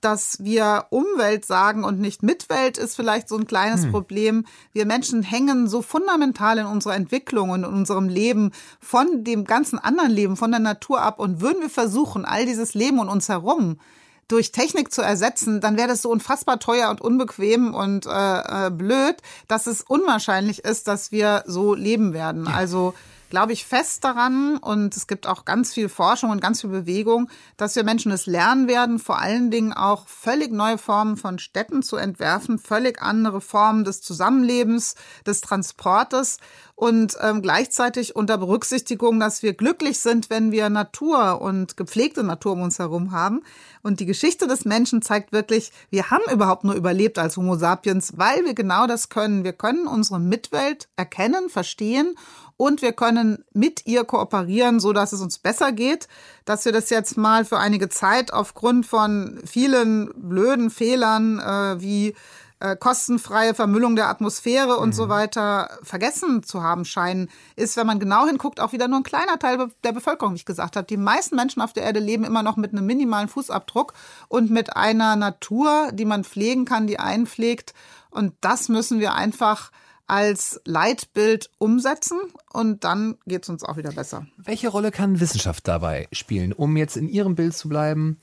dass 0.07 0.37
wir 0.38 0.87
Umwelt 0.90 1.45
sagen 1.45 1.83
und 1.83 1.99
nicht 1.99 2.23
Mitwelt, 2.23 2.79
ist 2.79 2.95
vielleicht 2.95 3.29
so 3.29 3.37
ein 3.37 3.49
kleines 3.49 3.83
hm. 3.83 3.90
Problem. 3.90 4.45
Wir 4.73 4.87
Menschen 4.87 5.25
hängen 5.25 5.66
so 5.66 5.83
fundamental 5.83 6.59
in 6.59 6.66
unserer 6.66 6.95
Entwicklung 6.95 7.51
und 7.51 7.64
in 7.64 7.71
unserem 7.71 8.09
Leben 8.09 8.53
von 8.79 9.25
dem 9.25 9.42
ganzen 9.42 9.81
anderen 9.81 10.12
Leben, 10.12 10.37
von 10.37 10.53
der 10.53 10.61
Natur 10.61 11.03
ab. 11.03 11.19
Und 11.19 11.40
würden 11.40 11.61
wir 11.61 11.71
versuchen, 11.71 12.25
all 12.25 12.47
dieses 12.47 12.75
Leben 12.75 13.01
um 13.01 13.09
uns 13.09 13.29
herum 13.29 13.81
durch 14.29 14.53
Technik 14.53 14.92
zu 14.92 15.03
ersetzen, 15.03 15.61
dann 15.61 15.77
wäre 15.77 15.88
das 15.88 16.03
so 16.03 16.11
unfassbar 16.11 16.61
teuer 16.61 16.88
und 16.90 17.01
unbequem 17.01 17.75
und 17.75 18.07
äh, 18.07 18.66
äh, 18.66 18.71
blöd, 18.71 19.16
dass 19.49 19.66
es 19.66 19.83
unwahrscheinlich 19.83 20.64
ist, 20.64 20.87
dass 20.87 21.11
wir 21.11 21.42
so 21.47 21.75
leben 21.75 22.12
werden. 22.12 22.47
Ja. 22.47 22.55
Also 22.55 22.95
glaube 23.31 23.53
ich 23.53 23.67
fest 23.67 24.05
daran 24.05 24.57
und 24.59 24.97
es 24.97 25.07
gibt 25.07 25.27
auch 25.27 25.45
ganz 25.45 25.75
viel 25.75 25.89
Forschung 25.89 26.31
und 26.31 26.41
ganz 26.41 26.61
viel 26.61 26.71
Bewegung, 26.71 27.29
dass 27.57 27.77
wir 27.77 27.85
Menschen 27.85 28.12
es 28.12 28.27
lernen 28.27 28.69
werden, 28.69 28.99
vor 28.99 29.19
allen 29.19 29.51
Dingen 29.51 29.73
auch 29.73 30.07
völlig 30.07 30.53
neue 30.53 30.79
Formen 30.79 31.17
von 31.17 31.39
Städten 31.39 31.83
zu 31.83 31.97
entwerfen, 31.97 32.59
völlig 32.59 33.03
andere 33.03 33.41
Formen 33.41 33.85
des 33.85 34.01
Zusammenlebens, 34.01 34.95
des 35.27 35.41
Transportes 35.41 36.39
und 36.77 37.17
ähm, 37.23 37.41
gleichzeitig 37.41 38.15
unter 38.15 38.37
Berücksichtigung, 38.37 39.19
dass 39.19 39.43
wir 39.43 39.55
glücklich 39.55 39.99
sind, 39.99 40.29
wenn 40.29 40.53
wir 40.53 40.69
Natur 40.69 41.41
und 41.41 41.79
gepflegte 41.79 42.23
Natur 42.23 42.53
um 42.53 42.61
uns 42.61 42.79
herum 42.79 43.12
haben. 43.12 43.43
Und 43.83 43.99
die 43.99 44.05
Geschichte 44.05 44.47
des 44.47 44.67
Menschen 44.67 45.01
zeigt 45.01 45.33
wirklich, 45.33 45.73
wir 45.89 46.11
haben 46.11 46.31
überhaupt 46.31 46.65
nur 46.65 46.75
überlebt 46.75 47.19
als 47.19 47.39
Homo 47.39 47.57
sapiens, 47.57 48.19
weil 48.19 48.45
wir 48.45 48.53
genau 48.53 48.87
das 48.87 49.09
können. 49.09 49.43
Wir 49.43 49.55
können 49.55 49.87
unsere 49.87 50.21
Mitwelt 50.21 50.89
erkennen, 50.97 51.49
verstehen 51.49 52.15
und 52.59 52.83
wir 52.83 52.93
können 52.93 53.43
mit 53.55 53.87
ihr 53.87 54.05
kooperieren, 54.05 54.79
so 54.79 54.93
dass 54.93 55.15
es 55.15 55.23
uns 55.23 55.39
besser 55.39 55.73
geht. 55.73 56.09
Dass 56.45 56.67
wir 56.67 56.73
das 56.73 56.91
jetzt 56.91 57.17
mal 57.17 57.47
für 57.47 57.57
einige 57.57 57.89
Zeit 57.89 58.35
aufgrund 58.35 58.85
von 58.85 59.41
vielen 59.47 60.11
blöden 60.15 60.69
Fehlern 60.69 61.39
äh, 61.39 61.81
wie 61.81 62.15
äh, 62.61 62.77
kostenfreie 62.77 63.55
Vermüllung 63.55 63.97
der 63.97 64.09
Atmosphäre 64.09 64.79
und 64.79 64.90
mhm. 64.90 64.95
so 64.95 65.09
weiter 65.09 65.69
vergessen 65.83 66.42
zu 66.42 66.62
haben 66.62 66.85
scheinen, 66.85 67.29
ist, 67.55 67.77
wenn 67.77 67.87
man 67.87 68.01
genau 68.01 68.27
hinguckt, 68.27 68.61
auch 68.61 68.73
wieder 68.73 68.88
nur 68.88 69.01
ein 69.01 69.05
kleiner 69.05 69.38
Teil 69.38 69.71
der 69.85 69.92
Bevölkerung, 69.92 70.33
wie 70.33 70.38
ich 70.38 70.47
gesagt 70.47 70.77
habe. 70.77 70.87
Die 70.87 70.97
meisten 70.97 71.37
Menschen 71.37 71.62
auf 71.62 71.73
der 71.73 71.85
Erde 71.85 72.01
leben 72.01 72.25
immer 72.25 72.42
noch 72.42 72.57
mit 72.57 72.73
einem 72.73 72.87
minimalen 72.87 73.29
Fußabdruck 73.29 73.92
und 74.29 74.51
mit 74.51 74.77
einer 74.77 75.16
Natur, 75.16 75.90
die 75.92 76.05
man 76.05 76.25
pflegen 76.25 76.64
kann, 76.64 76.87
die 76.87 76.99
einpflegt. 76.99 77.75
Und 78.11 78.35
das 78.40 78.69
müssen 78.69 79.01
wir 79.01 79.14
einfach 79.14 79.71
als 80.07 80.61
Leitbild 80.64 81.51
umsetzen 81.59 82.19
und 82.53 82.85
dann 82.85 83.19
geht 83.27 83.42
es 83.42 83.49
uns 83.49 83.64
auch 83.64 83.77
wieder 83.77 83.92
besser. 83.92 84.27
Welche 84.37 84.69
Rolle 84.69 84.92
kann 84.92 85.21
Wissenschaft 85.21 85.66
dabei 85.66 86.07
spielen, 86.12 86.53
um 86.53 86.77
jetzt 86.77 86.97
in 86.97 87.09
Ihrem 87.09 87.35
Bild 87.35 87.57
zu 87.57 87.69
bleiben? 87.69 88.21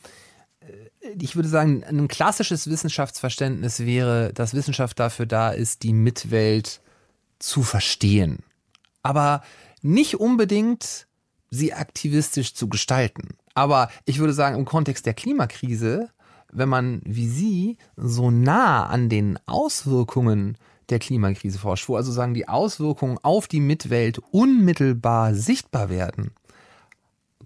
Ich 1.20 1.36
würde 1.36 1.50
sagen, 1.50 1.84
ein 1.84 2.08
klassisches 2.08 2.70
Wissenschaftsverständnis 2.70 3.82
wäre, 3.82 4.32
dass 4.34 4.54
Wissenschaft 4.54 5.00
dafür 5.00 5.26
da 5.26 5.52
ist, 5.52 5.84
die 5.84 5.94
Mitwelt 5.94 6.82
zu 7.40 7.64
verstehen, 7.64 8.40
aber 9.02 9.44
nicht 9.82 10.20
unbedingt 10.20 11.08
sie 11.50 11.74
aktivistisch 11.74 12.56
zu 12.56 12.70
gestalten. 12.70 13.36
Aber 13.54 13.90
ich 14.06 14.20
würde 14.20 14.34
sagen, 14.34 14.58
im 14.58 14.66
Kontext 14.66 15.06
der 15.06 15.14
Klimakrise, 15.14 16.10
wenn 16.52 16.70
man 16.70 17.02
wie 17.06 17.28
Sie 17.28 17.78
so 17.96 18.32
nah 18.32 18.86
an 18.86 19.10
den 19.10 19.38
Auswirkungen 19.46 20.58
der 20.90 21.00
Klimakrise 21.00 21.60
forscht, 21.60 21.90
wo 21.90 21.96
also 21.96 22.12
sagen, 22.12 22.34
die 22.34 22.48
Auswirkungen 22.48 23.18
auf 23.22 23.48
die 23.48 23.60
Mitwelt 23.60 24.20
unmittelbar 24.32 25.36
sichtbar 25.36 25.90
werden, 25.90 26.32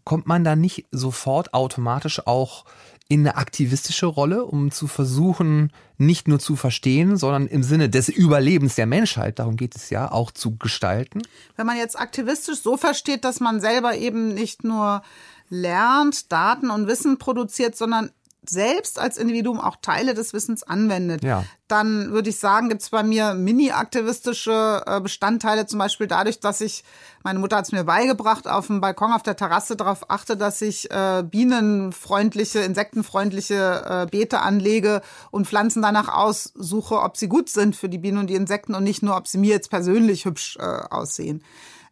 kommt 0.03 0.27
man 0.27 0.43
da 0.43 0.55
nicht 0.55 0.85
sofort 0.91 1.53
automatisch 1.53 2.25
auch 2.25 2.65
in 3.09 3.21
eine 3.21 3.37
aktivistische 3.37 4.05
Rolle, 4.05 4.43
um 4.43 4.71
zu 4.71 4.87
versuchen, 4.87 5.71
nicht 5.97 6.27
nur 6.27 6.39
zu 6.39 6.55
verstehen, 6.55 7.15
sondern 7.15 7.47
im 7.47 7.63
Sinne 7.63 7.89
des 7.89 8.09
Überlebens 8.09 8.75
der 8.75 8.85
Menschheit, 8.85 9.39
darum 9.39 9.55
geht 9.55 9.75
es 9.75 9.89
ja, 9.89 10.11
auch 10.11 10.31
zu 10.31 10.57
gestalten? 10.57 11.21
Wenn 11.55 11.65
man 11.65 11.77
jetzt 11.77 11.97
aktivistisch 11.97 12.61
so 12.61 12.75
versteht, 12.75 13.23
dass 13.23 13.39
man 13.39 13.61
selber 13.61 13.95
eben 13.95 14.33
nicht 14.33 14.63
nur 14.65 15.03
lernt, 15.49 16.31
Daten 16.31 16.69
und 16.69 16.87
Wissen 16.87 17.17
produziert, 17.17 17.77
sondern 17.77 18.11
selbst 18.49 18.99
als 18.99 19.17
Individuum 19.17 19.59
auch 19.59 19.77
Teile 19.81 20.13
des 20.13 20.33
Wissens 20.33 20.63
anwendet, 20.63 21.23
ja. 21.23 21.43
dann 21.67 22.11
würde 22.11 22.29
ich 22.29 22.39
sagen, 22.39 22.69
gibt 22.69 22.81
es 22.81 22.89
bei 22.89 23.03
mir 23.03 23.33
mini-aktivistische 23.33 24.83
äh, 24.85 25.01
Bestandteile, 25.01 25.65
zum 25.65 25.79
Beispiel 25.79 26.07
dadurch, 26.07 26.39
dass 26.39 26.61
ich, 26.61 26.83
meine 27.23 27.39
Mutter 27.39 27.57
hat 27.57 27.65
es 27.65 27.71
mir 27.71 27.83
beigebracht, 27.83 28.47
auf 28.47 28.67
dem 28.67 28.81
Balkon, 28.81 29.11
auf 29.11 29.23
der 29.23 29.35
Terrasse 29.35 29.75
darauf 29.75 30.09
achte, 30.09 30.37
dass 30.37 30.61
ich 30.61 30.89
äh, 30.91 31.23
bienenfreundliche, 31.23 32.59
insektenfreundliche 32.59 33.83
äh, 33.85 34.05
Beete 34.09 34.39
anlege 34.39 35.01
und 35.31 35.47
Pflanzen 35.47 35.81
danach 35.81 36.07
aussuche, 36.07 37.01
ob 37.01 37.17
sie 37.17 37.27
gut 37.27 37.49
sind 37.49 37.75
für 37.75 37.89
die 37.89 37.97
Bienen 37.97 38.17
und 38.17 38.27
die 38.27 38.35
Insekten 38.35 38.75
und 38.75 38.83
nicht 38.83 39.03
nur, 39.03 39.15
ob 39.15 39.27
sie 39.27 39.37
mir 39.37 39.51
jetzt 39.51 39.69
persönlich 39.69 40.25
hübsch 40.25 40.57
äh, 40.57 40.63
aussehen. 40.63 41.43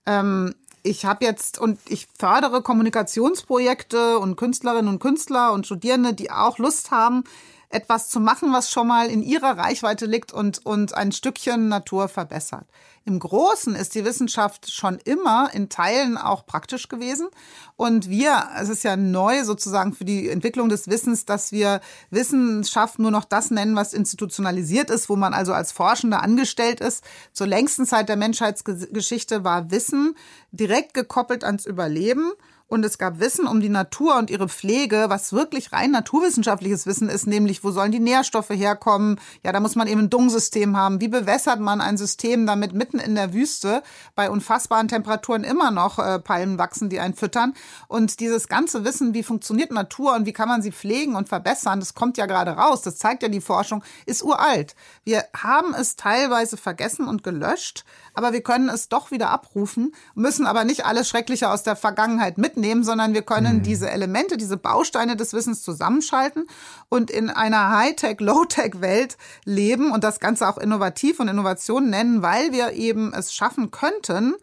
Ähm, 0.05 0.53
ich 0.85 1.05
habe 1.05 1.25
jetzt 1.25 1.59
und 1.59 1.79
ich 1.87 2.07
fördere 2.17 2.61
Kommunikationsprojekte 2.61 4.19
und 4.19 4.35
Künstlerinnen 4.35 4.87
und 4.87 4.99
Künstler 4.99 5.51
und 5.51 5.65
Studierende, 5.65 6.13
die 6.13 6.29
auch 6.29 6.59
Lust 6.59 6.91
haben, 6.91 7.23
etwas 7.69 8.09
zu 8.09 8.19
machen, 8.19 8.53
was 8.53 8.69
schon 8.69 8.87
mal 8.87 9.07
in 9.07 9.23
ihrer 9.23 9.57
Reichweite 9.57 10.05
liegt 10.05 10.31
und, 10.31 10.63
und 10.65 10.93
ein 10.93 11.11
Stückchen 11.11 11.67
Natur 11.67 12.07
verbessert. 12.07 12.65
Im 13.07 13.19
Großen 13.19 13.75
ist 13.75 13.93
die 13.93 14.03
Wissenschaft 14.03 14.71
schon 14.71 14.97
immer 15.05 15.53
in 15.53 15.69
Teilen 15.69 16.17
auch 16.17 16.47
praktisch 16.47 16.89
gewesen. 16.89 17.27
Und 17.75 18.09
wir, 18.09 18.49
es 18.59 18.67
ist 18.67 18.83
ja 18.83 18.97
neu 18.97 19.43
sozusagen 19.43 19.93
für 19.93 20.05
die 20.05 20.27
Entwicklung 20.27 20.69
des 20.69 20.87
Wissens, 20.87 21.23
dass 21.23 21.51
wir 21.51 21.81
Wissenschaft 22.09 22.97
nur 22.97 23.11
noch 23.11 23.25
das 23.25 23.51
nennen, 23.51 23.75
was 23.75 23.93
institutionalisiert 23.93 24.89
ist, 24.89 25.07
wo 25.07 25.15
man 25.15 25.35
also 25.35 25.53
als 25.53 25.71
Forschender 25.71 26.23
angestellt 26.23 26.79
ist. 26.79 27.03
Zur 27.31 27.45
längsten 27.45 27.85
Zeit 27.85 28.09
der 28.09 28.15
Menschheitsgeschichte 28.15 29.43
war 29.43 29.69
Wissen 29.69 30.15
direkt 30.51 30.95
gekoppelt 30.95 31.43
ans 31.43 31.67
Überleben 31.67 32.31
und 32.67 32.83
es 32.83 32.97
gab 32.97 33.19
Wissen 33.19 33.45
um 33.45 33.61
die 33.61 33.69
Natur 33.69 34.17
und 34.17 34.31
ihre 34.31 34.49
Pflege, 34.49 35.05
was 35.07 35.33
wirklich 35.33 35.71
rein 35.71 35.91
naturwissenschaftliches 35.91 36.87
Wissen 36.87 37.09
ist, 37.09 37.27
nämlich 37.27 37.63
wo 37.63 37.69
sollen 37.69 37.91
die 37.91 37.99
Nährstoffe 37.99 38.49
herkommen? 38.49 39.19
Ja, 39.43 39.51
da 39.51 39.59
muss 39.59 39.75
man 39.75 39.87
eben 39.87 40.01
ein 40.01 40.09
Dungsystem 40.09 40.75
haben. 40.75 40.99
Wie 40.99 41.07
bewässert 41.07 41.59
man 41.59 41.79
ein 41.79 41.97
System, 41.97 42.47
damit 42.47 42.73
mitten 42.95 43.09
in 43.09 43.15
der 43.15 43.33
Wüste 43.33 43.83
bei 44.15 44.29
unfassbaren 44.29 44.87
Temperaturen 44.87 45.43
immer 45.43 45.71
noch 45.71 45.99
äh, 45.99 46.19
Palmen 46.19 46.57
wachsen, 46.57 46.89
die 46.89 46.99
einen 46.99 47.13
füttern? 47.13 47.53
Und 47.87 48.19
dieses 48.19 48.47
ganze 48.47 48.83
Wissen, 48.83 49.13
wie 49.13 49.23
funktioniert 49.23 49.71
Natur 49.71 50.15
und 50.15 50.25
wie 50.25 50.33
kann 50.33 50.47
man 50.47 50.61
sie 50.61 50.71
pflegen 50.71 51.15
und 51.15 51.29
verbessern, 51.29 51.79
das 51.79 51.93
kommt 51.93 52.17
ja 52.17 52.25
gerade 52.25 52.51
raus. 52.51 52.81
Das 52.81 52.97
zeigt 52.97 53.23
ja 53.23 53.29
die 53.29 53.41
Forschung, 53.41 53.83
ist 54.05 54.23
uralt. 54.23 54.75
Wir 55.03 55.23
haben 55.35 55.73
es 55.73 55.95
teilweise 55.95 56.57
vergessen 56.57 57.07
und 57.07 57.23
gelöscht, 57.23 57.85
aber 58.13 58.33
wir 58.33 58.41
können 58.41 58.69
es 58.69 58.89
doch 58.89 59.11
wieder 59.11 59.29
abrufen, 59.29 59.93
müssen 60.13 60.45
aber 60.45 60.63
nicht 60.63 60.85
alles 60.85 61.07
Schreckliche 61.09 61.49
aus 61.49 61.63
der 61.63 61.75
Vergangenheit 61.75 62.37
mit 62.37 62.45
mitnehmen, 62.45 62.83
sondern 62.83 63.13
wir 63.13 63.23
können 63.23 63.57
mhm. 63.57 63.63
diese 63.63 63.89
Elemente, 63.89 64.37
diese 64.37 64.57
Bausteine 64.57 65.15
des 65.15 65.33
Wissens 65.33 65.63
zusammenschalten 65.63 66.47
und 66.89 67.09
in 67.09 67.29
einer 67.29 67.71
Hightech, 67.75 68.19
Low-Tech-Welt 68.19 69.17
leben 69.45 69.91
und 69.91 70.03
das 70.03 70.19
Ganze 70.19 70.47
auch 70.47 70.57
innovativ 70.57 71.19
und 71.19 71.27
Innovation 71.27 71.89
nennen, 71.89 72.21
weil 72.21 72.51
wir 72.51 72.73
eben 72.73 72.84
es 72.89 73.33
schaffen 73.33 73.71
könnten, 73.71 74.35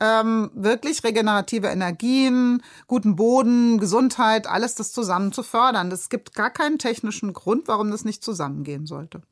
ähm, 0.00 0.50
wirklich 0.54 1.04
regenerative 1.04 1.68
Energien, 1.68 2.62
guten 2.86 3.16
Boden, 3.16 3.78
Gesundheit, 3.78 4.46
alles 4.46 4.74
das 4.74 4.92
zusammen 4.92 5.32
zu 5.32 5.42
fördern. 5.42 5.90
Es 5.90 6.08
gibt 6.08 6.34
gar 6.34 6.50
keinen 6.50 6.78
technischen 6.78 7.32
Grund, 7.32 7.68
warum 7.68 7.90
das 7.90 8.04
nicht 8.04 8.22
zusammengehen 8.22 8.86
sollte. 8.86 9.22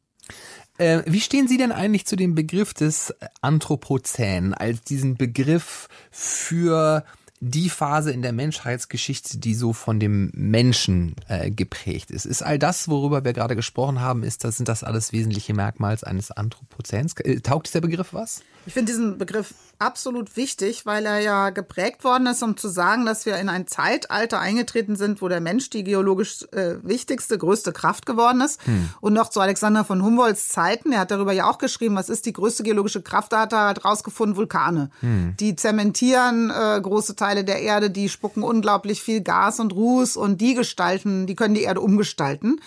Äh, 0.78 1.02
wie 1.06 1.20
stehen 1.20 1.48
Sie 1.48 1.58
denn 1.58 1.70
eigentlich 1.70 2.06
zu 2.06 2.16
dem 2.16 2.34
Begriff 2.34 2.72
des 2.74 3.14
Anthropozän 3.42 4.54
als 4.54 4.80
diesen 4.82 5.16
Begriff 5.16 5.88
für 6.10 7.04
die 7.46 7.68
Phase 7.68 8.10
in 8.10 8.22
der 8.22 8.32
Menschheitsgeschichte, 8.32 9.36
die 9.38 9.54
so 9.54 9.74
von 9.74 10.00
dem 10.00 10.30
Menschen 10.34 11.14
äh, 11.28 11.50
geprägt 11.50 12.10
ist. 12.10 12.24
Ist 12.24 12.42
all 12.42 12.58
das, 12.58 12.88
worüber 12.88 13.24
wir 13.24 13.34
gerade 13.34 13.54
gesprochen 13.54 14.00
haben, 14.00 14.22
ist 14.22 14.44
das, 14.44 14.56
sind 14.56 14.68
das 14.68 14.82
alles 14.82 15.12
wesentliche 15.12 15.52
Merkmals 15.52 16.04
eines 16.04 16.30
Anthropozäns? 16.30 17.14
Äh, 17.20 17.40
taugt 17.40 17.66
dieser 17.66 17.82
Begriff 17.82 18.14
was? 18.14 18.42
Ich 18.64 18.72
finde 18.72 18.92
diesen 18.92 19.18
Begriff 19.18 19.52
absolut 19.84 20.36
wichtig, 20.36 20.86
weil 20.86 21.04
er 21.06 21.20
ja 21.20 21.50
geprägt 21.50 22.04
worden 22.04 22.26
ist, 22.26 22.42
um 22.42 22.56
zu 22.56 22.68
sagen, 22.68 23.04
dass 23.04 23.26
wir 23.26 23.36
in 23.36 23.48
ein 23.48 23.66
Zeitalter 23.66 24.40
eingetreten 24.40 24.96
sind, 24.96 25.20
wo 25.20 25.28
der 25.28 25.40
Mensch 25.40 25.70
die 25.70 25.84
geologisch 25.84 26.42
äh, 26.52 26.76
wichtigste, 26.82 27.36
größte 27.38 27.72
Kraft 27.72 28.06
geworden 28.06 28.40
ist. 28.40 28.64
Hm. 28.66 28.88
Und 29.00 29.12
noch 29.12 29.28
zu 29.28 29.40
Alexander 29.40 29.84
von 29.84 30.02
Humboldts 30.02 30.48
Zeiten, 30.48 30.92
er 30.92 31.00
hat 31.00 31.10
darüber 31.10 31.32
ja 31.32 31.48
auch 31.48 31.58
geschrieben, 31.58 31.96
was 31.96 32.08
ist 32.08 32.26
die 32.26 32.32
größte 32.32 32.62
geologische 32.62 33.02
Kraft, 33.02 33.32
da 33.32 33.40
hat 33.40 33.52
er 33.52 33.66
halt 33.66 33.84
rausgefunden, 33.84 34.36
Vulkane. 34.36 34.90
Hm. 35.00 35.34
Die 35.38 35.54
zementieren 35.54 36.50
äh, 36.50 36.80
große 36.80 37.14
Teile 37.14 37.44
der 37.44 37.60
Erde, 37.60 37.90
die 37.90 38.08
spucken 38.08 38.42
unglaublich 38.42 39.02
viel 39.02 39.20
Gas 39.20 39.60
und 39.60 39.74
Ruß 39.74 40.16
und 40.16 40.40
die 40.40 40.54
gestalten, 40.54 41.26
die 41.26 41.34
können 41.34 41.54
die 41.54 41.62
Erde 41.62 41.80
umgestalten. 41.80 42.60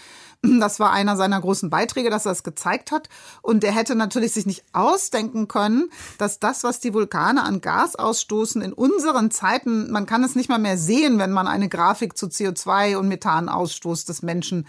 Das 0.60 0.80
war 0.80 0.92
einer 0.92 1.16
seiner 1.16 1.40
großen 1.40 1.70
Beiträge, 1.70 2.10
dass 2.10 2.26
er 2.26 2.32
es 2.32 2.44
gezeigt 2.44 2.92
hat. 2.92 3.10
Und 3.42 3.64
er 3.64 3.72
hätte 3.74 3.96
natürlich 3.96 4.34
sich 4.34 4.46
nicht 4.46 4.64
ausdenken 4.74 5.48
können, 5.48 5.90
dass 6.18 6.40
das, 6.40 6.64
was 6.64 6.80
die 6.80 6.94
Vulkane 6.94 7.44
an 7.44 7.62
Gas 7.62 7.96
ausstoßen, 7.96 8.62
in 8.62 8.74
unseren 8.74 9.32
Zeiten, 9.32 9.92
man 9.92 10.06
kann 10.06 10.24
es 10.24 10.36
nicht 10.36 10.50
mal 10.50 10.58
mehr 10.58 10.78
sehen, 10.78 11.20
wenn 11.20 11.32
man 11.32 11.48
eine 11.48 11.70
Grafik 11.70 12.18
zu 12.18 12.28
CO2 12.28 12.98
und 12.98 13.08
Methanausstoß 13.08 14.06
des 14.06 14.22
Menschen 14.22 14.68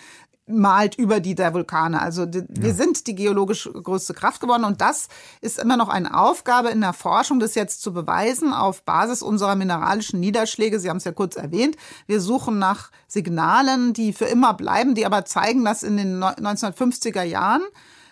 malt 0.49 0.95
über 0.97 1.21
die 1.21 1.35
der 1.35 1.55
Vulkane. 1.55 2.01
Also 2.01 2.27
die, 2.27 2.39
ja. 2.39 2.45
wir 2.49 2.75
sind 2.75 3.07
die 3.07 3.15
geologisch 3.15 3.69
größte 3.73 4.15
Kraft 4.15 4.41
geworden 4.41 4.65
und 4.65 4.81
das 4.81 5.09
ist 5.41 5.59
immer 5.59 5.77
noch 5.77 5.89
eine 5.89 6.19
Aufgabe 6.19 6.71
in 6.71 6.81
der 6.81 6.93
Forschung, 6.93 7.41
das 7.41 7.55
jetzt 7.55 7.83
zu 7.83 7.93
beweisen 7.93 8.53
auf 8.53 8.83
Basis 8.83 9.23
unserer 9.23 9.55
mineralischen 9.55 10.21
Niederschläge. 10.21 10.81
Sie 10.81 10.91
haben 10.91 10.99
es 10.99 11.05
ja 11.05 11.13
kurz 11.13 11.37
erwähnt. 11.37 11.77
Wir 12.07 12.21
suchen 12.21 12.59
nach 12.59 12.91
Signalen, 13.07 13.93
die 13.93 14.13
für 14.13 14.27
immer 14.27 14.55
bleiben, 14.55 14.95
die 14.95 15.07
aber 15.07 15.25
zeigen, 15.25 15.65
dass 15.65 15.83
in 15.83 15.97
den 15.97 16.23
1950er 16.23 17.23
Jahren 17.23 17.63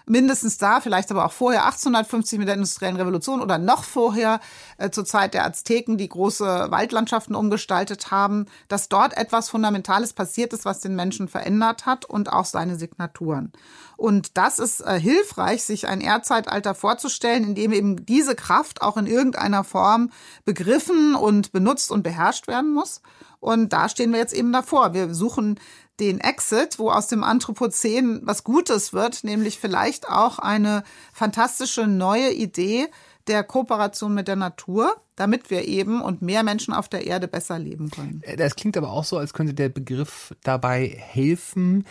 mindestens 0.07 0.57
da, 0.57 0.81
vielleicht 0.81 1.11
aber 1.11 1.27
auch 1.27 1.33
vorher, 1.33 1.67
1850 1.67 2.39
mit 2.39 2.49
der 2.49 2.55
industriellen 2.55 2.97
Revolution 2.97 3.43
oder 3.43 3.59
noch 3.59 3.85
vorher, 3.85 4.41
äh, 4.79 4.91
zur 4.91 5.05
Zeit 5.05 5.35
der 5.35 5.45
Azteken, 5.45 5.99
die 5.99 6.09
große 6.09 6.67
Waldlandschaften 6.71 7.35
umgestaltet 7.35 8.11
haben, 8.11 8.47
dass 8.69 8.89
dort 8.89 9.17
etwas 9.17 9.51
Fundamentales 9.51 10.13
passiert 10.13 10.53
ist, 10.53 10.65
was 10.65 10.81
den 10.81 10.95
Menschen 10.95 11.29
verändert 11.29 11.87
hat 11.87 12.05
und 12.05 12.33
auch 12.33 12.45
seine 12.45 12.77
Signaturen. 12.77 13.53
Und 13.97 14.37
das 14.37 14.59
ist 14.59 14.81
äh, 14.81 15.01
hilfreich, 15.01 15.65
sich 15.65 15.89
ein 15.89 16.01
Erdzeitalter 16.01 16.75
vorzustellen, 16.75 17.45
in 17.45 17.55
dem 17.55 17.73
eben 17.73 18.07
diese 18.07 18.35
Kraft 18.35 18.83
auch 18.83 18.97
in 18.97 19.07
irgendeiner 19.07 19.65
Form 19.65 20.11
begriffen 20.45 21.15
und 21.15 21.53
benutzt 21.53 21.91
und 21.91 22.03
beherrscht 22.03 22.47
werden 22.47 22.73
muss. 22.73 23.01
Und 23.41 23.73
da 23.73 23.89
stehen 23.89 24.13
wir 24.13 24.19
jetzt 24.19 24.35
eben 24.35 24.53
davor. 24.53 24.95
Wir 24.95 25.15
suchen 25.15 25.59
den 26.01 26.21
Exit, 26.21 26.79
wo 26.79 26.91
aus 26.91 27.09
dem 27.09 27.25
Anthropozän 27.25 28.21
was 28.23 28.45
Gutes 28.45 28.93
wird, 28.93 29.25
nämlich 29.25 29.59
vielleicht 29.59 30.09
auch 30.09 30.39
eine 30.39 30.85
fantastische 31.13 31.87
neue 31.87 32.33
Idee 32.33 32.89
der 33.27 33.43
Kooperation 33.43 34.15
mit 34.15 34.29
der 34.29 34.37
Natur, 34.37 34.95
damit 35.17 35.51
wir 35.51 35.67
eben 35.67 36.01
und 36.01 36.23
mehr 36.23 36.43
Menschen 36.43 36.75
auf 36.75 36.89
der 36.89 37.07
Erde 37.07 37.29
besser 37.29 37.59
leben 37.59 37.91
können. 37.91 38.23
Das 38.37 38.55
klingt 38.55 38.77
aber 38.77 38.91
auch 38.91 39.05
so, 39.05 39.19
als 39.19 39.33
könnte 39.33 39.55
der 39.55 39.69
Begriff 39.69 40.35
dabei 40.43 40.87
helfen, 40.87 41.85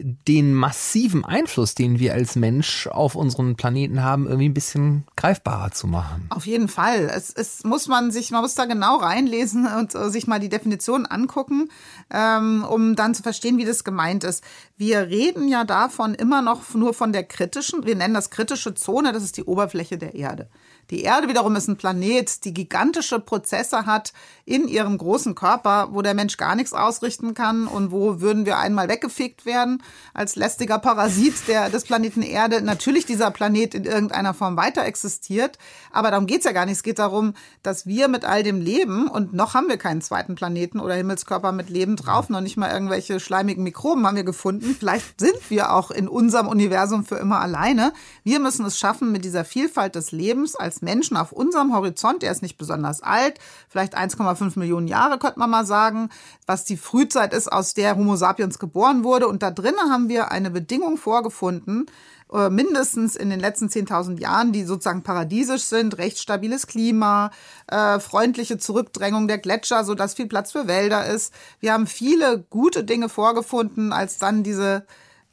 den 0.00 0.54
massiven 0.54 1.24
Einfluss, 1.24 1.74
den 1.74 1.98
wir 1.98 2.14
als 2.14 2.36
Mensch 2.36 2.86
auf 2.86 3.14
unseren 3.14 3.56
Planeten 3.56 4.02
haben, 4.02 4.26
irgendwie 4.26 4.48
ein 4.48 4.54
bisschen 4.54 5.04
greifbarer 5.16 5.72
zu 5.72 5.86
machen. 5.86 6.26
Auf 6.30 6.46
jeden 6.46 6.68
Fall. 6.68 7.10
Es, 7.14 7.30
es 7.30 7.64
muss 7.64 7.88
man 7.88 8.10
sich, 8.10 8.30
man 8.30 8.42
muss 8.42 8.54
da 8.54 8.66
genau 8.66 8.96
reinlesen 8.96 9.66
und 9.66 9.94
uh, 9.94 10.08
sich 10.08 10.26
mal 10.26 10.38
die 10.38 10.48
Definition 10.48 11.06
angucken, 11.06 11.68
ähm, 12.10 12.64
um 12.64 12.94
dann 12.94 13.14
zu 13.14 13.22
verstehen, 13.22 13.58
wie 13.58 13.64
das 13.64 13.84
gemeint 13.84 14.24
ist. 14.24 14.44
Wir 14.76 15.08
reden 15.08 15.48
ja 15.48 15.64
davon 15.64 16.14
immer 16.14 16.42
noch 16.42 16.74
nur 16.74 16.94
von 16.94 17.12
der 17.12 17.24
kritischen, 17.24 17.84
wir 17.84 17.96
nennen 17.96 18.14
das 18.14 18.30
kritische 18.30 18.74
Zone, 18.74 19.12
das 19.12 19.22
ist 19.22 19.36
die 19.36 19.44
Oberfläche 19.44 19.98
der 19.98 20.14
Erde. 20.14 20.48
Die 20.90 21.02
Erde 21.02 21.28
wiederum 21.28 21.54
ist 21.54 21.68
ein 21.68 21.76
Planet, 21.76 22.46
die 22.46 22.54
gigantische 22.54 23.20
Prozesse 23.20 23.84
hat 23.84 24.14
in 24.46 24.68
ihrem 24.68 24.96
großen 24.96 25.34
Körper, 25.34 25.88
wo 25.90 26.00
der 26.00 26.14
Mensch 26.14 26.38
gar 26.38 26.54
nichts 26.54 26.72
ausrichten 26.72 27.34
kann 27.34 27.66
und 27.66 27.92
wo 27.92 28.22
würden 28.22 28.46
wir 28.46 28.56
einmal 28.56 28.88
weggefegt 28.88 29.44
werden 29.44 29.82
als 30.14 30.34
lästiger 30.34 30.78
Parasit 30.78 31.46
der, 31.46 31.68
des 31.68 31.84
Planeten 31.84 32.22
Erde. 32.22 32.62
Natürlich 32.62 33.04
dieser 33.04 33.30
Planet 33.30 33.74
in 33.74 33.84
irgendeiner 33.84 34.32
Form 34.32 34.56
weiter 34.56 34.86
existiert, 34.86 35.58
aber 35.92 36.10
darum 36.10 36.26
geht's 36.26 36.46
ja 36.46 36.52
gar 36.52 36.64
nicht. 36.64 36.76
Es 36.76 36.82
geht 36.82 36.98
darum, 36.98 37.34
dass 37.62 37.84
wir 37.84 38.08
mit 38.08 38.24
all 38.24 38.42
dem 38.42 38.62
leben 38.62 39.08
und 39.08 39.34
noch 39.34 39.52
haben 39.52 39.68
wir 39.68 39.76
keinen 39.76 40.00
zweiten 40.00 40.36
Planeten 40.36 40.80
oder 40.80 40.94
Himmelskörper 40.94 41.52
mit 41.52 41.68
Leben 41.68 41.96
drauf, 41.96 42.30
noch 42.30 42.40
nicht 42.40 42.56
mal 42.56 42.72
irgendwelche 42.72 43.20
schleimigen 43.20 43.62
Mikroben 43.62 44.06
haben 44.06 44.16
wir 44.16 44.24
gefunden. 44.24 44.74
Vielleicht 44.78 45.20
sind 45.20 45.50
wir 45.50 45.74
auch 45.74 45.90
in 45.90 46.08
unserem 46.08 46.48
Universum 46.48 47.04
für 47.04 47.16
immer 47.16 47.40
alleine. 47.40 47.92
Wir 48.24 48.40
müssen 48.40 48.64
es 48.64 48.78
schaffen, 48.78 49.12
mit 49.12 49.26
dieser 49.26 49.44
Vielfalt 49.44 49.94
des 49.94 50.12
Lebens 50.12 50.56
als 50.56 50.77
Menschen 50.82 51.16
auf 51.16 51.32
unserem 51.32 51.74
Horizont, 51.74 52.22
der 52.22 52.32
ist 52.32 52.42
nicht 52.42 52.58
besonders 52.58 53.02
alt, 53.02 53.38
vielleicht 53.68 53.96
1,5 53.96 54.58
Millionen 54.58 54.88
Jahre, 54.88 55.18
könnte 55.18 55.38
man 55.38 55.50
mal 55.50 55.66
sagen, 55.66 56.10
was 56.46 56.64
die 56.64 56.76
Frühzeit 56.76 57.32
ist, 57.32 57.50
aus 57.50 57.74
der 57.74 57.96
Homo 57.96 58.16
sapiens 58.16 58.58
geboren 58.58 59.04
wurde. 59.04 59.28
Und 59.28 59.42
da 59.42 59.50
drinnen 59.50 59.90
haben 59.90 60.08
wir 60.08 60.30
eine 60.30 60.50
Bedingung 60.50 60.96
vorgefunden, 60.96 61.86
äh, 62.32 62.50
mindestens 62.50 63.16
in 63.16 63.30
den 63.30 63.40
letzten 63.40 63.68
10.000 63.68 64.20
Jahren, 64.20 64.52
die 64.52 64.64
sozusagen 64.64 65.02
paradiesisch 65.02 65.62
sind, 65.62 65.96
recht 65.98 66.18
stabiles 66.18 66.66
Klima, 66.66 67.30
äh, 67.68 67.98
freundliche 68.00 68.58
Zurückdrängung 68.58 69.28
der 69.28 69.38
Gletscher, 69.38 69.84
so 69.84 69.94
dass 69.94 70.14
viel 70.14 70.26
Platz 70.26 70.52
für 70.52 70.66
Wälder 70.66 71.06
ist. 71.06 71.32
Wir 71.60 71.72
haben 71.72 71.86
viele 71.86 72.44
gute 72.50 72.84
Dinge 72.84 73.08
vorgefunden, 73.08 73.92
als 73.92 74.18
dann 74.18 74.42
diese 74.42 74.84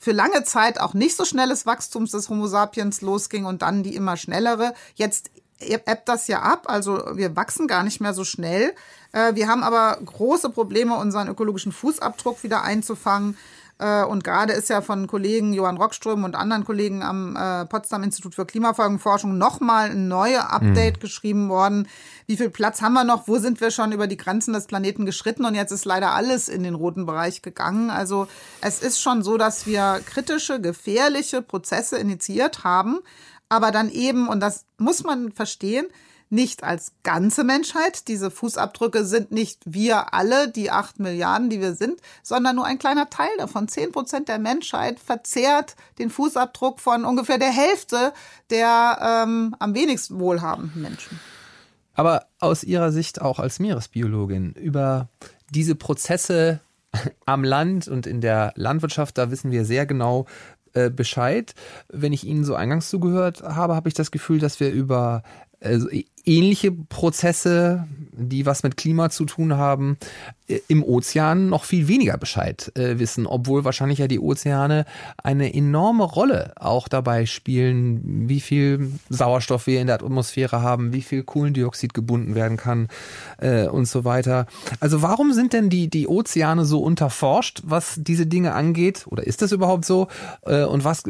für 0.06 0.12
lange 0.12 0.44
Zeit 0.44 0.80
auch 0.80 0.94
nicht 0.94 1.18
so 1.18 1.26
schnelles 1.26 1.66
Wachstums 1.66 2.12
des 2.12 2.30
Homo 2.30 2.46
sapiens 2.46 3.02
losging 3.02 3.46
und 3.46 3.64
dann 3.64 3.82
die 3.82 3.96
immer 3.96 4.18
schnellere. 4.18 4.76
Jetzt 4.94 5.32
ebbt 5.60 6.08
das 6.08 6.28
ja 6.28 6.44
ab, 6.44 6.66
also 6.70 7.02
wir 7.16 7.36
wachsen 7.36 7.66
gar 7.68 7.82
nicht 7.82 8.02
mehr 8.02 8.14
so 8.14 8.24
schnell. 8.24 8.76
Äh, 9.14 9.34
wir 9.34 9.48
haben 9.48 9.64
aber 9.64 9.98
große 10.06 10.52
Probleme, 10.52 10.96
unseren 10.96 11.28
ökologischen 11.28 11.72
Fußabdruck 11.72 12.44
wieder 12.44 12.62
einzufangen. 12.62 13.36
Äh, 13.78 14.04
und 14.04 14.24
gerade 14.24 14.54
ist 14.54 14.70
ja 14.70 14.82
von 14.82 15.08
Kollegen 15.08 15.54
Johann 15.54 15.78
Rockström 15.78 16.24
und 16.24 16.36
anderen 16.36 16.64
Kollegen 16.64 17.04
am 17.04 17.36
äh, 17.36 17.66
Potsdam 17.66 18.04
Institut 18.04 18.36
für 18.36 18.46
Klimafolgenforschung 18.46 19.38
nochmal 19.38 19.92
ein 19.92 20.08
neues 20.08 20.40
Update 20.40 20.98
mhm. 20.98 21.00
geschrieben 21.02 21.50
worden. 21.50 21.88
Wie 22.26 22.38
viel 22.38 22.50
Platz 22.50 22.82
haben 22.82 22.94
wir 22.94 23.04
noch? 23.04 23.28
Wo 23.28 23.38
sind 23.38 23.60
wir 23.60 23.72
schon 23.72 23.92
über 23.92 24.08
die 24.08 24.18
Grenzen 24.18 24.54
des 24.54 24.68
Planeten 24.68 25.06
geschritten? 25.06 25.46
Und 25.46 25.56
jetzt 25.56 25.72
ist 25.72 25.86
leider 25.86 26.12
alles 26.12 26.48
in 26.48 26.64
den 26.64 26.76
roten 26.76 27.06
Bereich 27.06 27.42
gegangen. 27.42 27.90
Also 27.90 28.28
es 28.62 28.82
ist 28.82 29.02
schon 29.02 29.24
so, 29.24 29.38
dass 29.38 29.66
wir 29.66 30.02
kritische, 30.06 30.62
gefährliche 30.62 31.42
Prozesse 31.42 31.98
initiiert 31.98 32.64
haben, 32.64 33.00
aber 33.50 33.72
dann 33.72 33.90
eben, 33.90 34.28
und 34.28 34.40
das 34.40 34.66
muss 34.78 35.04
man 35.04 35.32
verstehen, 35.32 35.86
nicht 36.36 36.64
als 36.64 36.92
ganze 37.04 37.44
Menschheit. 37.44 38.08
Diese 38.08 38.30
Fußabdrücke 38.30 39.06
sind 39.06 39.32
nicht 39.32 39.62
wir 39.66 40.14
alle, 40.14 40.50
die 40.52 40.70
acht 40.70 41.00
Milliarden, 41.00 41.50
die 41.50 41.62
wir 41.62 41.74
sind, 41.74 42.00
sondern 42.22 42.58
nur 42.58 42.66
ein 42.66 42.78
kleiner 42.78 43.10
Teil 43.10 43.30
davon. 43.38 43.68
Zehn 43.68 43.92
Prozent 43.92 44.28
der 44.28 44.38
Menschheit 44.38 45.00
verzehrt 45.00 45.76
den 45.98 46.12
Fußabdruck 46.12 46.80
von 46.80 47.06
ungefähr 47.06 47.40
der 47.40 47.52
Hälfte 47.52 48.14
der 48.52 49.24
ähm, 49.26 49.56
am 49.58 49.74
wenigsten 49.74 50.20
wohlhabenden 50.20 50.82
Menschen. 50.82 51.20
Aber 51.96 52.28
aus 52.40 52.64
Ihrer 52.64 52.92
Sicht 52.92 53.22
auch 53.22 53.40
als 53.40 53.60
Meeresbiologin 53.60 54.52
über 54.52 55.08
diese 55.50 55.76
Prozesse 55.76 56.60
am 57.26 57.44
Land 57.44 57.88
und 57.88 58.06
in 58.06 58.22
der 58.22 58.54
Landwirtschaft, 58.56 59.18
da 59.18 59.32
wissen 59.32 59.52
wir 59.52 59.66
sehr 59.66 59.86
genau, 59.86 60.26
äh, 60.76 60.90
Bescheid. 60.90 61.56
Wenn 61.88 62.12
ich 62.12 62.26
Ihnen 62.26 62.44
so 62.44 62.54
eingangs 62.54 62.90
zugehört 62.90 63.42
habe, 63.44 63.76
habe 63.76 63.88
ich 63.88 63.94
das 63.94 64.12
Gefühl, 64.12 64.40
dass 64.40 64.60
wir 64.60 64.72
über 64.72 65.24
also 65.66 65.90
ähnliche 66.26 66.72
Prozesse, 66.72 67.88
die 68.12 68.46
was 68.46 68.64
mit 68.64 68.78
Klima 68.78 69.10
zu 69.10 69.26
tun 69.26 69.58
haben, 69.58 69.98
äh, 70.48 70.60
im 70.68 70.84
Ozean 70.84 71.50
noch 71.50 71.64
viel 71.64 71.88
weniger 71.88 72.18
Bescheid 72.18 72.72
äh, 72.76 73.00
wissen, 73.00 73.28
obwohl 73.28 73.64
wahrscheinlich 73.64 74.00
ja 74.00 74.08
die 74.08 74.20
Ozeane 74.20 74.86
eine 75.22 75.54
enorme 75.54 76.04
Rolle 76.04 76.54
auch 76.56 76.88
dabei 76.88 77.26
spielen, 77.26 78.28
wie 78.28 78.40
viel 78.40 78.92
Sauerstoff 79.10 79.68
wir 79.68 79.82
in 79.82 79.88
der 79.88 79.98
Atmosphäre 79.98 80.62
haben, 80.62 80.94
wie 80.94 81.02
viel 81.02 81.24
Kohlendioxid 81.24 81.94
gebunden 81.94 82.36
werden 82.36 82.58
kann 82.58 82.88
äh, 83.38 83.68
und 83.68 83.88
so 83.88 84.06
weiter. 84.06 84.48
Also 84.80 85.02
warum 85.02 85.34
sind 85.34 85.54
denn 85.54 85.70
die, 85.70 85.90
die 85.90 86.08
Ozeane 86.08 86.66
so 86.66 86.80
unterforscht, 86.80 87.62
was 87.66 87.96
diese 87.98 88.26
Dinge 88.26 88.54
angeht? 88.54 89.06
Oder 89.08 89.28
ist 89.28 89.42
das 89.42 89.52
überhaupt 89.52 89.86
so? 89.86 90.08
Äh, 90.46 90.64
und 90.64 90.84
was 90.84 91.04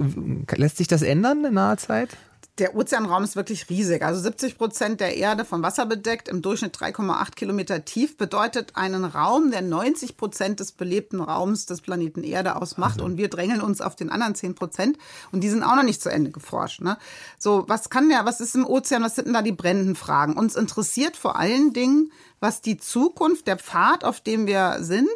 lässt 0.56 0.78
sich 0.78 0.88
das 0.88 1.02
ändern 1.02 1.46
in 1.46 1.54
naher 1.54 1.78
Zeit? 1.78 2.10
Der 2.58 2.74
Ozeanraum 2.74 3.26
ist 3.26 3.36
wirklich 3.36 3.70
riesig. 3.70 4.02
Also 4.02 4.22
70 4.22 4.58
Prozent 4.58 5.02
der 5.02 5.18
Erde 5.18 5.44
von 5.44 5.62
Wasser 5.62 5.86
bedeckt, 5.86 6.30
im 6.30 6.42
Durchschnitt 6.42 6.78
3,8 6.78 7.36
Kilometer 7.36 7.84
tief, 7.84 8.16
bedeutet 8.16 8.78
einen 8.78 9.04
Raum, 9.04 9.52
der 9.52 9.62
90 9.62 10.16
Prozent 10.16 10.62
des 10.62 10.72
belebten 10.72 11.20
Raums 11.20 11.66
des 11.66 11.82
Planeten 11.82 12.24
Erde 12.24 12.56
ausmacht. 12.56 12.96
Also. 12.96 13.06
Und 13.06 13.18
wir 13.18 13.28
drängeln 13.28 13.60
uns 13.60 13.82
auf 13.82 13.98
den 13.98 14.10
anderen 14.10 14.36
10 14.36 14.56
Prozent. 14.56 14.98
Und 15.34 15.42
die 15.42 15.50
sind 15.50 15.64
auch 15.64 15.76
noch 15.76 15.84
nicht 15.84 16.02
zu 16.02 16.10
Ende 16.10 16.32
geforscht. 16.32 16.80
Ne? 16.80 16.98
So, 17.38 17.66
was 17.68 17.90
kann 17.90 18.08
der, 18.08 18.24
was 18.24 18.40
ist 18.40 18.56
im 18.56 18.66
Ozean, 18.66 19.04
was 19.04 19.16
sind 19.16 19.26
denn 19.26 19.34
da 19.34 19.42
die 19.42 19.52
brennenden 19.52 19.98
Fragen? 19.98 20.38
Uns 20.38 20.56
interessiert 20.56 21.18
vor 21.18 21.38
allen 21.38 21.74
Dingen, 21.74 22.10
was 22.40 22.62
die 22.62 22.78
Zukunft, 22.78 23.48
der 23.48 23.58
Pfad, 23.58 24.04
auf 24.04 24.22
dem 24.22 24.46
wir 24.46 24.78
sind, 24.80 25.08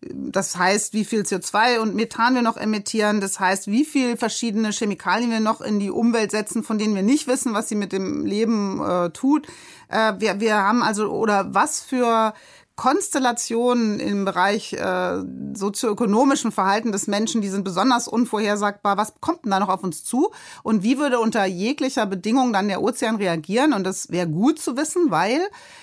das 0.00 0.56
heißt, 0.56 0.94
wie 0.94 1.04
viel 1.04 1.22
CO2 1.22 1.78
und 1.78 1.94
Methan 1.94 2.34
wir 2.34 2.42
noch 2.42 2.56
emittieren, 2.56 3.20
das 3.20 3.38
heißt, 3.38 3.68
wie 3.68 3.84
viel 3.84 4.16
verschiedene 4.16 4.72
Chemikalien 4.72 5.30
wir 5.30 5.40
noch 5.40 5.60
in 5.60 5.78
die 5.78 5.90
Umwelt 5.90 6.30
setzen, 6.30 6.64
von 6.64 6.78
denen 6.78 6.94
wir 6.94 7.02
nicht 7.02 7.26
wissen, 7.26 7.54
was 7.54 7.68
sie 7.68 7.76
mit 7.76 7.92
dem 7.92 8.24
Leben 8.24 8.82
äh, 8.82 9.10
tut. 9.10 9.46
Äh, 9.88 10.14
wir, 10.18 10.40
wir 10.40 10.56
haben 10.56 10.82
also, 10.82 11.10
oder 11.10 11.54
was 11.54 11.80
für 11.80 12.34
Konstellationen 12.76 14.00
im 14.00 14.24
Bereich 14.24 14.72
äh, 14.72 15.22
sozioökonomischen 15.54 16.52
Verhalten 16.52 16.90
des 16.90 17.06
Menschen, 17.06 17.42
die 17.42 17.48
sind 17.48 17.64
besonders 17.64 18.08
unvorhersagbar. 18.08 18.96
Was 18.96 19.14
kommt 19.20 19.44
denn 19.44 19.50
da 19.50 19.60
noch 19.60 19.68
auf 19.68 19.84
uns 19.84 20.04
zu? 20.04 20.30
Und 20.62 20.82
wie 20.82 20.98
würde 20.98 21.20
unter 21.20 21.44
jeglicher 21.44 22.06
Bedingung 22.06 22.52
dann 22.52 22.68
der 22.68 22.82
Ozean 22.82 23.16
reagieren? 23.16 23.72
Und 23.72 23.84
das 23.84 24.10
wäre 24.10 24.28
gut 24.28 24.58
zu 24.58 24.76
wissen, 24.76 25.10
weil 25.10 25.40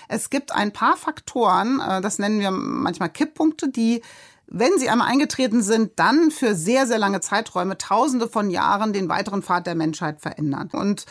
es 0.07 0.29
gibt 0.29 0.51
ein 0.51 0.73
paar 0.73 0.97
Faktoren, 0.97 1.79
äh, 1.79 2.01
das 2.01 2.19
nennen 2.19 2.39
wir 2.39 2.51
manchmal 2.51 3.09
Kipppunkte, 3.09 3.69
die 3.69 4.01
wenn 4.51 4.79
sie 4.79 4.89
einmal 4.89 5.09
eingetreten 5.09 5.61
sind, 5.61 5.91
dann 5.97 6.31
für 6.31 6.55
sehr, 6.55 6.87
sehr 6.87 6.97
lange 6.97 7.19
Zeiträume, 7.21 7.77
tausende 7.77 8.27
von 8.27 8.49
Jahren, 8.49 8.93
den 8.93 9.07
weiteren 9.07 9.43
Pfad 9.43 9.67
der 9.67 9.75
Menschheit 9.75 10.21
verändern. 10.21 10.69
Und 10.73 11.05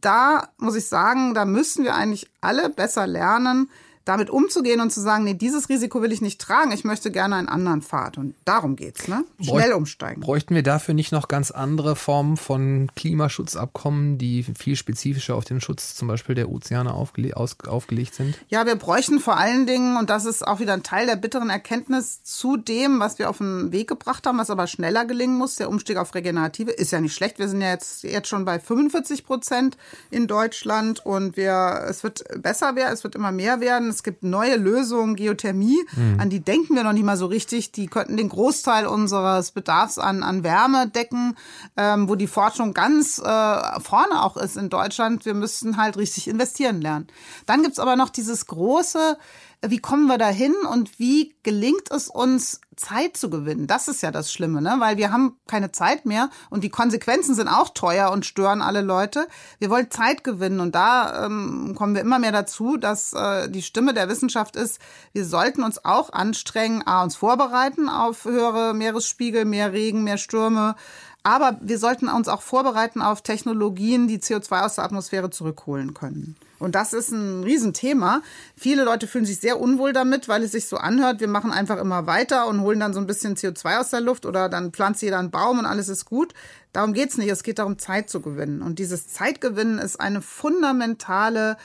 da 0.00 0.48
muss 0.58 0.74
ich 0.74 0.88
sagen, 0.88 1.32
da 1.32 1.44
müssen 1.44 1.84
wir 1.84 1.94
eigentlich 1.94 2.28
alle 2.40 2.68
besser 2.68 3.06
lernen, 3.06 3.70
damit 4.04 4.30
umzugehen 4.30 4.80
und 4.80 4.90
zu 4.90 5.00
sagen, 5.00 5.24
nee, 5.24 5.34
dieses 5.34 5.68
Risiko 5.68 6.02
will 6.02 6.12
ich 6.12 6.20
nicht 6.20 6.40
tragen, 6.40 6.72
ich 6.72 6.84
möchte 6.84 7.10
gerne 7.10 7.36
einen 7.36 7.48
anderen 7.48 7.82
Pfad. 7.82 8.18
Und 8.18 8.34
darum 8.44 8.76
geht's, 8.76 9.08
ne? 9.08 9.24
Schnell 9.40 9.72
umsteigen. 9.72 10.20
Bräuchten 10.20 10.54
wir 10.54 10.62
dafür 10.62 10.94
nicht 10.94 11.12
noch 11.12 11.28
ganz 11.28 11.50
andere 11.50 11.94
Formen 11.94 12.36
von 12.36 12.90
Klimaschutzabkommen, 12.96 14.18
die 14.18 14.44
viel 14.58 14.76
spezifischer 14.76 15.36
auf 15.36 15.44
den 15.44 15.60
Schutz 15.60 15.94
zum 15.94 16.08
Beispiel 16.08 16.34
der 16.34 16.50
Ozeane 16.50 16.92
aufgele 16.92 17.36
aus, 17.36 17.56
aufgelegt 17.66 18.14
sind? 18.14 18.38
Ja, 18.48 18.66
wir 18.66 18.76
bräuchten 18.76 19.20
vor 19.20 19.36
allen 19.36 19.66
Dingen, 19.66 19.96
und 19.96 20.10
das 20.10 20.24
ist 20.24 20.46
auch 20.46 20.60
wieder 20.60 20.72
ein 20.72 20.82
Teil 20.82 21.06
der 21.06 21.16
bitteren 21.16 21.50
Erkenntnis 21.50 22.22
zu 22.22 22.56
dem, 22.56 22.98
was 22.98 23.18
wir 23.18 23.30
auf 23.30 23.38
den 23.38 23.72
Weg 23.72 23.88
gebracht 23.88 24.26
haben, 24.26 24.38
was 24.38 24.50
aber 24.50 24.66
schneller 24.66 25.04
gelingen 25.04 25.36
muss, 25.36 25.56
der 25.56 25.68
Umstieg 25.68 25.96
auf 25.96 26.14
Regenerative, 26.14 26.72
ist 26.72 26.90
ja 26.90 27.00
nicht 27.00 27.14
schlecht. 27.14 27.38
Wir 27.38 27.48
sind 27.48 27.60
ja 27.60 27.70
jetzt, 27.70 28.02
jetzt 28.02 28.28
schon 28.28 28.44
bei 28.44 28.58
45 28.58 29.24
Prozent 29.24 29.76
in 30.10 30.26
Deutschland 30.26 31.04
und 31.04 31.36
wir, 31.36 31.84
es 31.88 32.02
wird 32.02 32.24
besser 32.42 32.74
werden, 32.74 32.92
es 32.92 33.04
wird 33.04 33.14
immer 33.14 33.32
mehr 33.32 33.60
werden 33.60 33.91
es 33.92 34.02
gibt 34.02 34.22
neue 34.22 34.56
Lösungen, 34.56 35.14
Geothermie, 35.16 35.78
mhm. 35.94 36.18
an 36.18 36.30
die 36.30 36.40
denken 36.40 36.74
wir 36.74 36.84
noch 36.84 36.92
nicht 36.92 37.04
mal 37.04 37.16
so 37.16 37.26
richtig. 37.26 37.72
Die 37.72 37.86
könnten 37.86 38.16
den 38.16 38.28
Großteil 38.28 38.86
unseres 38.86 39.52
Bedarfs 39.52 39.98
an, 39.98 40.22
an 40.22 40.42
Wärme 40.42 40.88
decken, 40.88 41.36
ähm, 41.76 42.08
wo 42.08 42.14
die 42.14 42.26
Forschung 42.26 42.74
ganz 42.74 43.18
äh, 43.18 43.80
vorne 43.80 44.22
auch 44.22 44.36
ist 44.36 44.56
in 44.56 44.70
Deutschland. 44.70 45.24
Wir 45.24 45.34
müssten 45.34 45.76
halt 45.76 45.96
richtig 45.96 46.28
investieren 46.28 46.80
lernen. 46.80 47.06
Dann 47.46 47.62
gibt's 47.62 47.78
aber 47.78 47.96
noch 47.96 48.10
dieses 48.10 48.46
große 48.46 49.16
wie 49.64 49.78
kommen 49.78 50.06
wir 50.06 50.18
dahin 50.18 50.54
und 50.68 50.98
wie 50.98 51.34
gelingt 51.44 51.90
es 51.90 52.08
uns, 52.08 52.60
Zeit 52.74 53.16
zu 53.16 53.30
gewinnen? 53.30 53.68
Das 53.68 53.86
ist 53.86 54.02
ja 54.02 54.10
das 54.10 54.32
Schlimme, 54.32 54.60
ne? 54.60 54.76
weil 54.78 54.96
wir 54.96 55.12
haben 55.12 55.36
keine 55.46 55.70
Zeit 55.70 56.04
mehr 56.04 56.30
und 56.50 56.64
die 56.64 56.68
Konsequenzen 56.68 57.34
sind 57.34 57.46
auch 57.46 57.68
teuer 57.68 58.10
und 58.10 58.26
stören 58.26 58.60
alle 58.60 58.80
Leute. 58.80 59.28
Wir 59.60 59.70
wollen 59.70 59.90
Zeit 59.90 60.24
gewinnen 60.24 60.58
und 60.58 60.74
da 60.74 61.26
ähm, 61.26 61.74
kommen 61.76 61.94
wir 61.94 62.02
immer 62.02 62.18
mehr 62.18 62.32
dazu, 62.32 62.76
dass 62.76 63.12
äh, 63.12 63.48
die 63.48 63.62
Stimme 63.62 63.94
der 63.94 64.08
Wissenschaft 64.08 64.56
ist, 64.56 64.80
wir 65.12 65.24
sollten 65.24 65.62
uns 65.62 65.84
auch 65.84 66.12
anstrengen, 66.12 66.84
a, 66.84 67.04
uns 67.04 67.14
vorbereiten 67.14 67.88
auf 67.88 68.24
höhere 68.24 68.74
Meeresspiegel, 68.74 69.44
mehr 69.44 69.72
Regen, 69.72 70.02
mehr 70.02 70.18
Stürme, 70.18 70.74
aber 71.22 71.56
wir 71.60 71.78
sollten 71.78 72.08
uns 72.08 72.26
auch 72.26 72.42
vorbereiten 72.42 73.00
auf 73.00 73.22
Technologien, 73.22 74.08
die 74.08 74.18
CO2 74.18 74.64
aus 74.64 74.74
der 74.74 74.84
Atmosphäre 74.84 75.30
zurückholen 75.30 75.94
können. 75.94 76.36
Und 76.62 76.74
das 76.74 76.92
ist 76.92 77.10
ein 77.10 77.42
Riesenthema. 77.42 78.22
Viele 78.56 78.84
Leute 78.84 79.06
fühlen 79.06 79.26
sich 79.26 79.40
sehr 79.40 79.60
unwohl 79.60 79.92
damit, 79.92 80.28
weil 80.28 80.42
es 80.42 80.52
sich 80.52 80.66
so 80.66 80.76
anhört, 80.76 81.20
wir 81.20 81.28
machen 81.28 81.50
einfach 81.50 81.78
immer 81.78 82.06
weiter 82.06 82.46
und 82.46 82.60
holen 82.60 82.80
dann 82.80 82.94
so 82.94 83.00
ein 83.00 83.06
bisschen 83.06 83.36
CO2 83.36 83.80
aus 83.80 83.90
der 83.90 84.00
Luft 84.00 84.26
oder 84.26 84.48
dann 84.48 84.72
pflanzt 84.72 85.02
jeder 85.02 85.18
einen 85.18 85.30
Baum 85.30 85.58
und 85.58 85.66
alles 85.66 85.88
ist 85.88 86.04
gut. 86.04 86.34
Darum 86.72 86.92
geht's 86.92 87.18
nicht. 87.18 87.30
Es 87.30 87.42
geht 87.42 87.58
darum, 87.58 87.78
Zeit 87.78 88.08
zu 88.08 88.20
gewinnen. 88.20 88.62
Und 88.62 88.78
dieses 88.78 89.08
Zeitgewinnen 89.08 89.78
ist 89.78 90.00
eine 90.00 90.22
fundamentale, 90.22 91.56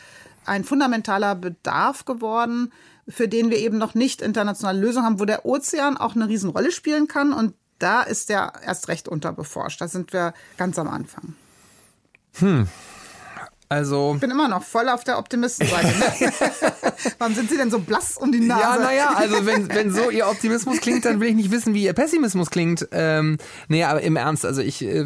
ein 0.46 0.64
fundamentaler 0.64 1.36
Bedarf 1.36 2.06
geworden, 2.06 2.74
für 3.08 3.28
den 3.28 3.50
wir 3.50 3.58
eben 3.58 3.78
noch 3.78 3.94
nicht 3.94 4.22
internationale 4.22 4.80
Lösungen 4.80 5.06
haben, 5.06 5.20
wo 5.20 5.26
der 5.26 5.46
Ozean 5.46 5.96
auch 5.96 6.16
eine 6.16 6.28
Riesenrolle 6.28 6.72
spielen 6.72 7.08
kann. 7.08 7.34
Und 7.34 7.54
da 7.80 8.02
ist 8.02 8.30
der 8.30 8.54
erst 8.66 8.88
recht 8.88 9.08
unterbeforscht. 9.08 9.80
Da 9.80 9.88
sind 9.88 10.12
wir 10.12 10.34
ganz 10.58 10.80
am 10.80 10.90
Anfang. 10.90 11.36
Hm. 12.40 12.68
Also. 13.70 14.14
Ich 14.16 14.22
bin 14.22 14.32
immer 14.32 14.48
noch 14.48 14.64
voll 14.64 14.88
auf 14.88 15.04
der 15.04 15.18
Optimistenseite. 15.18 15.88
Ne? 15.88 16.32
Warum 17.18 17.36
sind 17.36 17.50
Sie 17.50 17.58
denn 17.58 17.70
so 17.70 17.80
blass 17.80 18.18
um 18.18 18.32
die 18.32 18.40
Nase? 18.40 18.62
Ja, 18.62 18.78
naja, 18.78 19.14
also 19.16 19.46
wenn, 19.46 19.70
wenn 19.70 19.92
so 19.92 20.10
Ihr 20.10 20.28
Optimismus 20.28 20.80
klingt, 20.80 21.04
dann 21.04 21.20
will 21.20 21.28
ich 21.30 21.36
nicht 21.36 21.52
wissen, 21.52 21.74
wie 21.74 21.84
Ihr 21.84 21.94
Pessimismus 21.94 22.50
klingt. 22.50 22.88
Ähm, 22.92 23.38
nee, 23.68 23.84
aber 23.84 24.02
im 24.02 24.16
Ernst, 24.16 24.46
also 24.46 24.62
ich, 24.62 24.84
äh, 24.84 25.06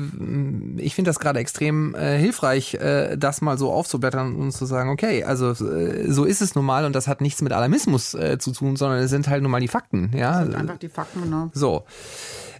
ich 0.77 0.93
finde 0.93 1.09
das 1.09 1.19
gerade 1.19 1.39
extrem 1.39 1.95
äh, 1.95 2.19
hilfreich, 2.19 2.75
äh, 2.75 3.17
das 3.17 3.41
mal 3.41 3.57
so 3.57 3.71
aufzublättern 3.71 4.35
und 4.35 4.51
zu 4.51 4.65
sagen, 4.65 4.89
okay, 4.89 5.23
also 5.23 5.51
äh, 5.51 6.11
so 6.11 6.25
ist 6.25 6.41
es 6.41 6.53
nun 6.53 6.65
mal 6.65 6.85
und 6.85 6.95
das 6.95 7.07
hat 7.07 7.21
nichts 7.21 7.41
mit 7.41 7.53
Alarmismus 7.53 8.13
äh, 8.13 8.37
zu 8.37 8.51
tun, 8.51 8.75
sondern 8.75 8.99
es 8.99 9.09
sind 9.09 9.27
halt 9.27 9.41
nun 9.41 9.51
mal 9.51 9.61
die 9.61 9.67
Fakten. 9.67 10.11
Ja? 10.13 10.39
Das 10.39 10.45
sind 10.45 10.55
einfach 10.55 10.77
die 10.77 10.89
Fakten, 10.89 11.23
genau. 11.23 11.49
So. 11.53 11.83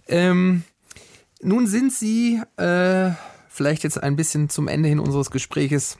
Ähm, 0.08 0.64
nun 1.42 1.66
sind 1.66 1.92
Sie 1.92 2.42
äh, 2.56 3.10
vielleicht 3.52 3.84
jetzt 3.84 4.02
ein 4.02 4.16
bisschen 4.16 4.48
zum 4.48 4.66
Ende 4.66 4.88
hin 4.88 4.98
unseres 4.98 5.30
Gespräches. 5.30 5.98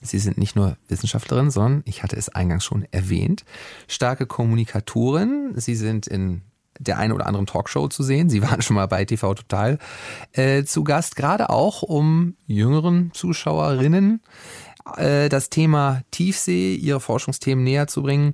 Sie 0.00 0.18
sind 0.18 0.36
nicht 0.36 0.56
nur 0.56 0.76
Wissenschaftlerin, 0.88 1.50
sondern, 1.50 1.82
ich 1.86 2.02
hatte 2.02 2.16
es 2.16 2.28
eingangs 2.28 2.64
schon 2.64 2.86
erwähnt, 2.90 3.44
starke 3.86 4.26
Kommunikatorin. 4.26 5.52
Sie 5.54 5.76
sind 5.76 6.08
in 6.08 6.42
der 6.80 6.98
einen 6.98 7.12
oder 7.12 7.26
anderen 7.26 7.46
Talkshow 7.46 7.86
zu 7.86 8.02
sehen. 8.02 8.28
Sie 8.28 8.42
waren 8.48 8.62
schon 8.62 8.74
mal 8.74 8.88
bei 8.88 9.04
TV 9.04 9.34
Total 9.34 9.78
äh, 10.32 10.64
zu 10.64 10.82
Gast, 10.82 11.14
gerade 11.14 11.50
auch 11.50 11.82
um 11.82 12.34
jüngeren 12.46 13.12
Zuschauerinnen 13.14 14.20
äh, 14.96 15.28
das 15.28 15.50
Thema 15.50 16.02
Tiefsee, 16.10 16.74
ihre 16.74 17.00
Forschungsthemen 17.00 17.62
näher 17.62 17.86
zu 17.86 18.02
bringen. 18.02 18.32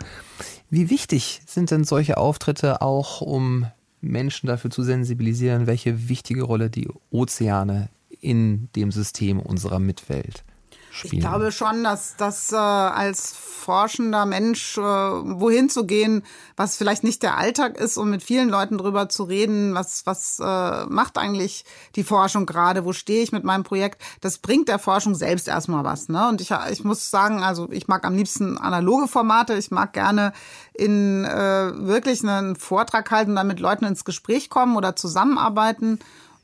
Wie 0.71 0.89
wichtig 0.89 1.43
sind 1.47 1.71
denn 1.71 1.85
solche 1.85 2.17
Auftritte 2.17 2.81
auch, 2.81 3.21
um 3.21 3.67
Menschen 4.01 4.47
dafür 4.47 4.71
zu 4.71 4.83
sensibilisieren, 4.85 5.67
welche 5.67 6.09
wichtige 6.09 6.45
Rolle 6.45 6.71
die 6.71 6.89
Ozeane 7.11 7.91
in 8.21 8.69
dem 8.75 8.91
System 8.93 9.41
unserer 9.41 9.79
Mitwelt 9.79 10.45
spielen. 10.91 11.15
Ich 11.15 11.21
glaube 11.21 11.53
schon, 11.53 11.85
dass 11.85 12.17
das 12.17 12.53
äh, 12.53 12.57
als 12.57 13.35
forschender 13.35 14.27
Mensch 14.27 14.79
äh, 14.79 14.81
wohin 14.81 15.69
zu 15.69 15.85
gehen, 15.85 16.23
was 16.57 16.77
vielleicht 16.77 17.05
nicht 17.05 17.23
der 17.23 17.37
Alltag 17.37 17.77
ist, 17.77 17.97
um 17.97 18.11
mit 18.11 18.23
vielen 18.23 18.49
Leuten 18.49 18.79
drüber 18.79 19.09
zu 19.09 19.25
reden, 19.25 19.75
was 19.75 20.07
was 20.07 20.41
äh, 20.41 20.87
macht 20.87 21.19
eigentlich 21.19 21.65
die 21.95 22.05
Forschung 22.05 22.47
gerade, 22.47 22.85
wo 22.85 22.93
stehe 22.93 23.23
ich 23.23 23.33
mit 23.33 23.45
meinem 23.45 23.65
Projekt, 23.65 24.03
das 24.21 24.39
bringt 24.39 24.69
der 24.69 24.79
Forschung 24.79 25.15
selbst 25.15 25.49
erstmal 25.49 25.85
was. 25.85 26.09
Ne? 26.09 26.29
Und 26.29 26.41
ich, 26.41 26.53
ich 26.71 26.85
muss 26.85 27.11
sagen, 27.11 27.43
also 27.43 27.69
ich 27.71 27.89
mag 27.89 28.05
am 28.05 28.17
liebsten 28.17 28.59
analoge 28.59 29.09
Formate, 29.09 29.55
ich 29.55 29.71
mag 29.71 29.93
gerne 29.93 30.33
in 30.75 31.25
äh, 31.25 31.73
wirklich 31.75 32.23
einen 32.23 32.57
Vortrag 32.57 33.11
halten, 33.11 33.37
dann 33.37 33.47
mit 33.47 33.61
Leuten 33.61 33.85
ins 33.85 34.05
Gespräch 34.05 34.51
kommen 34.51 34.77
oder 34.77 34.97
zusammenarbeiten 34.97 35.99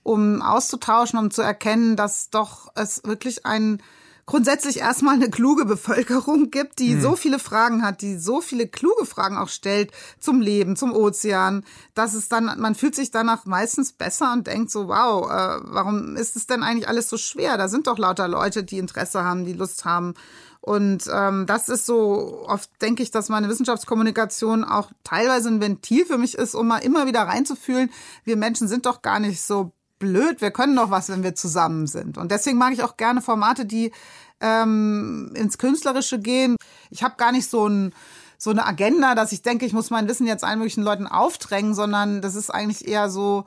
um 0.05 0.41
auszutauschen, 0.41 1.19
um 1.19 1.33
zu 1.33 1.43
erkennen, 1.43 1.97
dass 1.97 2.31
doch 2.31 2.71
es 2.77 3.03
wirklich 3.05 3.45
ein 3.45 3.83
grundsätzlich 4.27 4.79
erstmal 4.79 5.15
eine 5.15 5.29
kluge 5.29 5.65
Bevölkerung 5.65 6.51
gibt, 6.51 6.79
die 6.79 6.95
mhm. 6.95 7.01
so 7.01 7.17
viele 7.17 7.39
Fragen 7.39 7.83
hat, 7.83 8.01
die 8.01 8.17
so 8.17 8.41
viele 8.41 8.67
kluge 8.67 9.05
Fragen 9.05 9.37
auch 9.37 9.49
stellt 9.49 9.91
zum 10.19 10.41
Leben, 10.41 10.77
zum 10.77 10.93
Ozean, 10.93 11.65
dass 11.95 12.15
es 12.15 12.29
dann, 12.29 12.59
man 12.59 12.75
fühlt 12.75 12.95
sich 12.95 13.11
danach 13.11 13.45
meistens 13.45 13.93
besser 13.93 14.33
und 14.33 14.47
denkt 14.47 14.71
so, 14.71 14.89
wow, 14.89 15.31
äh, 15.31 15.61
warum 15.65 16.17
ist 16.17 16.37
es 16.37 16.47
denn 16.47 16.63
eigentlich 16.63 16.89
alles 16.89 17.11
so 17.11 17.19
schwer? 17.19 17.59
Da 17.59 17.69
sind 17.69 17.87
doch 17.87 17.99
lauter 17.99 18.29
Leute, 18.29 18.65
die 18.65 18.79
Interesse 18.79 19.25
haben, 19.25 19.45
die 19.45 19.53
Lust 19.53 19.85
haben. 19.85 20.15
Und 20.63 21.05
ähm, 21.13 21.45
das 21.45 21.69
ist 21.69 21.85
so, 21.85 22.47
oft 22.47 22.71
denke 22.81 23.03
ich, 23.03 23.11
dass 23.11 23.29
meine 23.29 23.51
Wissenschaftskommunikation 23.51 24.65
auch 24.65 24.91
teilweise 25.05 25.51
ein 25.51 25.61
Ventil 25.61 26.07
für 26.07 26.17
mich 26.17 26.37
ist, 26.37 26.55
um 26.55 26.67
mal 26.67 26.79
immer 26.79 27.07
wieder 27.07 27.21
reinzufühlen, 27.21 27.91
wir 28.25 28.39
Menschen 28.39 28.67
sind 28.67 28.87
doch 28.87 29.03
gar 29.03 29.21
nicht 29.21 29.43
so 29.43 29.74
blöd, 29.99 30.41
wir 30.41 30.51
können 30.51 30.77
doch 30.77 30.91
was, 30.91 31.09
wenn 31.09 31.23
wir 31.23 31.35
zusammen 31.35 31.87
sind. 31.87 32.19
Und 32.19 32.31
deswegen 32.31 32.59
mag 32.59 32.73
ich 32.73 32.83
auch 32.83 32.97
gerne 32.97 33.23
Formate, 33.23 33.67
die 33.67 33.93
ähm, 34.41 35.33
ins 35.35 35.59
Künstlerische 35.59 36.19
gehen. 36.19 36.57
Ich 36.91 37.03
habe 37.03 37.15
gar 37.17 37.33
nicht 37.33 37.49
so 37.49 37.69
ein 37.69 37.95
so 38.37 38.51
eine 38.51 38.67
Agenda, 38.67 39.15
dass 39.15 39.33
ich 39.33 39.41
denke, 39.41 39.65
ich 39.65 39.73
muss 39.73 39.91
mein 39.91 40.07
Wissen 40.07 40.27
jetzt 40.27 40.45
allen 40.45 40.59
möglichen 40.59 40.83
Leuten 40.83 41.07
aufdrängen, 41.07 41.75
sondern 41.75 42.21
das 42.21 42.35
ist 42.35 42.51
eigentlich 42.51 42.87
eher 42.87 43.09
so, 43.09 43.45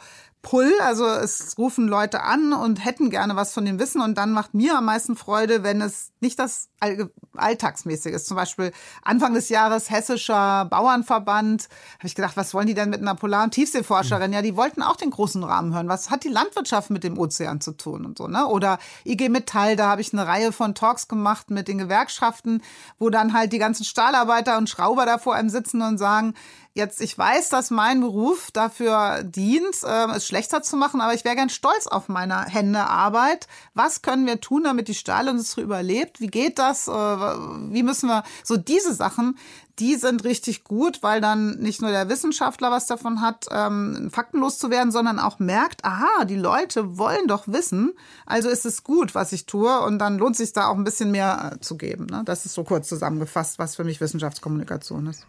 Pull, 0.50 0.72
also 0.80 1.06
es 1.06 1.58
rufen 1.58 1.90
Leute 1.90 2.24
an 2.24 2.54
und 2.54 2.86
hätten 2.86 3.10
gerne 3.10 3.36
was 3.36 3.54
von 3.54 3.66
dem 3.66 3.80
Wissen 3.80 4.00
und 4.00 4.18
dann 4.18 4.32
macht 4.32 4.54
mir 4.54 4.78
am 4.78 4.86
meisten 4.86 5.18
Freude, 5.18 5.62
wenn 5.62 5.82
es 5.82 6.14
nicht 6.22 6.40
das 6.40 6.70
All 6.80 7.10
Alltagsmäßige 7.36 8.14
ist. 8.14 8.28
Zum 8.28 8.38
Beispiel 8.38 8.72
Anfang 9.04 9.34
des 9.34 9.50
Jahres 9.50 9.90
hessischer 9.90 10.64
Bauernverband, 10.64 11.68
habe 12.00 12.08
ich 12.08 12.16
gedacht, 12.16 12.38
was 12.38 12.54
wollen 12.54 12.66
die 12.66 12.74
denn 12.76 12.90
mit 12.90 13.02
einer 13.02 13.16
Polar- 13.16 13.44
und 13.44 13.52
Tiefseeforscherin? 13.52 14.32
Ja, 14.32 14.42
die 14.42 14.56
wollten 14.56 14.82
auch 14.82 14.96
den 14.96 15.10
großen 15.10 15.44
Rahmen 15.44 15.74
hören. 15.74 15.90
Was 15.90 16.10
hat 16.10 16.24
die 16.24 16.30
Landwirtschaft 16.30 16.92
mit 16.92 17.04
dem 17.04 17.20
Ozean 17.20 17.60
zu 17.60 17.74
tun 17.74 18.06
und 18.06 18.18
so, 18.18 18.28
ne? 18.28 18.48
Oder 18.48 18.80
IG 19.06 19.28
Metall, 19.28 19.76
da 19.76 19.90
habe 19.90 20.00
ich 20.00 20.14
eine 20.14 20.26
Reihe 20.26 20.54
von 20.54 20.76
Talks 20.76 21.10
gemacht 21.10 21.52
mit 21.52 21.68
den 21.68 21.78
Gewerkschaften, 21.78 22.64
wo 23.00 23.10
dann 23.10 23.34
halt 23.34 23.52
die 23.52 23.60
ganzen 23.60 23.84
Stahlarbeiter 23.84 24.58
und 24.58 24.70
Schrauber 24.70 25.06
da 25.06 25.18
vor 25.18 25.36
einem 25.36 25.50
sitzen 25.50 25.82
und 25.82 25.98
sagen, 25.98 26.36
Jetzt, 26.78 27.02
ich 27.02 27.18
weiß, 27.18 27.50
dass 27.50 27.72
mein 27.72 28.02
Beruf 28.02 28.52
dafür 28.52 29.24
dient, 29.24 29.82
äh, 29.84 30.12
es 30.16 30.28
schlechter 30.28 30.62
zu 30.62 30.78
machen, 30.78 31.02
aber 31.02 31.16
ich 31.16 31.26
wäre 31.26 31.36
gern 31.36 31.50
stolz 31.50 31.88
auf 31.88 32.08
meine 32.08 32.46
Hände 32.46 32.82
Arbeit. 32.82 33.48
Was 33.74 34.04
können 34.04 34.28
wir 34.28 34.42
tun, 34.42 34.64
damit 34.64 34.88
die 34.88 34.94
Stahlindustrie 34.94 35.62
überlebt? 35.62 36.22
Wie 36.22 36.28
geht 36.28 36.60
das? 36.60 36.88
Äh, 36.88 36.92
wie 36.92 37.82
müssen 37.82 38.10
wir, 38.10 38.24
so 38.44 38.58
diese 38.58 38.94
Sachen, 38.94 39.40
die 39.80 39.96
sind 39.96 40.24
richtig 40.24 40.66
gut, 40.66 41.02
weil 41.02 41.20
dann 41.20 41.58
nicht 41.58 41.82
nur 41.82 41.90
der 41.90 42.10
Wissenschaftler 42.10 42.70
was 42.70 42.86
davon 42.86 43.22
hat, 43.22 43.48
ähm, 43.50 44.12
faktenlos 44.14 44.60
zu 44.60 44.70
werden, 44.70 44.92
sondern 44.92 45.18
auch 45.18 45.40
merkt, 45.40 45.84
aha, 45.84 46.26
die 46.26 46.36
Leute 46.36 47.00
wollen 47.00 47.28
doch 47.28 47.48
wissen, 47.48 47.94
also 48.28 48.50
ist 48.50 48.68
es 48.68 48.84
gut, 48.84 49.16
was 49.16 49.34
ich 49.34 49.48
tue 49.48 49.80
und 49.80 49.98
dann 49.98 50.20
lohnt 50.20 50.36
sich 50.36 50.54
da 50.54 50.68
auch 50.68 50.76
ein 50.76 50.84
bisschen 50.84 51.10
mehr 51.10 51.54
äh, 51.56 51.60
zu 51.60 51.76
geben. 51.76 52.06
Ne? 52.06 52.22
Das 52.24 52.46
ist 52.46 52.54
so 52.54 52.64
kurz 52.64 52.88
zusammengefasst, 52.88 53.58
was 53.58 53.76
für 53.76 53.84
mich 53.84 54.00
Wissenschaftskommunikation 54.00 55.08
ist 55.08 55.26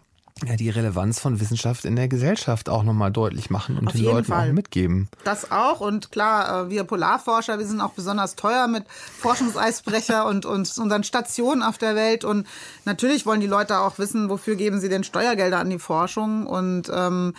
ja, 0.47 0.57
die 0.57 0.70
Relevanz 0.70 1.20
von 1.20 1.41
Wissenschaft 1.41 1.84
in 1.84 1.97
der 1.97 2.09
Gesellschaft 2.09 2.68
auch 2.68 2.82
nochmal 2.82 3.11
deutlich 3.11 3.51
machen 3.51 3.78
und 3.78 3.89
Auf 3.89 3.93
den 3.93 4.05
Leuten 4.05 4.26
Fall. 4.26 4.49
auch 4.49 4.53
mitgeben. 4.53 5.09
Das 5.24 5.51
auch 5.51 5.80
und 5.80 6.12
klar, 6.12 6.66
äh, 6.66 6.70
wir 6.70 6.84
Polarforscher, 6.84 7.59
wir 7.59 7.66
sind 7.66 7.80
auch 7.80 7.93
besonders 7.93 8.36
teuer 8.36 8.68
mit 8.68 8.84
Forschungseisbrecher 8.89 10.26
und, 10.26 10.47
und 10.47 10.78
unseren 10.78 11.05
Stationen 11.05 11.62
auf 11.62 11.78
der 11.78 11.95
Welt 11.95 12.24
und 12.24 12.47
natürlich 12.84 13.26
wollen 13.26 13.41
die 13.41 13.47
Leute 13.47 13.78
auch 13.78 13.99
wissen, 13.99 14.28
wofür 14.28 14.57
geben 14.57 14.80
sie 14.80 14.89
denn 14.89 15.05
Steuergelder 15.05 15.59
an 15.59 15.70
die 15.70 15.78
Forschung 15.78 16.47
und 16.47 16.91
ähm, 16.95 17.34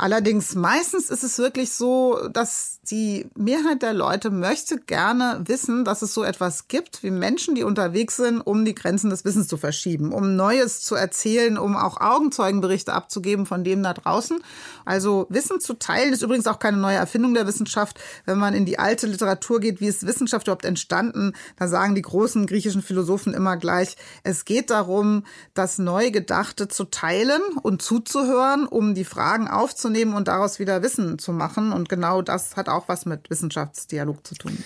Allerdings 0.00 0.54
meistens 0.54 1.10
ist 1.10 1.24
es 1.24 1.36
wirklich 1.36 1.72
so, 1.72 2.26
dass 2.32 2.79
die 2.84 3.28
Mehrheit 3.36 3.82
der 3.82 3.92
Leute 3.92 4.30
möchte 4.30 4.78
gerne 4.78 5.42
wissen, 5.44 5.84
dass 5.84 6.00
es 6.00 6.14
so 6.14 6.24
etwas 6.24 6.66
gibt 6.66 7.02
wie 7.02 7.10
Menschen, 7.10 7.54
die 7.54 7.62
unterwegs 7.62 8.16
sind, 8.16 8.40
um 8.40 8.64
die 8.64 8.74
Grenzen 8.74 9.10
des 9.10 9.24
Wissens 9.26 9.48
zu 9.48 9.58
verschieben, 9.58 10.12
um 10.12 10.34
Neues 10.34 10.80
zu 10.80 10.94
erzählen, 10.94 11.58
um 11.58 11.76
auch 11.76 12.00
Augenzeugenberichte 12.00 12.94
abzugeben 12.94 13.44
von 13.44 13.64
dem 13.64 13.82
da 13.82 13.92
draußen. 13.92 14.42
Also 14.86 15.26
Wissen 15.28 15.60
zu 15.60 15.74
teilen 15.74 16.14
ist 16.14 16.22
übrigens 16.22 16.46
auch 16.46 16.58
keine 16.58 16.78
neue 16.78 16.96
Erfindung 16.96 17.34
der 17.34 17.46
Wissenschaft. 17.46 18.00
Wenn 18.24 18.38
man 18.38 18.54
in 18.54 18.64
die 18.64 18.78
alte 18.78 19.06
Literatur 19.06 19.60
geht, 19.60 19.82
wie 19.82 19.88
ist 19.88 20.06
Wissenschaft 20.06 20.46
überhaupt 20.46 20.64
entstanden, 20.64 21.34
da 21.58 21.68
sagen 21.68 21.94
die 21.94 22.02
großen 22.02 22.46
griechischen 22.46 22.82
Philosophen 22.82 23.34
immer 23.34 23.58
gleich, 23.58 23.96
es 24.24 24.46
geht 24.46 24.70
darum, 24.70 25.24
das 25.52 25.78
Neugedachte 25.78 26.68
zu 26.68 26.84
teilen 26.84 27.42
und 27.62 27.82
zuzuhören, 27.82 28.66
um 28.66 28.94
die 28.94 29.04
Fragen 29.04 29.48
aufzunehmen 29.48 30.14
und 30.14 30.28
daraus 30.28 30.58
wieder 30.58 30.82
Wissen 30.82 31.18
zu 31.18 31.32
machen. 31.32 31.72
Und 31.72 31.90
genau 31.90 32.22
das 32.22 32.56
hat 32.56 32.69
auch 32.70 32.88
was 32.88 33.06
mit 33.06 33.28
Wissenschaftsdialog 33.30 34.26
zu 34.26 34.34
tun. 34.34 34.56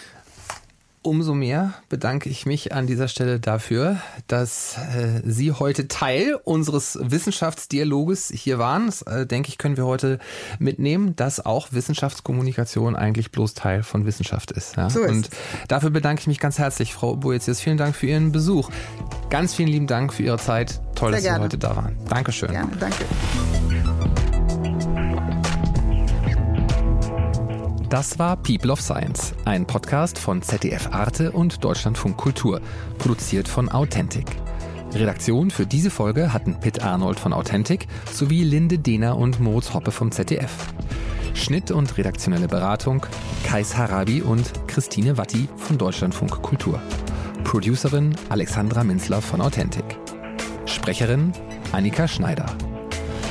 Umso 1.07 1.35
mehr 1.35 1.75
bedanke 1.91 2.31
ich 2.31 2.47
mich 2.47 2.73
an 2.73 2.87
dieser 2.87 3.09
Stelle 3.09 3.39
dafür, 3.39 3.99
dass 4.27 4.79
äh, 4.79 5.21
Sie 5.23 5.53
heute 5.53 5.87
Teil 5.87 6.35
unseres 6.45 6.99
Wissenschaftsdialoges 6.99 8.33
hier 8.35 8.59
waren. 8.59 8.87
Das, 8.87 9.03
äh, 9.03 9.27
denke 9.27 9.51
ich, 9.51 9.59
können 9.59 9.77
wir 9.77 9.85
heute 9.85 10.19
mitnehmen, 10.59 11.15
dass 11.15 11.45
auch 11.45 11.69
Wissenschaftskommunikation 11.73 12.97
eigentlich 12.97 13.33
bloß 13.33 13.53
Teil 13.53 13.83
von 13.83 14.07
Wissenschaft 14.07 14.51
ist. 14.51 14.77
Ja? 14.77 14.89
So 14.89 15.01
ist 15.01 15.11
Und 15.11 15.31
dafür 15.69 15.91
bedanke 15.91 16.21
ich 16.21 16.27
mich 16.27 16.41
ganz 16.41 16.59
herzlich, 16.59 16.95
Frau 16.95 17.17
Boetius. 17.17 17.61
Vielen 17.61 17.77
Dank 17.77 17.95
für 17.95 18.07
Ihren 18.07 18.33
Besuch. 18.33 18.71
Ganz 19.29 19.53
vielen 19.53 19.69
lieben 19.69 19.87
Dank 19.87 20.15
für 20.15 20.23
Ihre 20.23 20.39
Zeit. 20.39 20.81
Toll, 20.95 21.11
Sehr 21.11 21.17
dass 21.17 21.23
gerne. 21.23 21.39
Sie 21.39 21.45
heute 21.45 21.59
da 21.59 21.77
waren. 21.77 21.99
Dankeschön. 22.09 22.51
Gerne, 22.51 22.73
danke. 22.81 23.05
Das 27.95 28.19
war 28.19 28.37
People 28.37 28.73
of 28.73 28.81
Science, 28.81 29.35
ein 29.45 29.69
Podcast 29.69 30.19
von 30.19 30.43
ZDF 30.43 30.89
Arte 30.91 31.31
und 31.31 31.63
Deutschlandfunk 31.63 32.17
Kultur, 32.17 32.61
produziert 32.99 33.47
von 33.47 33.69
Authentic. 33.69 34.27
Redaktion 34.93 35.53
für 35.53 35.65
diese 35.65 35.91
Folge 35.91 36.33
hatten 36.33 36.59
Pitt 36.59 36.83
Arnold 36.83 37.21
von 37.21 37.33
Authentic 37.33 37.87
sowie 38.11 38.43
Linde 38.43 38.81
Dehner 38.81 39.17
und 39.17 39.39
Moritz 39.39 39.75
Hoppe 39.75 39.93
vom 39.93 40.11
ZDF. 40.11 40.75
Schnitt 41.35 41.71
und 41.71 41.97
redaktionelle 41.97 42.49
Beratung 42.49 43.07
Kais 43.45 43.77
Harabi 43.77 44.23
und 44.23 44.51
Christine 44.67 45.17
Watti 45.17 45.49
von 45.57 45.79
Deutschlandfunk 45.79 46.43
Kultur. 46.43 46.83
Producerin 47.45 48.17
Alexandra 48.29 48.83
Minzler 48.83 49.23
von 49.23 49.41
Authentic. 49.41 49.85
Sprecherin 50.67 51.33
Annika 51.71 52.09
Schneider. 52.09 52.47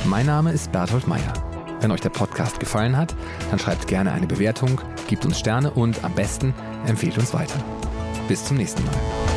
Mein 0.06 0.24
Name 0.24 0.52
ist 0.52 0.72
Berthold 0.72 1.06
Meyer. 1.06 1.53
Wenn 1.84 1.90
euch 1.90 2.00
der 2.00 2.08
Podcast 2.08 2.60
gefallen 2.60 2.96
hat, 2.96 3.14
dann 3.50 3.58
schreibt 3.58 3.88
gerne 3.88 4.12
eine 4.12 4.26
Bewertung, 4.26 4.80
gebt 5.06 5.26
uns 5.26 5.38
Sterne 5.38 5.70
und 5.70 6.02
am 6.02 6.14
besten 6.14 6.54
empfehlt 6.86 7.18
uns 7.18 7.34
weiter. 7.34 7.62
Bis 8.26 8.42
zum 8.42 8.56
nächsten 8.56 8.82
Mal. 8.86 9.33